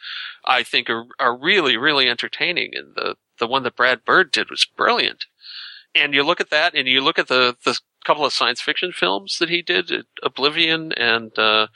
[0.45, 4.51] I think are are really really entertaining, and the the one that Brad Bird did
[4.51, 5.27] was brilliant.
[5.95, 8.93] And you look at that, and you look at the the couple of science fiction
[8.93, 9.91] films that he did,
[10.23, 11.67] Oblivion and uh,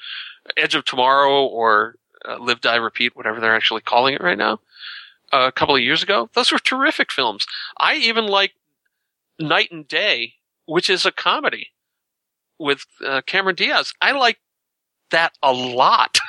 [0.56, 1.96] Edge of Tomorrow, or
[2.28, 4.60] uh, Live Die Repeat, whatever they're actually calling it right now.
[5.32, 7.46] Uh, a couple of years ago, those were terrific films.
[7.78, 8.52] I even like
[9.38, 10.34] Knight and Day,
[10.66, 11.68] which is a comedy
[12.58, 13.92] with uh, Cameron Diaz.
[14.02, 14.38] I like
[15.10, 16.18] that a lot.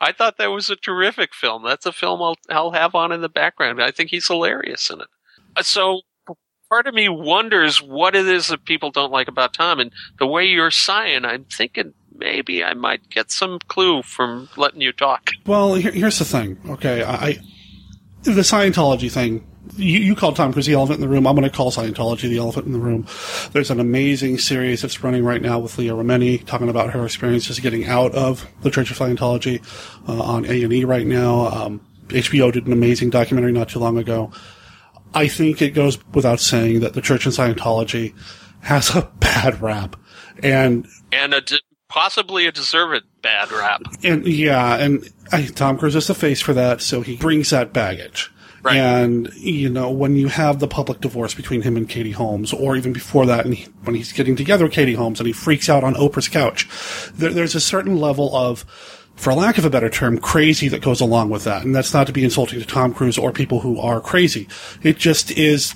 [0.00, 1.64] I thought that was a terrific film.
[1.64, 3.82] That's a film I'll, I'll have on in the background.
[3.82, 5.08] I think he's hilarious in it.
[5.56, 6.02] Uh, So
[6.68, 9.80] part of me wonders what it is that people don't like about Tom.
[9.80, 14.80] And the way you're sighing, I'm thinking maybe I might get some clue from letting
[14.80, 15.30] you talk.
[15.46, 16.58] Well, here, here's the thing.
[16.68, 17.38] Okay, I,
[18.22, 19.46] the Scientology thing.
[19.76, 21.26] You, you call Tom Cruise the elephant in the room.
[21.26, 23.06] I'm going to call Scientology the elephant in the room.
[23.52, 27.60] There's an amazing series that's running right now with Leah Remini talking about her experiences
[27.60, 29.62] getting out of the Church of Scientology
[30.08, 31.48] uh, on A and E right now.
[31.48, 34.32] Um, HBO did an amazing documentary not too long ago.
[35.14, 38.14] I think it goes without saying that the Church of Scientology
[38.60, 39.96] has a bad rap,
[40.42, 43.82] and And a de- possibly a deserved bad rap.
[44.04, 47.72] and yeah, and I, Tom Cruise is the face for that, so he brings that
[47.72, 48.30] baggage.
[48.64, 52.76] And you know, when you have the public divorce between him and Katie Holmes, or
[52.76, 55.68] even before that, and he, when he's getting together with Katie Holmes and he freaks
[55.68, 56.68] out on Oprah's couch,
[57.14, 58.60] there, there's a certain level of,
[59.16, 61.64] for lack of a better term, crazy that goes along with that.
[61.64, 64.48] And that's not to be insulting to Tom Cruise or people who are crazy.
[64.82, 65.74] It just is.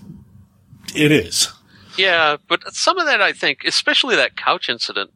[0.94, 1.48] It is.
[1.96, 5.10] Yeah, but some of that I think, especially that couch incident,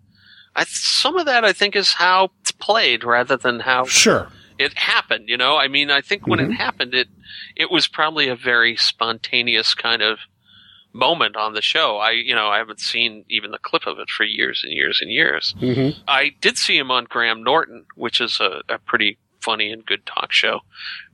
[0.57, 4.29] I, some of that I think is how it's played rather than how Sure.
[4.59, 5.29] it happened.
[5.29, 6.51] You know, I mean, I think when Mhm.
[6.51, 7.09] it happened, it
[7.55, 10.19] it was probably a very spontaneous kind of
[10.93, 11.99] moment on the show.
[11.99, 15.01] I, you know, I haven't seen even the clip of it for years and years
[15.03, 15.55] and years.
[15.61, 16.01] Mm-hmm.
[16.09, 20.07] I did see him on Graham Norton, which is a, a pretty funny and good
[20.07, 20.61] talk show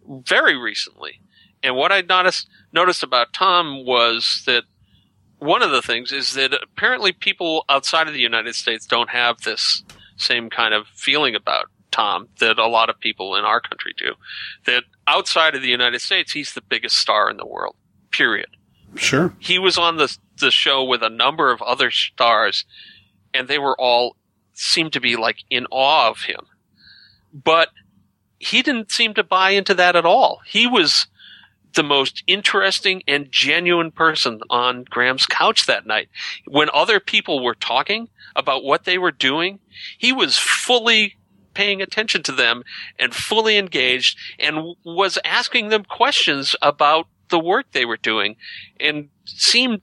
[0.07, 1.21] very recently.
[1.65, 4.65] And what I noticed noticed about Tom was that
[5.43, 9.41] one of the things is that apparently people outside of the United States don't have
[9.41, 9.83] this
[10.17, 14.15] same kind of feeling about Tom that a lot of people in our country do.
[14.67, 17.75] That outside of the United States, he's the biggest star in the world.
[18.13, 18.47] Period.
[18.95, 19.35] Sure.
[19.39, 22.65] He was on the the show with a number of other stars,
[23.35, 24.17] and they were all
[24.53, 26.47] seemed to be like in awe of him.
[27.33, 27.71] But
[28.39, 30.41] he didn't seem to buy into that at all.
[30.47, 31.07] He was
[31.75, 36.09] the most interesting and genuine person on Graham's couch that night.
[36.47, 39.59] When other people were talking about what they were doing,
[39.99, 41.17] he was fully
[41.55, 42.63] paying attention to them
[42.99, 48.37] and fully engaged and was asking them questions about the work they were doing
[48.81, 49.81] and seemed,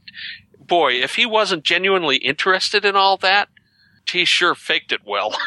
[0.59, 3.49] boy, if he wasn't genuinely interested in all that,
[4.09, 5.35] he sure faked it well.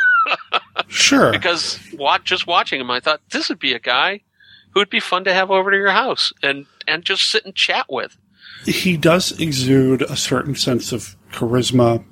[0.89, 1.32] Sure.
[1.32, 1.81] because
[2.23, 4.20] just watching him, I thought this would be a guy
[4.74, 7.86] who'd be fun to have over to your house and, and just sit and chat
[7.89, 8.16] with.
[8.65, 12.05] he does exude a certain sense of charisma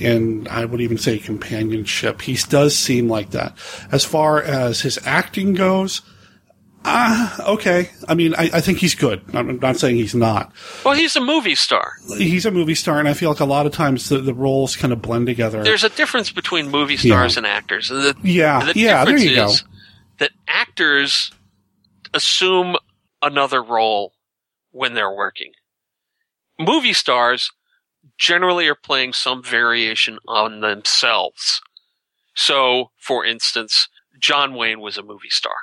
[0.00, 2.22] and I would even say companionship.
[2.22, 3.56] He does seem like that.
[3.90, 6.02] As far as his acting goes,
[6.84, 7.90] ah, okay.
[8.06, 9.22] I mean, I, I think he's good.
[9.34, 10.52] I'm not saying he's not.
[10.84, 11.94] Well, he's a movie star.
[12.16, 14.76] He's a movie star, and I feel like a lot of times the, the roles
[14.76, 15.64] kind of blend together.
[15.64, 17.38] There's a difference between movie stars Yeah.
[17.40, 17.88] and actors.
[17.88, 19.52] The, Yeah, the yeah, there you go.
[20.18, 21.32] that actors
[22.18, 22.74] assume
[23.22, 24.12] another role
[24.72, 25.52] when they're working.
[26.58, 27.52] Movie stars
[28.18, 31.62] generally are playing some variation on themselves.
[32.34, 33.88] So, for instance,
[34.18, 35.54] John Wayne was a movie star.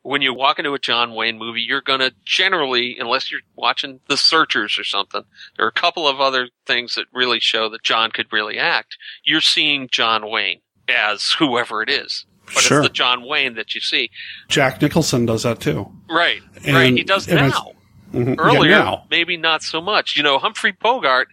[0.00, 4.16] When you walk into a John Wayne movie, you're gonna generally, unless you're watching The
[4.16, 5.24] Searchers or something,
[5.56, 8.96] there are a couple of other things that really show that John could really act.
[9.24, 12.24] You're seeing John Wayne as whoever it is.
[12.46, 12.78] But Sure.
[12.80, 14.10] it's the John Wayne that you see.
[14.48, 15.90] Jack Nicholson does that too.
[16.08, 16.42] Right.
[16.64, 16.92] And- right.
[16.92, 17.72] He does now.
[18.12, 18.36] Mhm.
[18.36, 19.06] Yeah, Earlier, now.
[19.10, 20.16] maybe not so much.
[20.16, 21.28] You know, Humphrey Bogart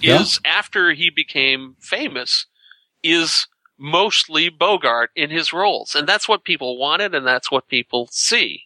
[0.00, 0.20] Yeah.
[0.20, 2.46] is after he became famous
[3.02, 8.08] is mostly Bogart in his roles, and that's what people wanted, and that's what people
[8.12, 8.64] see.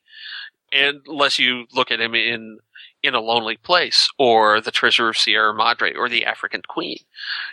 [0.73, 2.59] And unless you look at him in
[3.02, 6.98] in a lonely place, or the Treasure of Sierra Madre, or the African Queen,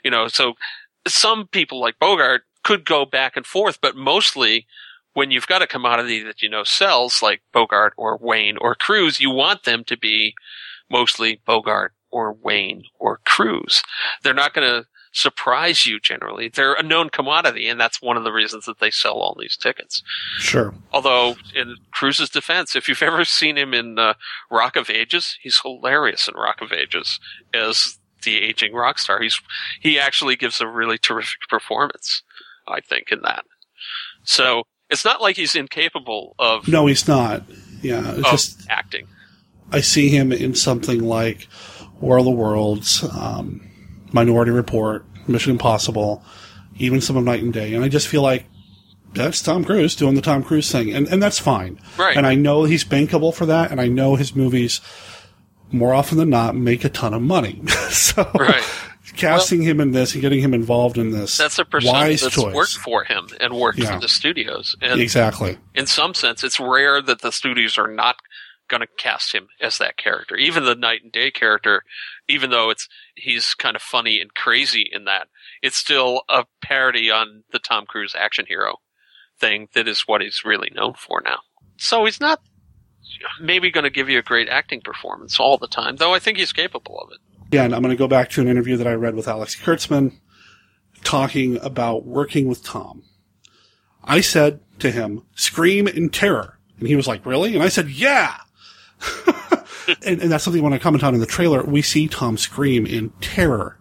[0.03, 0.27] you know.
[0.27, 0.55] So
[1.07, 4.65] some people like Bogart could go back and forth, but mostly
[5.13, 9.19] when you've got a commodity that you know sells, like Bogart or Wayne or Cruise,
[9.19, 10.33] you want them to be
[10.89, 13.83] mostly Bogart or Wayne or Cruise.
[14.23, 16.49] They're not going to surprise you generally.
[16.49, 19.55] They're a known commodity, and that's one of the reasons that they sell all these
[19.55, 20.01] tickets.
[20.39, 20.73] Sure.
[20.91, 24.15] Although, in Cruise's defense, if you've ever seen him in uh,
[24.49, 27.19] Rock of Ages, he's hilarious in Rock of Ages
[27.53, 29.21] as the aging rock star.
[29.21, 29.39] He's
[29.79, 32.23] he actually gives a really terrific performance,
[32.67, 33.45] I think, in that.
[34.23, 37.43] So it's not like he's incapable of, No, he's not.
[37.81, 39.07] Yeah, it's just acting.
[39.71, 41.47] I see him in something like
[41.99, 43.69] War of the Worlds, um,
[44.11, 46.23] Minority Report, Mission Impossible,
[46.77, 48.45] even some of Knight and Day, and I just feel like
[49.13, 51.79] that's Tom Cruise doing the Tom Cruise thing, and and that's fine.
[51.97, 52.15] Right.
[52.15, 54.81] And I know he's bankable for that, and I know his movies
[55.71, 57.61] more often than not make a ton of money.
[57.89, 58.63] so Right.
[59.15, 62.35] Casting him in this and getting him involved in this, That's a persona wise that's
[62.35, 62.53] choice.
[62.53, 63.95] worked for him and worked Yeah.
[63.95, 64.75] for the studios.
[64.81, 65.57] And Exactly.
[65.75, 68.17] in some sense, it's rare that the studios are not
[68.69, 70.35] going to cast him as that character.
[70.37, 71.83] Even the night and day character,
[72.29, 75.27] even though it's he's kind of funny and crazy in that,
[75.61, 78.77] it's still a parody on the Tom Cruise action hero
[79.39, 81.39] thing that is what he's really known for now.
[81.77, 82.39] So he's not
[83.41, 86.37] maybe going to give you a great acting performance all the time, though I think
[86.37, 87.19] he's capable of it.
[87.61, 90.13] And I'm going to go back to an interview that I read with Alex Kurtzman
[91.03, 93.03] talking about working with Tom.
[94.03, 96.59] I said to him, scream in terror.
[96.79, 97.53] And he was like, really?
[97.53, 98.37] And I said, yeah.
[100.05, 103.09] and, and that's something I comment on in the trailer, we see Tom scream in
[103.21, 103.77] terror.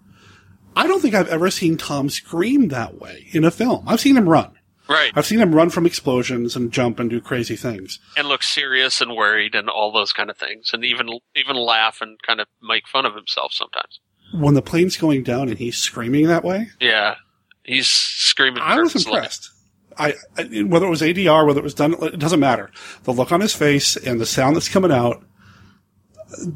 [0.74, 3.84] I don't think I've ever seen Tom scream that way in a film.
[3.86, 4.52] I've seen him run.
[4.92, 5.12] Right.
[5.14, 7.98] I've seen him run from explosions and jump and do crazy things.
[8.16, 12.00] and look serious and worried and all those kind of things, and even even laugh
[12.00, 14.00] and kind of make fun of himself sometimes.
[14.34, 17.16] When the plane's going down and he's screaming that way, Yeah,
[17.64, 18.62] he's screaming.
[18.62, 19.50] I was impressed.
[19.98, 22.70] I, I whether it was ADR, whether it was done, it doesn't matter.
[23.04, 25.24] The look on his face and the sound that's coming out,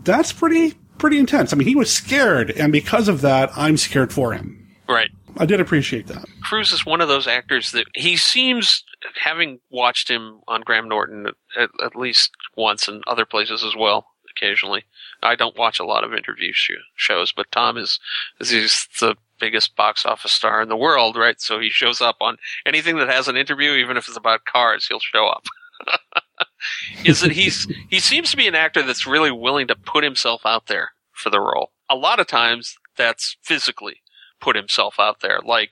[0.02, 1.52] that's pretty pretty intense.
[1.52, 4.66] I mean, he was scared, and because of that, I'm scared for him.
[4.88, 5.10] Right.
[5.38, 6.24] I did appreciate that.
[6.42, 8.84] Cruise is one of those actors that he seems,
[9.22, 11.26] having watched him on Graham Norton
[11.58, 14.84] at, at least once and other places as well, occasionally.
[15.22, 17.98] I don't watch a lot of interview sh- shows, but Tom is,
[18.40, 21.40] is he's the biggest box office star in the world, right?
[21.40, 24.86] So he shows up on anything that has an interview, even if it's about cars,
[24.86, 25.44] he'll show up.
[27.04, 30.42] is that he's he seems to be an actor that's really willing to put himself
[30.46, 31.70] out there for the role.
[31.90, 34.00] A lot of times that's physically
[34.46, 35.70] put himself out there, like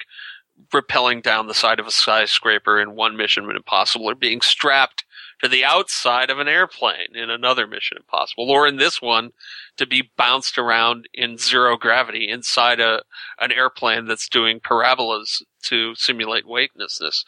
[0.73, 5.05] rappelling down the side of a skyscraper in one Mission Impossible, or being strapped
[5.41, 9.31] to the outside of an airplane in another Mission Impossible, or in this one,
[9.77, 13.03] to be bounced around in zero gravity inside a
[13.41, 17.25] an airplane that's doing parabolas to simulate weightlessness.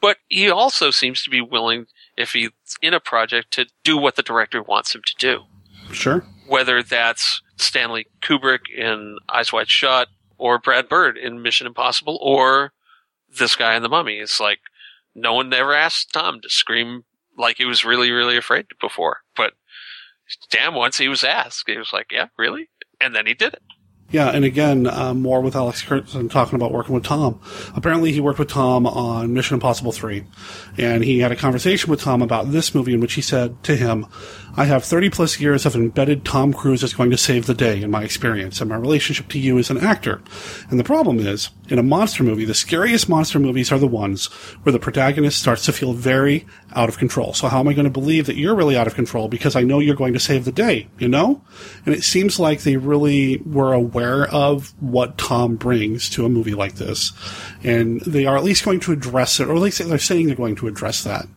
[0.00, 1.86] But he also seems to be willing,
[2.16, 2.50] if he's
[2.80, 5.42] in a project, to do what the director wants him to do.
[5.92, 6.24] Sure.
[6.46, 12.72] Whether that's Stanley Kubrick in Eyes Wide Shut, or Brad Bird in Mission Impossible, or
[13.28, 14.18] this guy in The Mummy.
[14.18, 14.60] It's like
[15.14, 17.04] no one ever asked Tom to scream
[17.36, 19.18] like he was really, really afraid before.
[19.36, 19.52] But
[20.50, 22.70] damn, once he was asked, he was like, "Yeah, really,"
[23.00, 23.62] and then he did it.
[24.10, 27.40] Yeah, and again, uh, more with Alex Kurtzman talking about working with Tom.
[27.76, 30.24] Apparently, he worked with Tom on Mission Impossible 3,
[30.78, 33.76] and he had a conversation with Tom about this movie in which he said to
[33.76, 34.06] him,
[34.58, 37.80] I have 30 plus years of embedded Tom Cruise as going to save the day
[37.80, 40.20] in my experience and my relationship to you as an actor.
[40.68, 44.26] And the problem is, in a monster movie, the scariest monster movies are the ones
[44.64, 46.44] where the protagonist starts to feel very
[46.74, 47.34] out of control.
[47.34, 49.62] So how am I going to believe that you're really out of control because I
[49.62, 51.40] know you're going to save the day, you know?
[51.86, 56.54] And it seems like they really were aware of what Tom brings to a movie
[56.54, 57.12] like this.
[57.62, 60.34] And they are at least going to address it, or at least they're saying they're
[60.34, 61.28] going to address that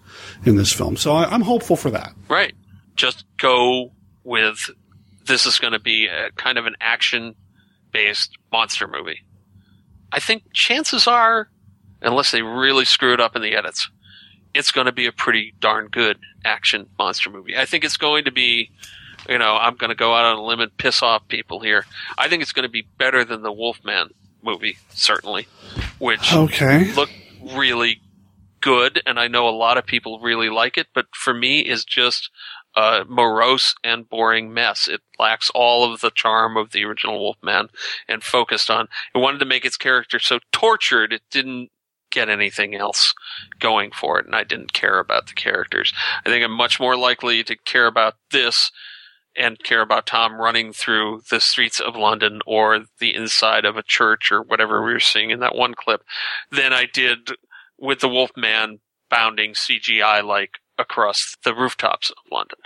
[0.44, 0.98] in this film.
[0.98, 2.14] So I, I'm hopeful for that.
[2.28, 2.56] Right.
[3.02, 4.70] Just go with
[5.26, 7.34] this is going to be a kind of an action
[7.92, 9.22] based monster movie.
[10.12, 11.50] I think chances are,
[12.04, 13.90] unless they really screw it up in the edits,
[14.54, 17.58] it's going to be a pretty darn good action monster movie.
[17.58, 18.70] I think it's going to be,
[19.28, 21.88] you know, I'm going to go out on a limb and piss off people here.
[22.20, 24.10] I think it's going to be better than the Wolfman
[24.44, 25.48] movie, certainly,
[25.98, 26.94] which Okay.
[26.94, 27.14] looked
[27.56, 28.00] really
[28.62, 31.84] good, and I know a lot of people really like it, but for me is
[31.84, 32.30] just
[32.76, 34.88] a morose and boring mess.
[34.88, 37.70] It lacks all of the charm of the original Wolfman
[38.08, 41.70] and focused on, it wanted to make its character so tortured it didn't
[42.12, 43.14] get anything else
[43.60, 45.94] going for it, and I didn't care about the characters.
[46.26, 48.72] I think I'm much more likely to care about this
[49.36, 53.84] and care about Tom running through the streets of London or the inside of a
[53.84, 56.04] church or whatever we were seeing in that one clip
[56.52, 57.32] than I did
[57.78, 58.80] with the Wolfman
[59.10, 62.58] bounding CGI like across the rooftops of London.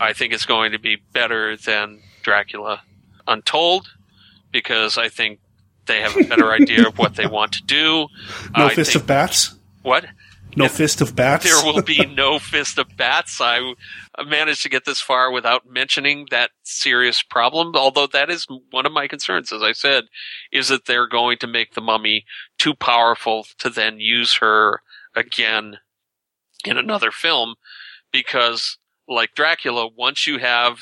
[0.00, 2.82] I think it's going to be better than Dracula
[3.26, 3.88] Untold
[4.52, 5.40] because I think
[5.86, 8.08] they have a better idea of what they want to do.
[8.56, 9.54] No I fist think- of bats?
[9.82, 10.06] What?
[10.58, 11.44] No fist of bats?
[11.44, 13.40] There will be no fist of bats.
[13.42, 13.74] I
[14.24, 17.76] managed to get this far without mentioning that serious problem.
[17.76, 20.04] Although that is one of my concerns, as I said,
[20.50, 22.24] is that they're going to make the mummy
[22.58, 24.80] too powerful to then use her
[25.14, 25.76] again
[26.66, 27.54] in another film
[28.12, 28.78] because
[29.08, 30.80] like Dracula, once you have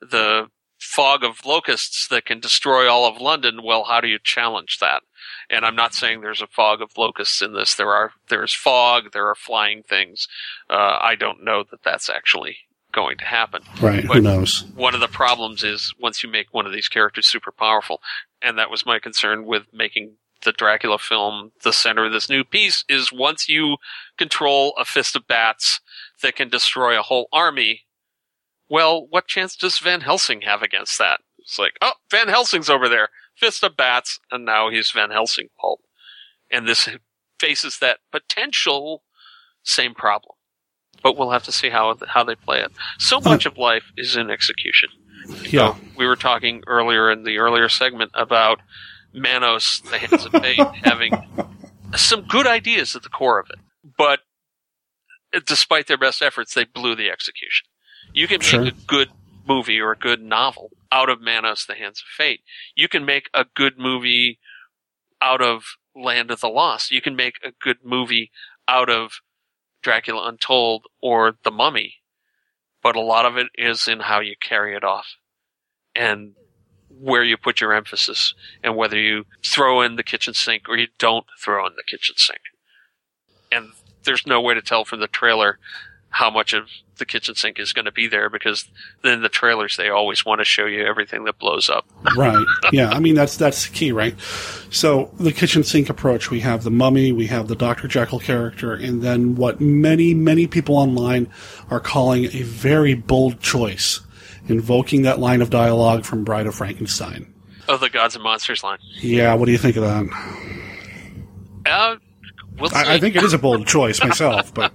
[0.00, 0.48] the
[0.78, 5.02] fog of locusts that can destroy all of London, well, how do you challenge that?
[5.48, 7.74] And I'm not saying there's a fog of locusts in this.
[7.74, 10.26] There are, there's fog, there are flying things.
[10.68, 12.56] Uh, I don't know that that's actually
[12.92, 13.62] going to happen.
[13.80, 14.64] Right, who knows?
[14.74, 18.00] One of the problems is once you make one of these characters super powerful,
[18.42, 22.44] and that was my concern with making the Dracula film the center of this new
[22.44, 23.76] piece, is once you
[24.18, 25.80] control a fist of bats
[26.22, 27.82] that can destroy a whole army,
[28.68, 31.20] well, what chance does Van Helsing have against that?
[31.38, 35.48] It's like, oh, Van Helsing's over there, fist of bats, and now he's Van Helsing
[35.60, 35.80] pulp.
[36.50, 36.88] And this
[37.38, 39.02] faces that potential
[39.62, 40.36] same problem.
[41.02, 42.70] But we'll have to see how how they play it.
[42.98, 44.90] So much of life is in execution.
[45.48, 45.76] Yeah.
[45.96, 48.60] We were talking earlier in the earlier segment about
[49.12, 51.12] Manos, the Hands of Fate, having
[51.96, 53.58] some good ideas at the core of it,
[53.98, 54.20] but
[55.46, 57.66] despite their best efforts, they blew the execution.
[58.12, 58.62] You can make Sure.
[58.66, 59.10] a good
[59.46, 62.40] movie or a good novel out of Manos, the Hands of Fate.
[62.74, 64.38] You can make a good movie
[65.20, 66.90] out of Land of the Lost.
[66.90, 68.30] You can make a good movie
[68.68, 69.20] out of
[69.82, 71.96] Dracula Untold or The Mummy.
[72.82, 75.16] But a lot of it is in how you carry it off
[75.94, 76.32] and
[77.02, 80.86] where you put your emphasis and whether you throw in the kitchen sink or you
[80.98, 82.40] don't throw in the kitchen sink.
[83.50, 83.70] And
[84.04, 85.58] there's no way to tell from the trailer
[86.10, 86.68] how much of
[86.98, 88.68] the kitchen sink is going to be there because
[89.02, 91.86] then the trailers they always want to show you everything that blows up.
[92.16, 92.46] right.
[92.70, 92.90] Yeah.
[92.90, 94.14] I mean, that's that's the key, right?
[94.70, 96.30] So the kitchen sink approach.
[96.30, 100.46] We have the mummy, we have the Doctor Jekyll character, and then what many many
[100.46, 101.28] people online
[101.70, 104.00] are calling a very bold choice,
[104.52, 107.32] invoking that line of dialogue from Bride of Frankenstein.
[107.68, 108.78] Oh, the Gods and Monsters line.
[109.00, 109.34] Yeah.
[109.34, 110.06] What do you think of that?
[111.66, 111.96] Uh,
[112.58, 112.74] we'll.
[112.74, 114.72] I, I think it is a bold choice myself, but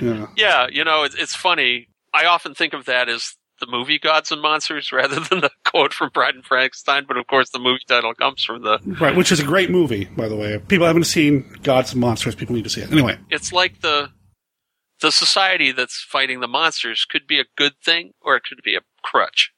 [0.00, 0.26] Yeah.
[0.36, 1.88] Yeah, you know, it's, it's funny.
[2.14, 5.92] I often think of that as the movie Gods and Monsters rather than the quote
[5.92, 8.78] from Bride and Frankenstein, but of course the movie title comes from the.
[9.00, 10.54] Right, which is a great movie, by the way.
[10.54, 12.90] If people haven't seen Gods and Monsters, people need to see it.
[12.92, 14.10] Anyway, It's like the
[15.00, 18.74] the society that's fighting the monsters could be a good thing or it could be
[18.74, 19.52] a crutch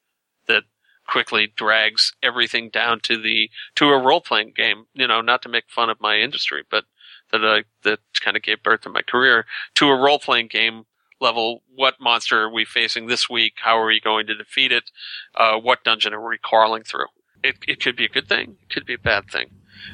[0.47, 0.65] that
[1.07, 4.85] quickly drags everything down to the to a role playing game.
[4.95, 6.85] You know, not to make fun of my industry, but
[7.33, 9.47] that I that kind of gave birth to my career
[9.77, 10.85] to a role playing game
[11.21, 11.63] level.
[11.75, 13.55] What monster are we facing this week?
[13.63, 14.91] How are we going to defeat it?
[15.35, 17.07] Uh, what dungeon are we crawling through?
[17.43, 18.57] It it could be a good thing.
[18.63, 19.51] It could be a bad thing.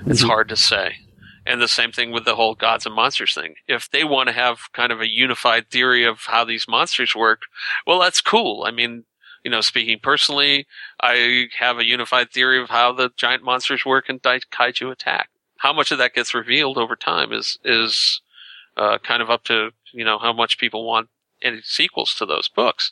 [0.07, 0.27] It's Mhm.
[0.27, 0.99] hard to say.
[1.47, 3.55] And the same thing with the whole gods and monsters thing.
[3.69, 7.43] If they want to have kind of a unified theory of how these monsters work,
[7.87, 8.65] well, that's cool.
[8.67, 9.05] I mean,
[9.45, 10.67] you know, speaking personally,
[11.01, 15.29] I have a unified theory of how the giant monsters work in Dai- Kaiju Attack.
[15.59, 18.21] How much of that gets revealed over time is is
[18.77, 21.09] uh, kind of up to you know how much people want
[21.43, 22.91] any sequels to those books.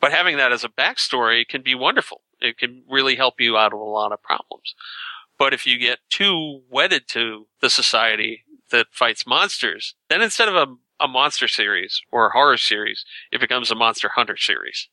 [0.00, 2.20] But having that as a backstory can be wonderful.
[2.40, 4.74] It can really help you out of a lot of problems.
[5.40, 10.54] But if you get too wedded to the society that fights monsters, then instead of
[10.54, 10.66] a,
[11.02, 14.90] a monster series or a horror series, it becomes a monster hunter series.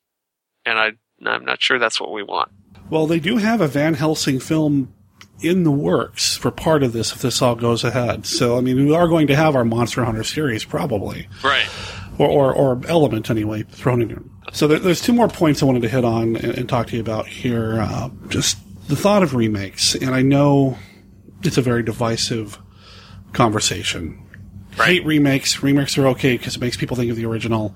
[0.65, 0.91] And I,
[1.29, 2.49] I'm not sure that's what we want.
[2.89, 4.93] well, they do have a Van Helsing film
[5.41, 8.25] in the works for part of this if this all goes ahead.
[8.25, 11.27] So, I mean, we are going to have our Monster Hunter series probably.
[11.43, 11.67] Right.
[12.17, 14.29] or, or, or element anyway thrown in.
[14.53, 16.95] So there, there's two more points I wanted to hit on and, and talk to
[16.95, 17.81] you about here.
[17.81, 18.57] Uh, just
[18.87, 20.77] the thought of remakes, and I know
[21.43, 22.57] it's a very divisive
[23.33, 24.23] conversation.
[24.75, 25.63] Hate remakes.
[25.63, 27.75] Remakes are okay because it makes people think of the original.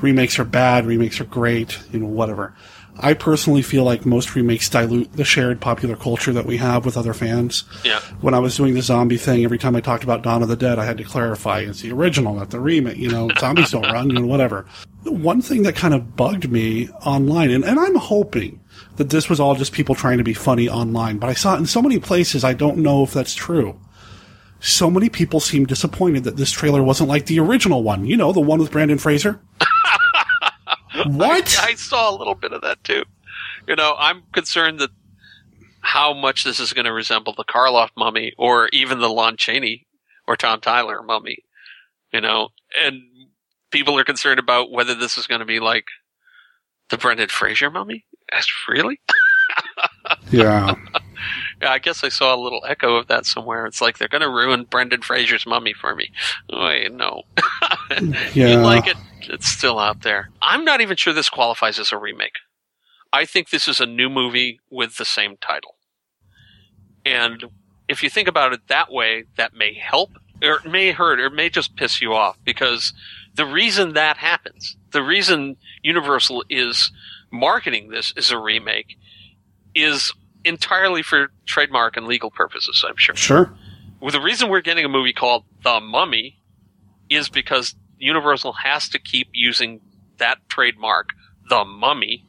[0.00, 0.84] Remakes are bad.
[0.84, 1.78] Remakes are great.
[1.90, 2.54] You know, whatever.
[3.00, 6.96] I personally feel like most remakes dilute the shared popular culture that we have with
[6.96, 7.64] other fans.
[7.82, 7.98] Yeah.
[8.20, 10.54] When I was doing the zombie thing, every time I talked about Dawn of the
[10.54, 12.98] Dead, I had to clarify it's the original, not the remake.
[12.98, 14.66] You know, zombies don't run, you know, whatever.
[15.02, 18.60] One thing that kind of bugged me online, and, and I'm hoping
[18.96, 21.58] that this was all just people trying to be funny online, but I saw it
[21.58, 23.78] in so many places, I don't know if that's true.
[24.60, 28.06] So many people seem disappointed that this trailer wasn't like the original one.
[28.06, 29.40] You know, the one with Brendan Fraser.
[31.06, 31.58] what?
[31.60, 33.04] I, I saw a little bit of that too.
[33.68, 34.90] You know, I'm concerned that
[35.80, 39.86] how much this is going to resemble the Karloff mummy or even the Lon Chaney
[40.26, 41.44] or Tom Tyler mummy.
[42.10, 42.48] You know,
[42.82, 43.02] and
[43.70, 45.86] people are concerned about whether this is going to be like
[46.88, 48.06] the Brendan Fraser mummy.
[48.32, 49.00] That's really?
[50.30, 50.74] Yeah.
[51.62, 53.66] Yeah, I guess I saw a little echo of that somewhere.
[53.66, 56.10] It's like they're going to ruin Brendan Fraser's mummy for me.
[56.52, 57.22] Oh, Wait, no.
[58.34, 58.48] Yeah.
[58.48, 58.96] You like it?
[59.22, 60.30] It's still out there.
[60.42, 62.34] I'm not even sure this qualifies as a remake.
[63.12, 65.76] I think this is a new movie with the same title.
[67.06, 67.44] And
[67.88, 70.10] if you think about it that way, that may help,
[70.42, 72.92] or it may hurt, or it may just piss you off because
[73.34, 76.90] the reason that happens, the reason Universal is
[77.34, 78.96] marketing this as a remake
[79.74, 80.12] is
[80.44, 83.16] entirely for trademark and legal purposes, I'm sure.
[83.16, 83.54] Sure.
[84.00, 86.38] Well, the reason we're getting a movie called The Mummy
[87.08, 89.80] is because Universal has to keep using
[90.18, 91.10] that trademark,
[91.48, 92.26] The Mummy,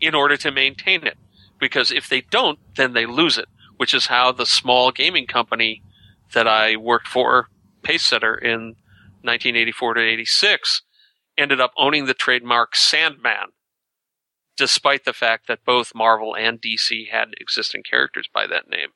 [0.00, 1.16] in order to maintain it.
[1.58, 3.46] Because if they don't, then they lose it,
[3.76, 5.82] which is how the small gaming company
[6.32, 7.48] that I worked for,
[7.82, 8.76] Pacesetter, in
[9.22, 10.82] 1984 to 86,
[11.36, 13.52] ended up owning the trademark Sandman,
[14.58, 18.88] despite the fact that both Marvel and DC had existing characters by that name.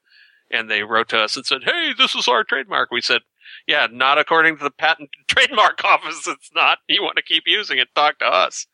[0.51, 2.91] And they wrote to us and said, Hey, this is our trademark.
[2.91, 3.23] We said,
[3.67, 6.27] Yeah, not according to the patent trademark office.
[6.27, 6.79] It's not.
[6.89, 8.67] You want to keep using it, talk to us.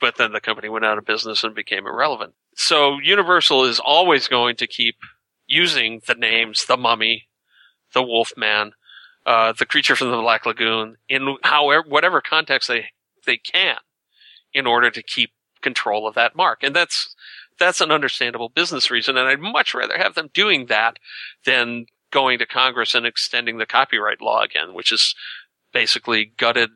[0.00, 2.34] But then the company went out of business and became irrelevant.
[2.54, 4.96] So Universal is always going to keep
[5.46, 7.28] using the names, the mummy,
[7.94, 8.72] the Wolfman,
[9.26, 12.86] uh, the creature from the Black Lagoon in however, whatever context they,
[13.26, 13.76] they can
[14.54, 16.62] in order to keep control of that mark.
[16.62, 17.14] And that's,
[17.58, 19.16] that's an understandable business reason.
[19.16, 20.98] And I'd much rather have them doing that
[21.44, 25.14] than going to Congress and extending the copyright law again, which is
[25.72, 26.70] basically gutted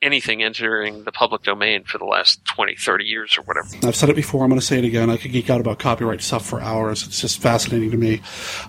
[0.00, 3.68] anything entering the public domain for the last 20, 30 years or whatever.
[3.82, 4.44] I've said it before.
[4.44, 5.10] I'm going to say it again.
[5.10, 7.04] I could geek out about copyright stuff for hours.
[7.06, 8.20] It's just fascinating to me.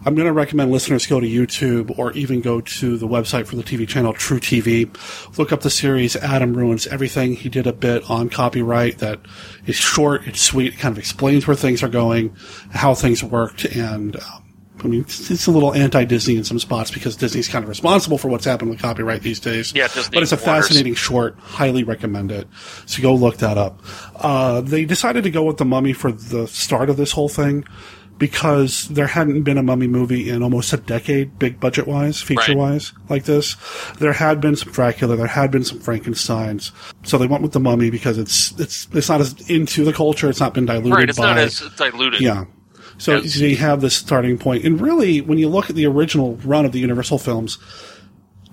[0.06, 3.56] I'm going to recommend listeners go to YouTube or even go to the website for
[3.56, 4.90] the TV channel True TV.
[5.38, 7.36] Look up the series Adam Ruins Everything.
[7.36, 9.20] He did a bit on copyright that
[9.68, 12.36] is short, it's sweet, it kind of explains where things are going,
[12.72, 14.49] how things worked, and um,
[14.84, 18.18] I mean, it's, it's a little anti-Disney in some spots because Disney's kind of responsible
[18.18, 19.74] for what's happened with copyright these days.
[19.74, 21.38] Yeah, Disney but it's a fascinating short.
[21.40, 22.48] Highly recommend it.
[22.86, 23.82] So go look that up.
[24.16, 27.66] Uh, they decided to go with the mummy for the start of this whole thing
[28.20, 32.56] because there hadn't been a mummy movie in almost a decade, big budget wise, feature
[32.56, 33.56] wise, like this.
[33.98, 36.72] There had been some Dracula, there had been some Frankenstein's.
[37.04, 40.30] So they went with the mummy because it's it's it's not as into the culture,
[40.30, 42.22] it's not been diluted right, it's by not as diluted.
[42.22, 42.46] Yeah.
[43.00, 44.66] So, so you have this starting point.
[44.66, 47.58] And really, when you look at the original run of the Universal films,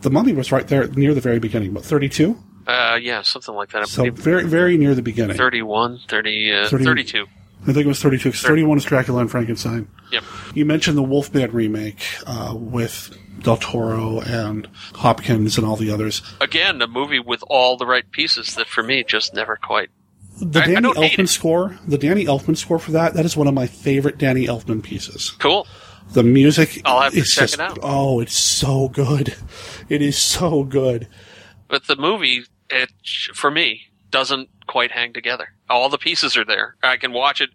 [0.00, 1.74] the mummy was right there near the very beginning.
[1.74, 2.42] What, 32?
[2.66, 3.82] Uh, yeah, something like that.
[3.82, 5.36] I So very, very near the beginning.
[5.36, 7.26] 31, 30, uh, 30 32.
[7.62, 9.88] I think it was 32, because 31 is Dracula and Frankenstein.
[10.12, 10.22] Yep.
[10.54, 16.22] You mentioned the Wolfman remake uh, with Del Toro and Hopkins and all the others.
[16.40, 19.90] Again, a movie with all the right pieces that for me just never quite.
[20.40, 23.36] The I- I Danny don't Elfman score, the Danny Elfman score for that, that is
[23.36, 25.30] one of my favorite Danny Elfman pieces.
[25.38, 25.66] Cool.
[26.12, 27.78] The music, I'll have to check just, it out.
[27.82, 29.34] oh, it's so good.
[29.88, 31.08] It is so good.
[31.68, 32.90] But the movie, it
[33.34, 35.52] for me doesn't quite hang together.
[35.68, 36.76] All the pieces are there.
[36.82, 37.50] I can watch it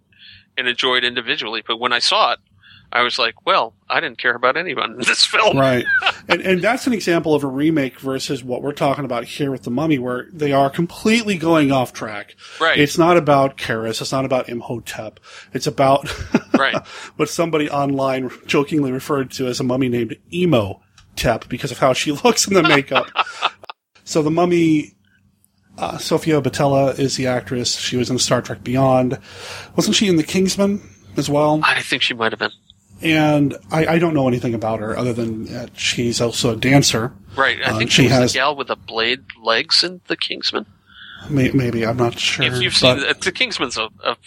[0.58, 2.40] and enjoy it individually, but when I saw it,
[2.94, 5.86] I was like, "Well, I didn't care about anyone in this film." Right.
[6.28, 9.64] and and that's an example of a remake versus what we're talking about here with
[9.64, 12.36] the mummy where they are completely going off track.
[12.60, 12.80] Right.
[12.80, 15.20] It's not about Kharis, it's not about Imhotep.
[15.54, 16.08] It's about
[16.58, 16.86] right.
[17.16, 20.82] what somebody online jokingly referred to as a mummy named Emo
[21.16, 23.08] Tep because of how she looks in the makeup.
[24.04, 24.96] so the mummy
[25.78, 27.76] uh, Sofia Boutella is the actress.
[27.76, 29.18] She was in Star Trek Beyond.
[29.76, 30.82] Wasn't she in The Kingsman
[31.18, 31.62] as well?
[31.64, 32.52] I think she might have been.
[33.02, 37.14] And I, I don't know anything about her other than that she's also a dancer.
[37.36, 37.60] Right.
[37.66, 40.66] I Uh, think she has the gal with the blade legs in The Kingsman.
[41.30, 42.46] may, maybe I'm not sure.
[42.46, 44.18] if you've seen uh, The Kingsman's a, a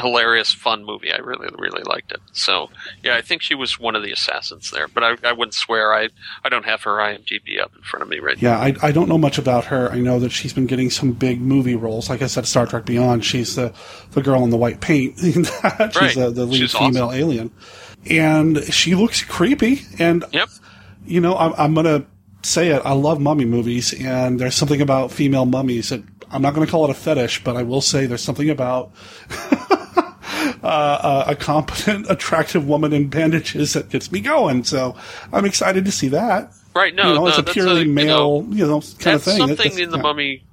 [0.00, 1.12] hilarious, fun movie.
[1.12, 2.20] I really, really liked it.
[2.32, 2.70] So,
[3.02, 4.88] yeah, I think she was one of the assassins there.
[4.88, 5.92] But I, I wouldn't swear.
[5.92, 6.08] I,
[6.44, 8.50] I don't have her IMDb up in front of me right now.
[8.52, 9.90] yeah, I, I don't know much about her.
[9.92, 12.08] I know that she's been getting some big movie roles.
[12.08, 13.22] Like I said, Star Trek Beyond.
[13.24, 13.74] She's the
[14.12, 15.18] the girl in the white paint.
[15.20, 16.14] she's Right.
[16.14, 17.20] the, the lead She's female awesome.
[17.20, 17.50] alien,
[18.08, 19.82] and she looks creepy.
[19.98, 20.48] And Yep.
[21.06, 22.04] you know, I'm, I'm gonna
[22.42, 22.82] say it.
[22.84, 26.02] I love mummy movies, and there's something about female mummies that
[26.32, 28.90] I'm not going to call it a fetish, but I will say there's something about
[30.62, 34.64] uh, a competent, attractive woman in bandages that gets me going.
[34.64, 34.96] So
[35.32, 36.52] I'm excited to see that.
[36.74, 38.80] Right, no, you know, no, it's a that's purely a, you male, know, you know,
[38.80, 39.38] kind of that's thing.
[39.46, 40.02] something in the yeah.
[40.02, 40.44] mummy,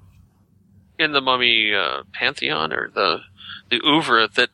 [0.98, 3.20] in the mummy uh, pantheon or the
[3.70, 4.50] the oeuvre that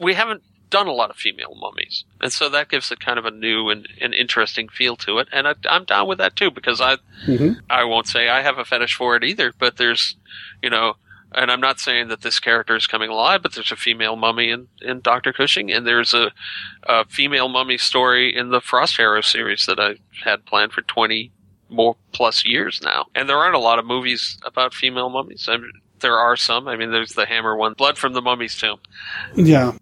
[0.00, 0.42] we haven't
[0.74, 3.70] done a lot of female mummies, and so that gives it kind of a new
[3.70, 5.28] and, and interesting feel to it.
[5.32, 6.96] And I, I'm down with that too because I
[7.26, 7.60] Mhm.
[7.70, 10.16] I won't say I have a fetish for it either, but there's
[10.62, 10.96] you know.
[11.36, 14.50] And I'm not saying that this character is coming alive, but there's a female mummy
[14.50, 16.30] in, in Doctor Cushing, and there's a,
[16.84, 21.32] a female mummy story in the Frost Arrow series that I had planned for 20
[21.68, 23.06] more plus years now.
[23.16, 25.48] And there aren't a lot of movies about female mummies.
[25.50, 26.68] I mean, there are some.
[26.68, 28.78] I mean, there's the Hammer one, Blood from the Mummy's Tomb.
[29.34, 29.72] Yeah.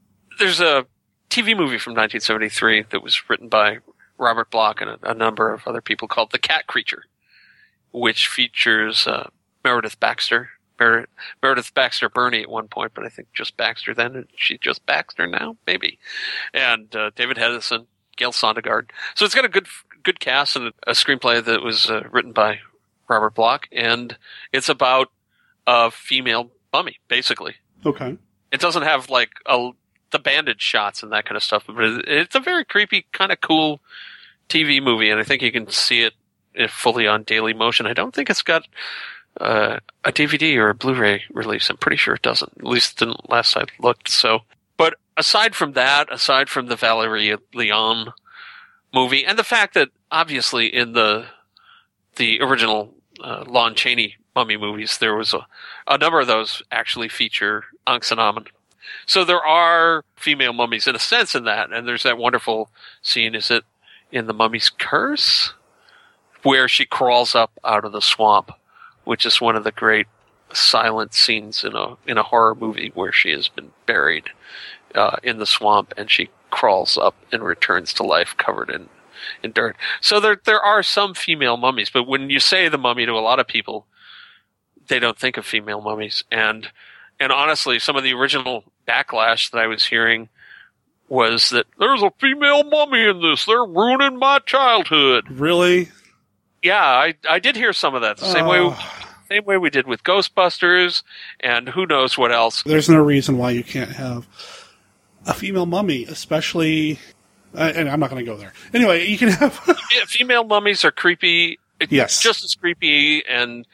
[0.43, 0.87] There's a
[1.31, 3.79] TV movie from 1973 that was written by
[4.19, 7.05] Robert Bloch and a, a number of other people called The Cat Creature,
[7.93, 9.31] which features uh,
[9.63, 10.51] Meredith Baxter.
[10.81, 11.07] Mer-
[11.45, 14.85] Meredith Baxter Birney at one point, but I think just Baxter then, and she's just
[14.85, 16.01] Baxter now, maybe.
[16.53, 17.87] And uh, David Hedison,
[18.17, 18.91] Gale Sondergaard.
[19.15, 19.69] So it's got a good
[20.03, 22.59] good cast and a screenplay that was uh, written by
[23.09, 24.17] Robert Bloch, and
[24.53, 25.13] it's about
[25.69, 27.55] a female mummy, basically.
[27.87, 28.19] Okay.
[28.51, 29.71] It doesn't have like a,
[30.13, 31.77] the bandage shots and that kind of stuff, but
[32.07, 33.81] it's a very creepy, kind of cool
[34.49, 37.87] TV movie, and I think you can see it fully on Daily Motion.
[37.87, 38.67] I don't think it's got
[39.41, 41.71] uh, a DVD or a Blu-ray release.
[41.71, 42.53] I'm pretty sure it doesn't.
[42.59, 44.11] At least the last I looked.
[44.11, 44.41] So,
[44.77, 48.13] but aside from that, aside from the Valerie Leon
[48.93, 51.27] movie, and the fact that obviously in the
[52.17, 52.93] the original
[53.25, 55.47] uh, Lon Chaney mummy movies, there was a,
[55.87, 58.49] a number of those actually feature Ankhsenamen.
[59.07, 62.71] So there are female mummies in a sense in that, and there's that wonderful
[63.03, 63.35] scene.
[63.35, 63.65] Is it
[64.11, 65.55] in the Mummy's Curse,
[66.43, 68.53] where she crawls up out of the swamp,
[69.05, 70.07] which is one of the great
[70.53, 74.29] silent scenes in a in a horror movie where she has been buried
[74.95, 78.89] uh, in the swamp and she crawls up and returns to life covered in
[79.43, 79.77] in dirt.
[80.01, 83.21] So there there are some female mummies, but when you say the mummy to a
[83.21, 83.87] lot of people,
[84.89, 86.25] they don't think of female mummies.
[86.31, 86.71] And
[87.19, 90.29] and honestly, some of the original backlash that I was hearing
[91.09, 93.45] was that there's a female mummy in this.
[93.45, 95.31] They're ruining my childhood.
[95.31, 95.89] Really?
[96.63, 98.17] Yeah, I I did hear some of that.
[98.19, 98.75] The same way
[99.29, 101.03] same way we did with Ghostbusters
[101.41, 102.63] and who knows what else.
[102.63, 104.27] There's no reason why you can't have
[105.27, 106.99] a female mummy, especially.
[107.55, 108.53] Uh, and I'm not going to go there.
[108.73, 109.61] Anyway, you can have.
[109.93, 111.59] Yeah, female mummies are creepy.
[111.91, 112.23] Yes.
[112.23, 113.67] just as creepy and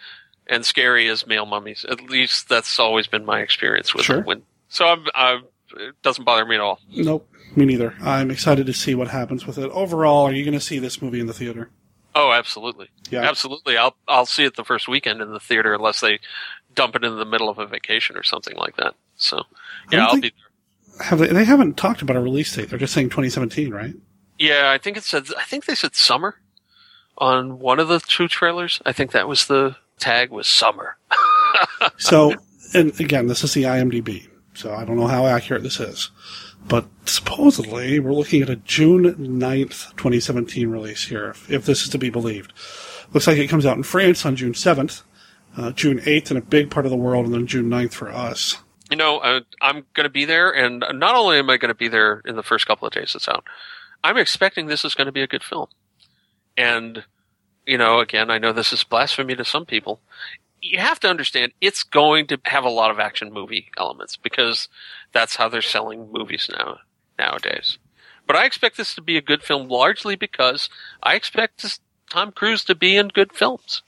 [0.47, 1.85] and scary as male mummies.
[1.89, 4.17] At least that's always been my experience with Sure.
[4.17, 4.25] them.
[4.25, 5.45] When so I'm, I'm,
[5.77, 6.81] it doesn't bother me at all.
[6.91, 7.29] nope.
[7.57, 7.95] Me neither.
[8.03, 9.71] I'm excited to see what happens with it.
[9.71, 11.71] Overall, are you going to see this movie in the theater?
[12.15, 12.89] Oh, absolutely.
[13.11, 13.23] Yeah.
[13.23, 13.77] Absolutely.
[13.79, 16.21] I'll I'll see it the first weekend in the theater unless they
[16.75, 18.95] dump it in the middle of a vacation or something like that.
[19.17, 19.43] So,
[19.91, 20.29] yeah, I'll think- be
[20.97, 21.07] there.
[21.07, 22.69] Have they, they haven't talked about a release date.
[22.71, 23.95] They're just saying 2017, right?
[24.39, 26.37] Yeah, I think it said I think they said summer
[27.17, 28.81] on one of the two trailers.
[28.85, 30.97] I think that was the tag was summer.
[31.99, 32.35] So,
[32.75, 34.29] and again, this is the IMDb,
[34.59, 36.11] so I don't know how accurate this is.
[36.67, 41.89] But supposedly, we're looking at a June 9th, 2017 release here, if, if this is
[41.91, 42.53] to be believed.
[43.13, 45.03] Looks like it comes out in France on June 7th,
[45.57, 48.11] uh, June 8th in a big part of the world, and then June 9th for
[48.11, 48.59] us.
[48.91, 51.75] You know, uh, I'm going to be there, and not only am I going to
[51.75, 53.45] be there in the first couple of days it's out,
[54.03, 55.69] I'm expecting this is going to be a good film.
[56.57, 57.05] And,
[57.65, 60.01] you know, again, I know this is blasphemy to some people.
[60.61, 64.69] You have to understand it's going to have a lot of action movie elements because
[65.13, 66.79] that's how they're selling movies now
[67.19, 67.79] nowadays.
[68.27, 70.69] But I expect this to be a good film largely because
[71.03, 71.81] I expect this,
[72.11, 73.83] Tom Cruise to be in good films.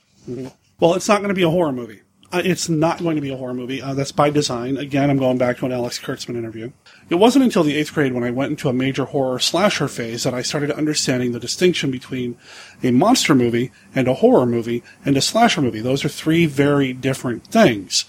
[0.79, 2.01] Well, it's not going to be a horror movie.
[2.31, 3.81] Uh, it's not going to be a horror movie.
[3.81, 4.77] Uh, that's by design.
[4.77, 6.71] Again, I'm going back to an Alex Kurtzman interview.
[7.11, 10.23] It wasn't until the eighth grade when I went into a major horror slasher phase
[10.23, 12.37] that I started understanding the distinction between
[12.81, 15.81] a monster movie and a horror movie and a slasher movie.
[15.81, 18.05] Those are three very different things.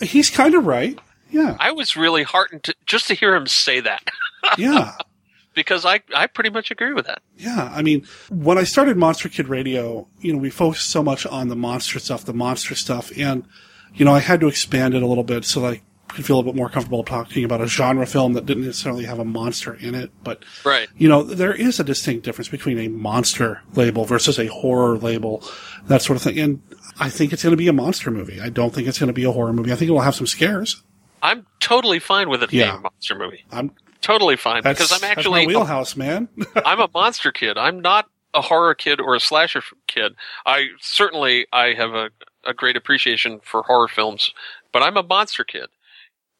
[0.00, 0.98] He's kind of right.
[1.30, 1.56] Yeah.
[1.60, 4.02] I was really heartened to, just to hear him say that.
[4.56, 4.94] Yeah.
[5.54, 7.20] because I, I pretty much agree with that.
[7.36, 11.26] Yeah, I mean, when I started Monster Kid Radio, you know, we focused so much
[11.26, 13.44] on the monster stuff, the monster stuff, and,
[13.94, 16.38] you know, I had to expand it a little bit so that I could feel
[16.38, 19.74] a bit more comfortable talking about a genre film that didn't necessarily have a monster
[19.74, 20.10] in it.
[20.24, 20.88] But, Right.
[20.96, 25.42] you know, there is a distinct difference between a monster label versus a horror label,
[25.86, 26.38] that sort of thing.
[26.38, 26.62] And
[26.98, 28.40] I think it's going to be a monster movie.
[28.40, 29.70] I don't think it's going to be a horror movie.
[29.72, 30.82] I think it'll have some scares.
[31.22, 32.78] I'm totally fine with it being Yeah.
[32.78, 33.44] a monster movie.
[33.52, 36.28] I'm totally fine because I'm actually wheelhouse, man.
[36.64, 37.58] I'm a monster kid.
[37.58, 40.14] I'm not a horror kid or a slasher kid.
[40.46, 42.10] I certainly I have a,
[42.44, 44.32] a great appreciation for horror films,
[44.72, 45.66] but I'm a monster kid.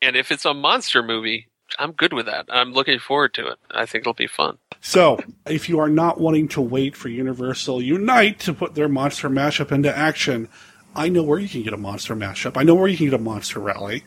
[0.01, 1.49] And if it's a monster movie,
[1.79, 2.47] I'm good with that.
[2.49, 3.59] I'm looking forward to it.
[3.70, 4.59] I think it'll be fun.
[4.81, 9.29] So, if you are not wanting to wait for Universal Unite to put their monster
[9.29, 10.49] mashup into action,
[10.95, 12.57] I know where you can get a monster mashup.
[12.57, 14.05] I know where you can get a monster rally.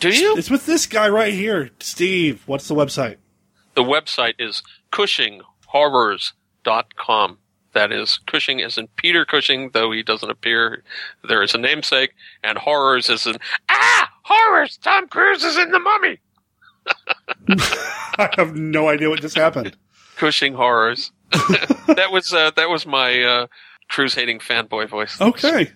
[0.00, 0.36] Do you?
[0.36, 2.42] It's with this guy right here, Steve.
[2.46, 3.16] What's the website?
[3.74, 4.62] The website is
[4.92, 7.38] CushingHorrors.com.
[7.72, 10.84] That is Cushing is in Peter Cushing, though he doesn't appear.
[11.28, 12.12] There is a namesake,
[12.42, 13.36] and horrors is in
[13.68, 14.76] ah horrors.
[14.78, 16.18] Tom Cruise is in the Mummy.
[18.18, 19.76] I have no idea what just happened.
[20.16, 21.12] Cushing horrors.
[21.30, 23.46] that was uh, that was my uh,
[23.88, 25.20] Cruise hating fanboy voice.
[25.20, 25.72] Okay.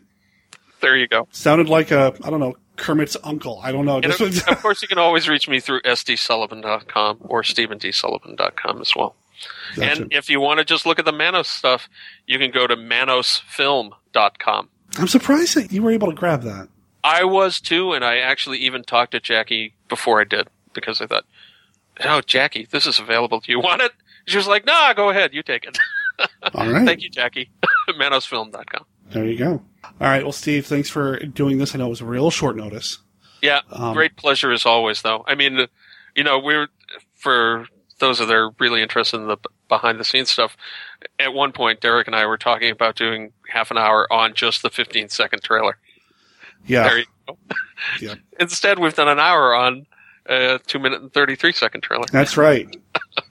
[0.81, 1.27] There you go.
[1.33, 3.61] Sounded like a, I don't know, Kermit's uncle.
[3.63, 4.01] I don't know.
[4.01, 9.17] Just, of, of course, you can always reach me through sdsullivan.com or stephendsullivan.com as well.
[9.77, 10.03] Gotcha.
[10.03, 11.89] And if you want to just look at the Manos stuff,
[12.27, 14.69] you can go to manosfilm.com.
[14.99, 16.69] I'm surprised that you were able to grab that.
[17.09, 21.07] I was too, and I actually even talked to Jackie before I did because I
[21.07, 21.25] thought,
[22.05, 23.41] oh, Jackie, this is available.
[23.41, 23.93] Do you want it?
[24.27, 25.33] She was like, nah, go ahead.
[25.33, 25.79] You take it.
[26.55, 26.85] All right.
[26.85, 27.51] Thank you, Jackie.
[27.89, 28.85] manosfilm.com.
[29.11, 29.63] There you go.
[29.85, 30.23] All right.
[30.23, 31.75] Well, Steve, thanks for doing this.
[31.75, 32.99] I know it was a real short notice.
[33.41, 35.03] Yeah, Um, great pleasure as always.
[35.03, 35.69] Though I mean,
[36.15, 36.69] you know, we're
[37.15, 37.67] for
[38.01, 40.57] those that are really interested in the behind the scenes stuff.
[41.19, 44.63] At one point, Derek and I were talking about doing half an hour on just
[44.63, 45.79] the 15 second trailer.
[46.69, 46.85] Yeah.
[46.85, 47.39] There you go.
[48.01, 48.15] Yeah.
[48.41, 49.87] Instead, we've done an hour on
[50.27, 52.07] a two minute and 33 second trailer.
[52.13, 52.77] That's right.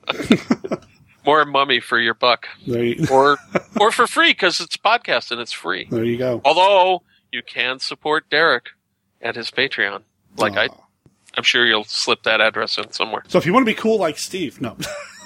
[1.26, 3.38] More mummy for your buck, you, or
[3.80, 5.88] or for free because it's podcast and it's free.
[5.92, 6.42] there you go.
[6.46, 7.04] Although
[7.34, 8.68] you can support Derek
[9.22, 10.04] at his Patreon,
[10.38, 10.70] like I,
[11.36, 13.24] I'm sure you'll slip that address in somewhere.
[13.28, 14.78] So if you want to be cool like Steve, no.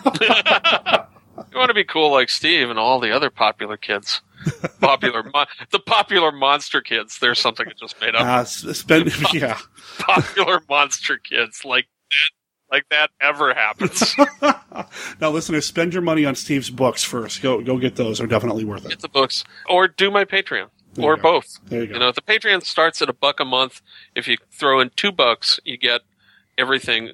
[0.03, 4.21] You want to be cool like Steve and all the other popular kids,
[4.81, 7.19] popular, mon- the popular monster kids.
[7.19, 8.21] There's something I just made up.
[8.21, 9.57] Uh, spend, yeah.
[9.99, 14.15] popular monster kids, like that, like that ever happens.
[15.19, 17.41] Now, listeners, spend your money on Steve's books first.
[17.41, 18.17] Go, go get those.
[18.19, 18.89] They're definitely worth it.
[18.89, 21.59] Get the books, or do my Patreon, There or you both.
[21.65, 21.99] There you go.
[21.99, 23.81] know, the Patreon starts at a buck a month.
[24.15, 26.01] If you throw in two bucks, you get
[26.57, 27.11] everything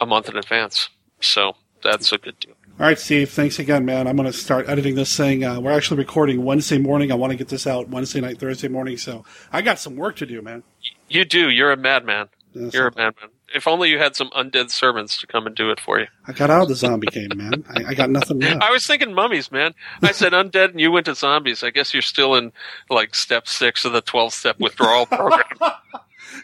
[0.00, 0.90] a month in advance.
[1.20, 2.54] So that's a good deal.
[2.80, 3.30] All right, Steve.
[3.30, 4.06] Thanks again, man.
[4.06, 5.42] I'm going to start editing this thing.
[5.42, 7.10] Uh, we're actually recording Wednesday morning.
[7.10, 8.96] I want to get this out Wednesday night, Thursday morning.
[8.96, 10.62] So I got some work to do, man.
[11.08, 11.50] You do.
[11.50, 12.28] You're a madman.
[12.54, 13.30] Yes, You're a madman.
[13.52, 16.06] If only you had some undead servants to come and do it for you.
[16.28, 17.64] I got out of the zombie game, man.
[17.68, 18.62] I, I got nothing left.
[18.62, 19.74] I was thinking mummies, man.
[20.00, 21.64] I said undead and you went to zombies.
[21.64, 22.52] I guess you're still in
[22.90, 25.42] like step six of the 12 step withdrawal program.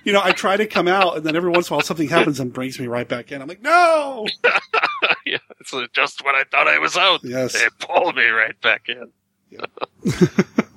[0.04, 2.08] You know, I try to come out, and then every once in a while something
[2.08, 3.42] happens and brings me right back in.
[3.42, 4.26] I'm like, no.
[5.26, 7.20] yeah, it's just when I thought I was out.
[7.22, 7.52] Yes.
[7.54, 9.10] They pulled me right back in.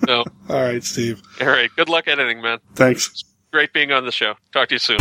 [0.08, 0.24] no.
[0.50, 1.22] All right, Steve.
[1.42, 1.70] All right.
[1.76, 2.60] Good luck editing, man.
[2.76, 3.24] Thanks.
[3.52, 4.36] Great being on the show.
[4.52, 4.98] Talk to you soon.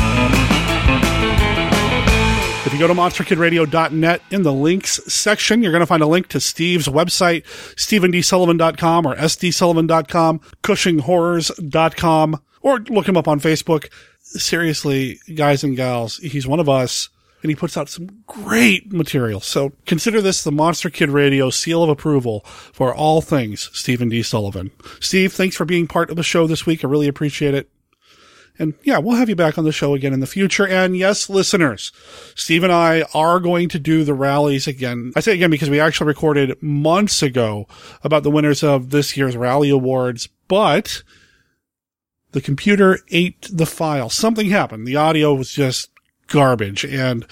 [2.67, 6.27] If you go to monsterkidradio.net in the links section, you're going to find a link
[6.29, 7.45] to Steve's website,
[7.77, 13.89] stephendsullivan.com or sdsullivan.com, cushinghorrors.com, or look him up on Facebook.
[14.19, 17.09] Seriously, guys and gals, he's one of us
[17.41, 19.39] and he puts out some great material.
[19.39, 24.21] So consider this the Monster Kid Radio seal of approval for all things Stephen D.
[24.21, 24.73] Sullivan.
[24.99, 26.85] Steve, thanks for being part of the show this week.
[26.85, 27.71] I really appreciate it.
[28.59, 30.67] And yeah, we'll have you back on the show again in the future.
[30.67, 31.93] And yes, listeners,
[32.35, 35.13] Steve and I are going to do the rallies again.
[35.15, 37.69] I say again because we actually recorded months ago
[38.03, 41.05] about the winners of this year's rally awards, but
[42.37, 44.11] the computer ate the file.
[44.11, 44.87] Something happened.
[44.87, 45.89] The audio was just
[46.27, 46.85] garbage.
[46.85, 47.27] And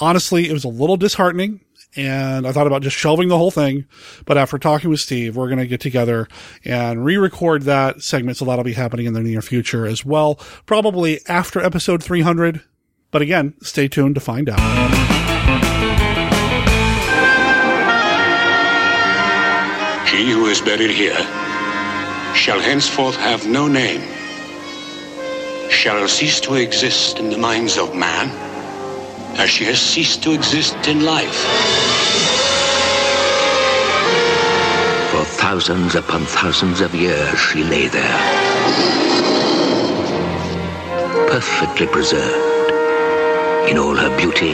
[0.00, 1.60] honestly, it was a little disheartening.
[1.94, 3.84] And I thought about just shelving the whole thing.
[4.26, 6.26] But after talking with Steve, we're going to get together
[6.64, 8.38] and re-record that segment.
[8.38, 10.34] So that'll be happening in the near future as well.
[10.66, 12.60] Probably after episode 300.
[13.12, 14.58] But again, stay tuned to find out.
[20.08, 21.14] He who is buried here
[22.34, 24.02] shall henceforth have no name,
[25.70, 28.28] shall cease to exist in the minds of man
[29.38, 31.40] as she has ceased to exist in life.
[35.10, 38.20] For thousands upon thousands of years she lay there,
[41.28, 42.70] perfectly preserved
[43.70, 44.52] in all her beauty,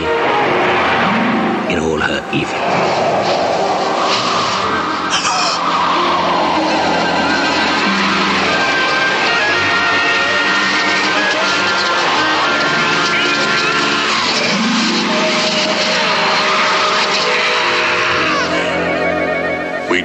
[1.72, 3.05] in all her evil.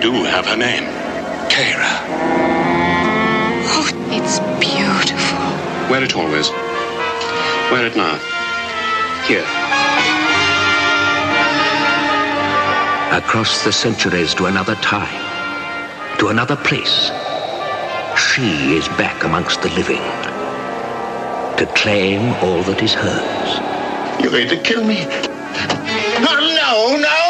[0.02, 0.86] Do have her name.
[1.48, 1.94] Kara.
[3.74, 5.38] Oh, it's beautiful.
[5.92, 6.50] Wear it always.
[7.70, 8.18] Wear it now.
[9.28, 9.46] Here.
[13.16, 15.22] Across the centuries to another time,
[16.18, 17.12] to another place,
[18.18, 20.02] she is back amongst the living
[21.58, 23.52] to claim all that is hers.
[24.20, 25.06] You're going to kill me.
[26.26, 27.21] No, no, no, no!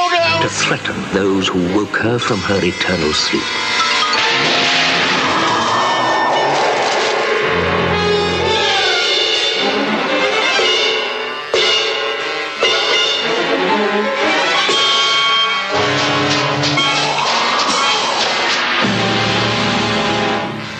[0.41, 3.43] To threaten those who woke her from her eternal sleep.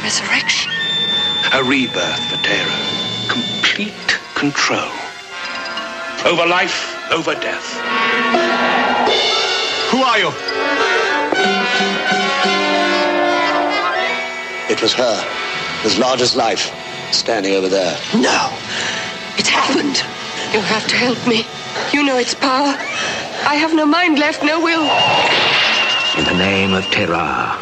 [0.02, 0.72] Resurrection.
[1.54, 2.66] A rebirth for Tera.
[3.30, 4.92] Complete control.
[6.26, 8.51] Over life, over death.
[10.12, 10.32] Who are you?
[14.70, 15.26] It was her,
[15.86, 16.70] as large as life,
[17.14, 17.98] standing over there.
[18.16, 18.52] No.
[19.38, 20.04] It's happened.
[20.54, 21.46] You have to help me.
[21.94, 22.76] You know its power.
[23.48, 24.84] I have no mind left, no will.
[26.20, 27.58] In the name of Tera,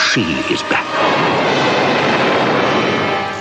[0.00, 0.88] she is back.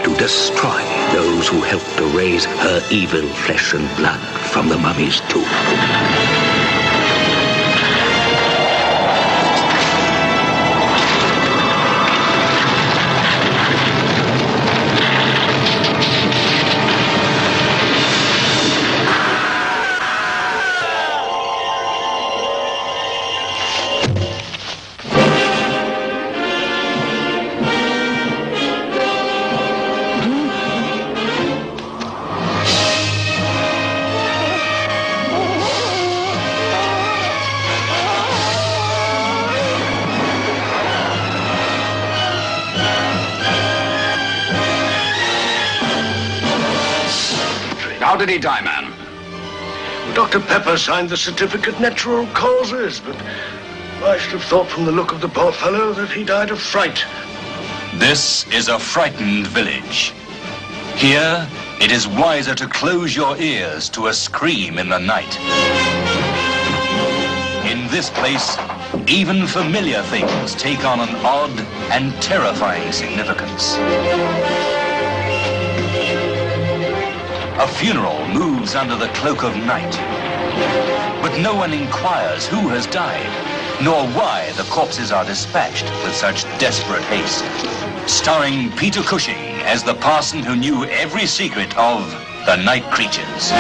[0.04, 0.84] To destroy
[1.14, 4.20] those who helped to raise her evil flesh and blood
[4.52, 6.51] from the mummy's tomb.
[50.32, 50.48] Dr.
[50.48, 53.18] Pepper signed the certificate natural causes, but
[54.02, 56.62] I should have thought from the look of the poor fellow that he died of
[56.62, 57.04] fright.
[57.96, 60.14] This is a frightened village.
[60.96, 61.46] Here,
[61.82, 65.38] it is wiser to close your ears to a scream in the night.
[67.70, 68.58] In this place,
[69.08, 71.60] even familiar things take on an odd
[71.92, 73.76] and terrifying significance.
[77.60, 80.21] A funeral moves under the cloak of night.
[81.22, 86.44] But no one inquires who has died, nor why the corpses are dispatched with such
[86.60, 87.46] desperate haste.
[88.10, 92.12] Starring Peter Cushing as the parson who knew every secret of
[92.46, 93.52] the night creatures.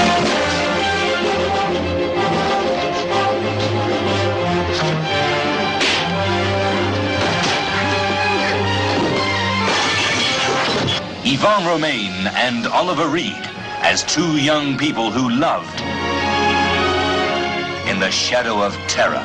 [11.23, 13.47] Yvonne Romain and Oliver Reed
[13.83, 15.81] as two young people who loved
[18.01, 19.23] the shadow of terror.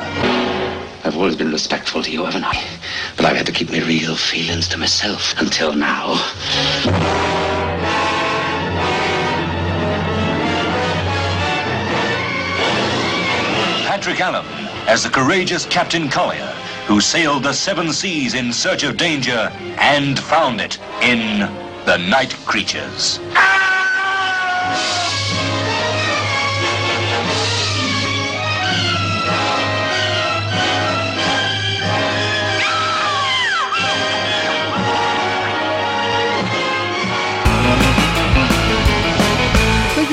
[1.02, 2.62] I've always been respectful to you, haven't I?
[3.16, 6.16] But I've had to keep my real feelings to myself until now.
[13.86, 14.44] Patrick Allen
[14.86, 16.52] as the courageous Captain Collier
[16.86, 21.40] who sailed the seven seas in search of danger and found it in
[21.86, 23.20] The Night Creatures.
[23.32, 23.55] Thank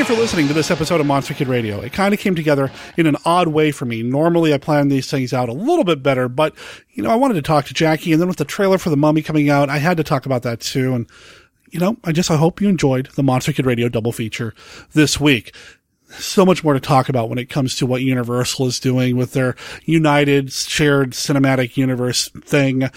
[0.10, 1.80] you for listening to this episode of Monster Kid Radio.
[1.80, 4.04] It kind of came together in an odd way for me.
[4.04, 6.54] Normally, I plan these things out a little bit better, but
[6.92, 8.98] you know, I wanted to talk to Jackie, and then with the trailer for the
[8.98, 10.94] Mummy coming out, I had to talk about that too.
[10.94, 11.08] And
[11.70, 14.54] you know, I just I hope you enjoyed the Monster Kid Radio double feature
[14.94, 15.56] this week.
[16.10, 19.34] So much more to talk about when it comes to what Universal is doing with
[19.34, 19.56] their
[19.86, 22.90] United Shared Cinematic Universe thing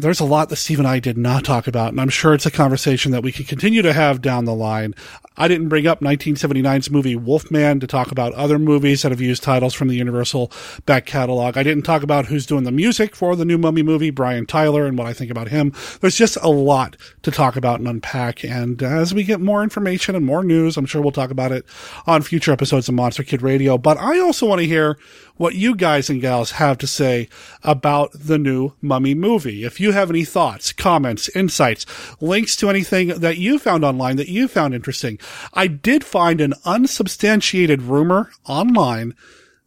[0.00, 2.46] there's a lot that Steve and I did not talk about, and I'm sure it's
[2.46, 4.94] a conversation that we can continue to have down the line.
[5.36, 9.42] I didn't bring up 1979's movie Wolfman to talk about other movies that have used
[9.42, 10.50] titles from the Universal
[10.86, 11.58] back catalog.
[11.58, 14.86] I didn't talk about who's doing the music for the new Mummy movie, Brian Tyler,
[14.86, 15.72] and what I think about him.
[16.00, 20.14] There's just a lot to talk about and unpack, and as we get more information
[20.14, 21.66] and more news, I'm sure we'll talk about it
[22.06, 23.78] on future episodes of Monster Kid Radio.
[23.78, 24.98] But I also want to hear
[25.36, 27.28] what you guys and gals have to say
[27.62, 29.64] about the new Mummy movie.
[29.64, 31.84] If you have any thoughts, comments, insights,
[32.20, 35.18] links to anything that you found online that you found interesting,
[35.52, 39.14] I did find an unsubstantiated rumor online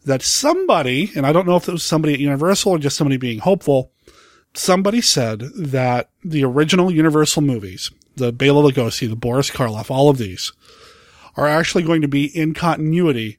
[0.05, 3.17] that somebody, and I don't know if it was somebody at Universal or just somebody
[3.17, 3.91] being hopeful,
[4.53, 10.17] somebody said that the original Universal movies, the Bela Lugosi, the Boris Karloff, all of
[10.17, 10.51] these,
[11.35, 13.37] are actually going to be in continuity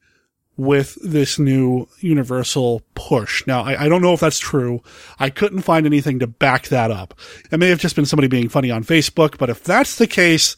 [0.57, 3.47] with this new universal push.
[3.47, 4.83] Now, I, I, don't know if that's true.
[5.19, 7.15] I couldn't find anything to back that up.
[7.51, 10.57] It may have just been somebody being funny on Facebook, but if that's the case,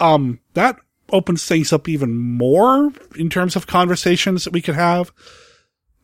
[0.00, 0.76] um, that
[1.10, 5.12] opens things up even more in terms of conversations that we could have.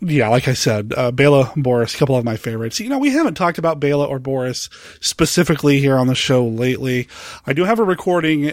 [0.00, 2.80] Yeah, like I said, uh, Bela, Boris, a couple of my favorites.
[2.80, 4.68] You know, we haven't talked about Bela or Boris
[5.00, 7.08] specifically here on the show lately.
[7.46, 8.52] I do have a recording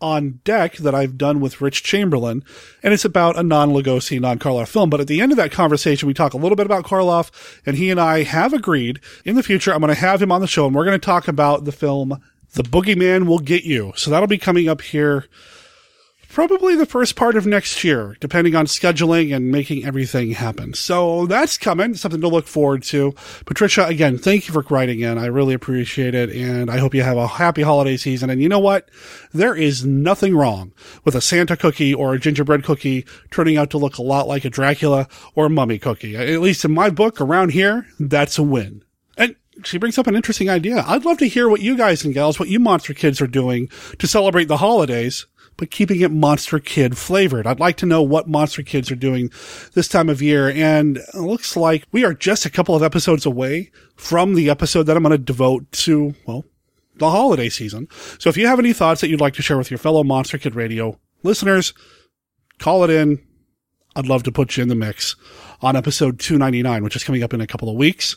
[0.00, 2.42] on deck that I've done with Rich Chamberlain,
[2.82, 4.90] and it's about a non-Lugosi, non-Karloff film.
[4.90, 7.30] But at the end of that conversation, we talk a little bit about Karloff,
[7.66, 10.40] and he and I have agreed in the future I'm going to have him on
[10.40, 12.20] the show, and we're going to talk about the film
[12.54, 13.92] The Boogeyman Will Get You.
[13.96, 15.26] So that'll be coming up here
[16.30, 20.74] probably the first part of next year, depending on scheduling and making everything happen.
[20.74, 23.12] So that's coming, something to look forward to.
[23.44, 25.18] Patricia, again, thank you for writing in.
[25.18, 26.30] I really appreciate it.
[26.30, 28.30] And I hope you have a happy holiday season.
[28.30, 28.88] And you know what?
[29.32, 30.72] There is nothing wrong
[31.04, 34.44] with a Santa cookie or a gingerbread cookie turning out to look a lot like
[34.44, 36.16] a Dracula or a mummy cookie.
[36.16, 38.84] At least in my book around here, that's a win
[39.16, 40.84] And she brings up an interesting idea.
[40.86, 43.68] I'd love to hear what you guys and gals, what you monster kids are doing
[43.98, 45.26] to celebrate the holidays,
[45.60, 47.46] but keeping it monster kid flavored.
[47.46, 49.30] I'd like to know what monster kids are doing
[49.74, 50.48] this time of year.
[50.48, 54.84] And it looks like we are just a couple of episodes away from the episode
[54.84, 56.46] that I'm going to devote to, well,
[56.96, 57.88] the holiday season.
[58.18, 60.38] So if you have any thoughts that you'd like to share with your fellow Monster
[60.38, 61.74] Kid Radio listeners,
[62.58, 63.22] call it in.
[63.94, 65.14] I'd love to put you in the mix
[65.60, 68.16] on episode 299, which is coming up in a couple of weeks.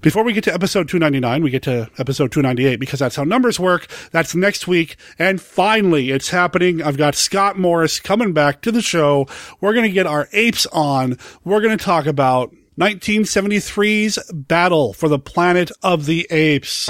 [0.00, 3.58] Before we get to episode 299, we get to episode 298 because that's how numbers
[3.58, 3.88] work.
[4.12, 4.96] That's next week.
[5.18, 6.80] And finally, it's happening.
[6.80, 9.26] I've got Scott Morris coming back to the show.
[9.60, 11.18] We're going to get our apes on.
[11.42, 16.88] We're going to talk about 1973's Battle for the Planet of the Apes.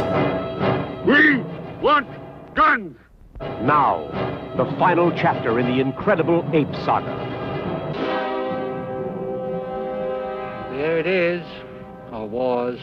[1.06, 1.38] We
[1.80, 2.06] want
[2.54, 2.94] guns!
[3.40, 4.06] Now,
[4.58, 7.16] the final chapter in the incredible ape saga.
[10.72, 11.42] There it is,
[12.12, 12.78] or was.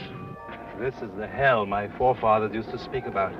[0.80, 3.34] This is the hell my forefathers used to speak about.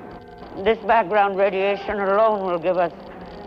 [0.64, 2.92] This background radiation alone will give us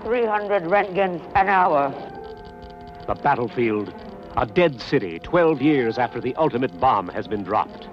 [0.04, 1.92] 300 Roentgens an hour.
[3.08, 3.92] The battlefield,
[4.38, 7.88] a dead city 12 years after the ultimate bomb has been dropped.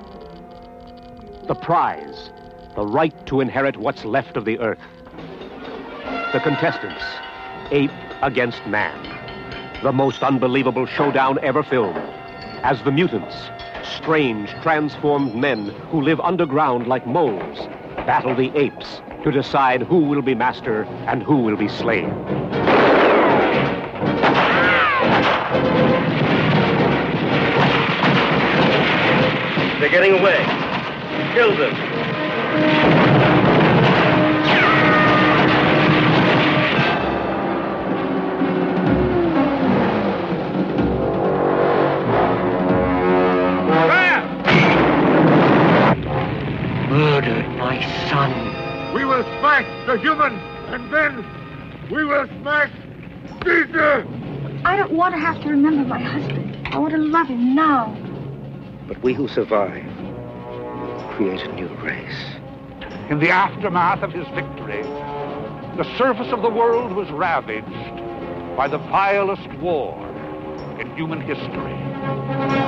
[1.47, 2.31] The prize,
[2.75, 4.79] the right to inherit what's left of the earth.
[6.35, 7.05] The contestants,
[7.71, 7.91] ape
[8.21, 9.03] against man.
[9.83, 11.97] The most unbelievable showdown ever filmed.
[12.63, 13.35] As the mutants,
[13.87, 17.69] strange, transformed men who live underground like moles,
[18.07, 22.09] battle the apes to decide who will be master and who will be slave.
[29.81, 30.45] They're getting away.
[31.35, 33.16] Kill them.
[49.87, 50.35] The human,
[50.69, 51.25] and then
[51.93, 52.73] we will smash
[53.45, 54.05] Caesar!
[54.65, 56.67] I don't want to have to remember my husband.
[56.73, 57.97] I want to love him now.
[58.89, 59.85] But we who survive
[61.13, 62.37] create a new race.
[63.11, 64.83] In the aftermath of his victory,
[65.77, 67.67] the surface of the world was ravaged
[68.57, 69.97] by the vilest war
[70.81, 72.66] in human history.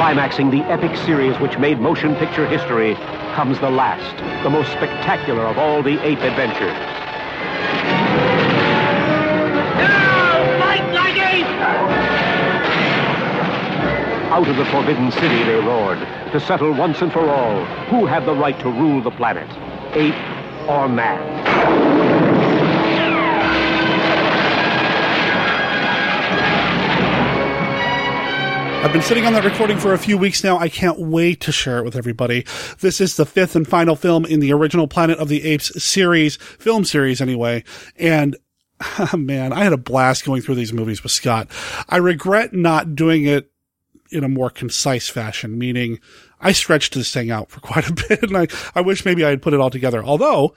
[0.00, 2.94] Climaxing the epic series which made motion picture history
[3.34, 6.74] comes the last, the most spectacular of all the ape adventures.
[10.58, 11.18] Fight like
[14.32, 15.98] Out of the Forbidden City they roared
[16.32, 19.50] to settle once and for all who had the right to rule the planet,
[19.94, 20.14] ape
[20.66, 22.09] or man.
[28.82, 30.56] I've been sitting on that recording for a few weeks now.
[30.56, 32.46] I can't wait to share it with everybody.
[32.80, 36.36] This is the fifth and final film in the original Planet of the Apes series,
[36.36, 37.62] film series anyway.
[37.96, 38.36] And
[39.16, 41.48] man, I had a blast going through these movies with Scott.
[41.90, 43.52] I regret not doing it
[44.10, 46.00] in a more concise fashion, meaning
[46.40, 49.28] I stretched this thing out for quite a bit and I, I wish maybe I
[49.28, 50.02] had put it all together.
[50.02, 50.54] Although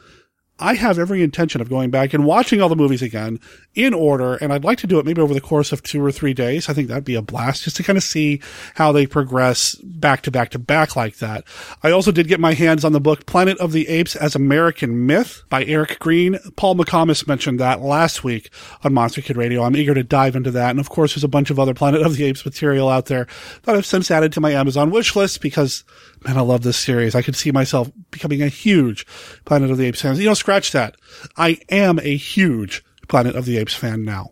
[0.59, 3.39] I have every intention of going back and watching all the movies again
[3.73, 4.35] in order.
[4.35, 6.69] And I'd like to do it maybe over the course of two or three days.
[6.69, 8.39] I think that'd be a blast just to kind of see
[8.75, 11.43] how they progress back to back to back like that.
[11.81, 15.07] I also did get my hands on the book Planet of the Apes as American
[15.07, 16.37] Myth by Eric Greene.
[16.55, 18.51] Paul McComas mentioned that last week
[18.83, 19.63] on Monster Kid Radio.
[19.63, 20.69] I'm eager to dive into that.
[20.69, 23.27] And of course, there's a bunch of other Planet of the Apes material out there
[23.63, 25.83] that I've since added to my Amazon wish list because
[26.25, 27.15] man, I love this series.
[27.15, 29.05] I could see myself becoming a huge
[29.45, 30.15] Planet of the Apes fan.
[30.15, 30.95] You know, scratch that.
[31.37, 34.29] I am a huge Planet of the Apes fan now.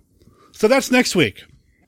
[0.51, 1.43] So that's next week.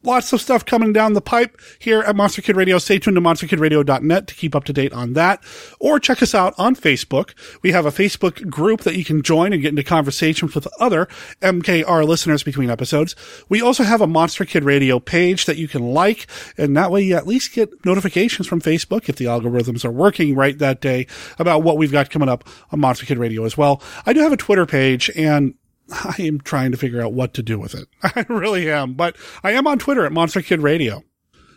[0.05, 2.77] Lots of stuff coming down the pipe here at Monster Kid Radio.
[2.77, 5.41] Stay tuned to monsterkidradio.net to keep up to date on that.
[5.79, 7.33] Or check us out on Facebook.
[7.61, 11.07] We have a Facebook group that you can join and get into conversations with other
[11.41, 13.15] MKR listeners between episodes.
[13.47, 16.27] We also have a Monster Kid Radio page that you can like,
[16.57, 20.35] and that way you at least get notifications from Facebook if the algorithms are working
[20.35, 21.07] right that day
[21.39, 23.81] about what we've got coming up on Monster Kid Radio as well.
[24.05, 25.55] I do have a Twitter page and
[25.91, 27.87] I am trying to figure out what to do with it.
[28.03, 31.03] I really am, but I am on Twitter at Monster Kid Radio.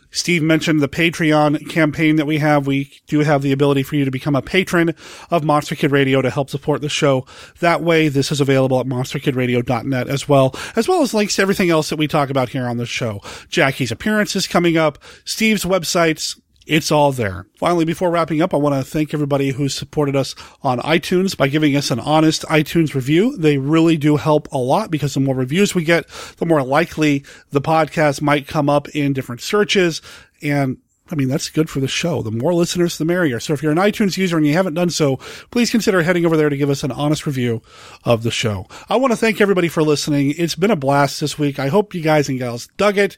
[0.09, 2.65] Steve mentioned the Patreon campaign that we have.
[2.65, 4.95] We do have the ability for you to become a patron
[5.29, 7.25] of Monster Kid Radio to help support the show.
[7.59, 11.69] That way, this is available at monsterkidradio.net as well, as well as links to everything
[11.69, 13.21] else that we talk about here on the show.
[13.49, 17.47] Jackie's appearance is coming up, Steve's websites, It's all there.
[17.55, 21.47] Finally, before wrapping up, I want to thank everybody who supported us on iTunes by
[21.47, 23.37] giving us an honest iTunes review.
[23.37, 26.07] They really do help a lot because the more reviews we get,
[26.37, 30.01] the more likely the podcast might come up in different searches.
[30.41, 30.77] And
[31.09, 32.21] I mean, that's good for the show.
[32.21, 33.39] The more listeners, the merrier.
[33.39, 35.17] So if you're an iTunes user and you haven't done so,
[35.51, 37.61] please consider heading over there to give us an honest review
[38.03, 38.67] of the show.
[38.89, 40.33] I want to thank everybody for listening.
[40.37, 41.59] It's been a blast this week.
[41.59, 43.15] I hope you guys and gals dug it.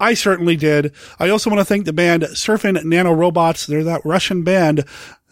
[0.00, 0.92] I certainly did.
[1.18, 3.66] I also want to thank the band Surfing Nanorobots.
[3.66, 4.84] They're that Russian band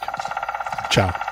[0.90, 1.27] Ciao.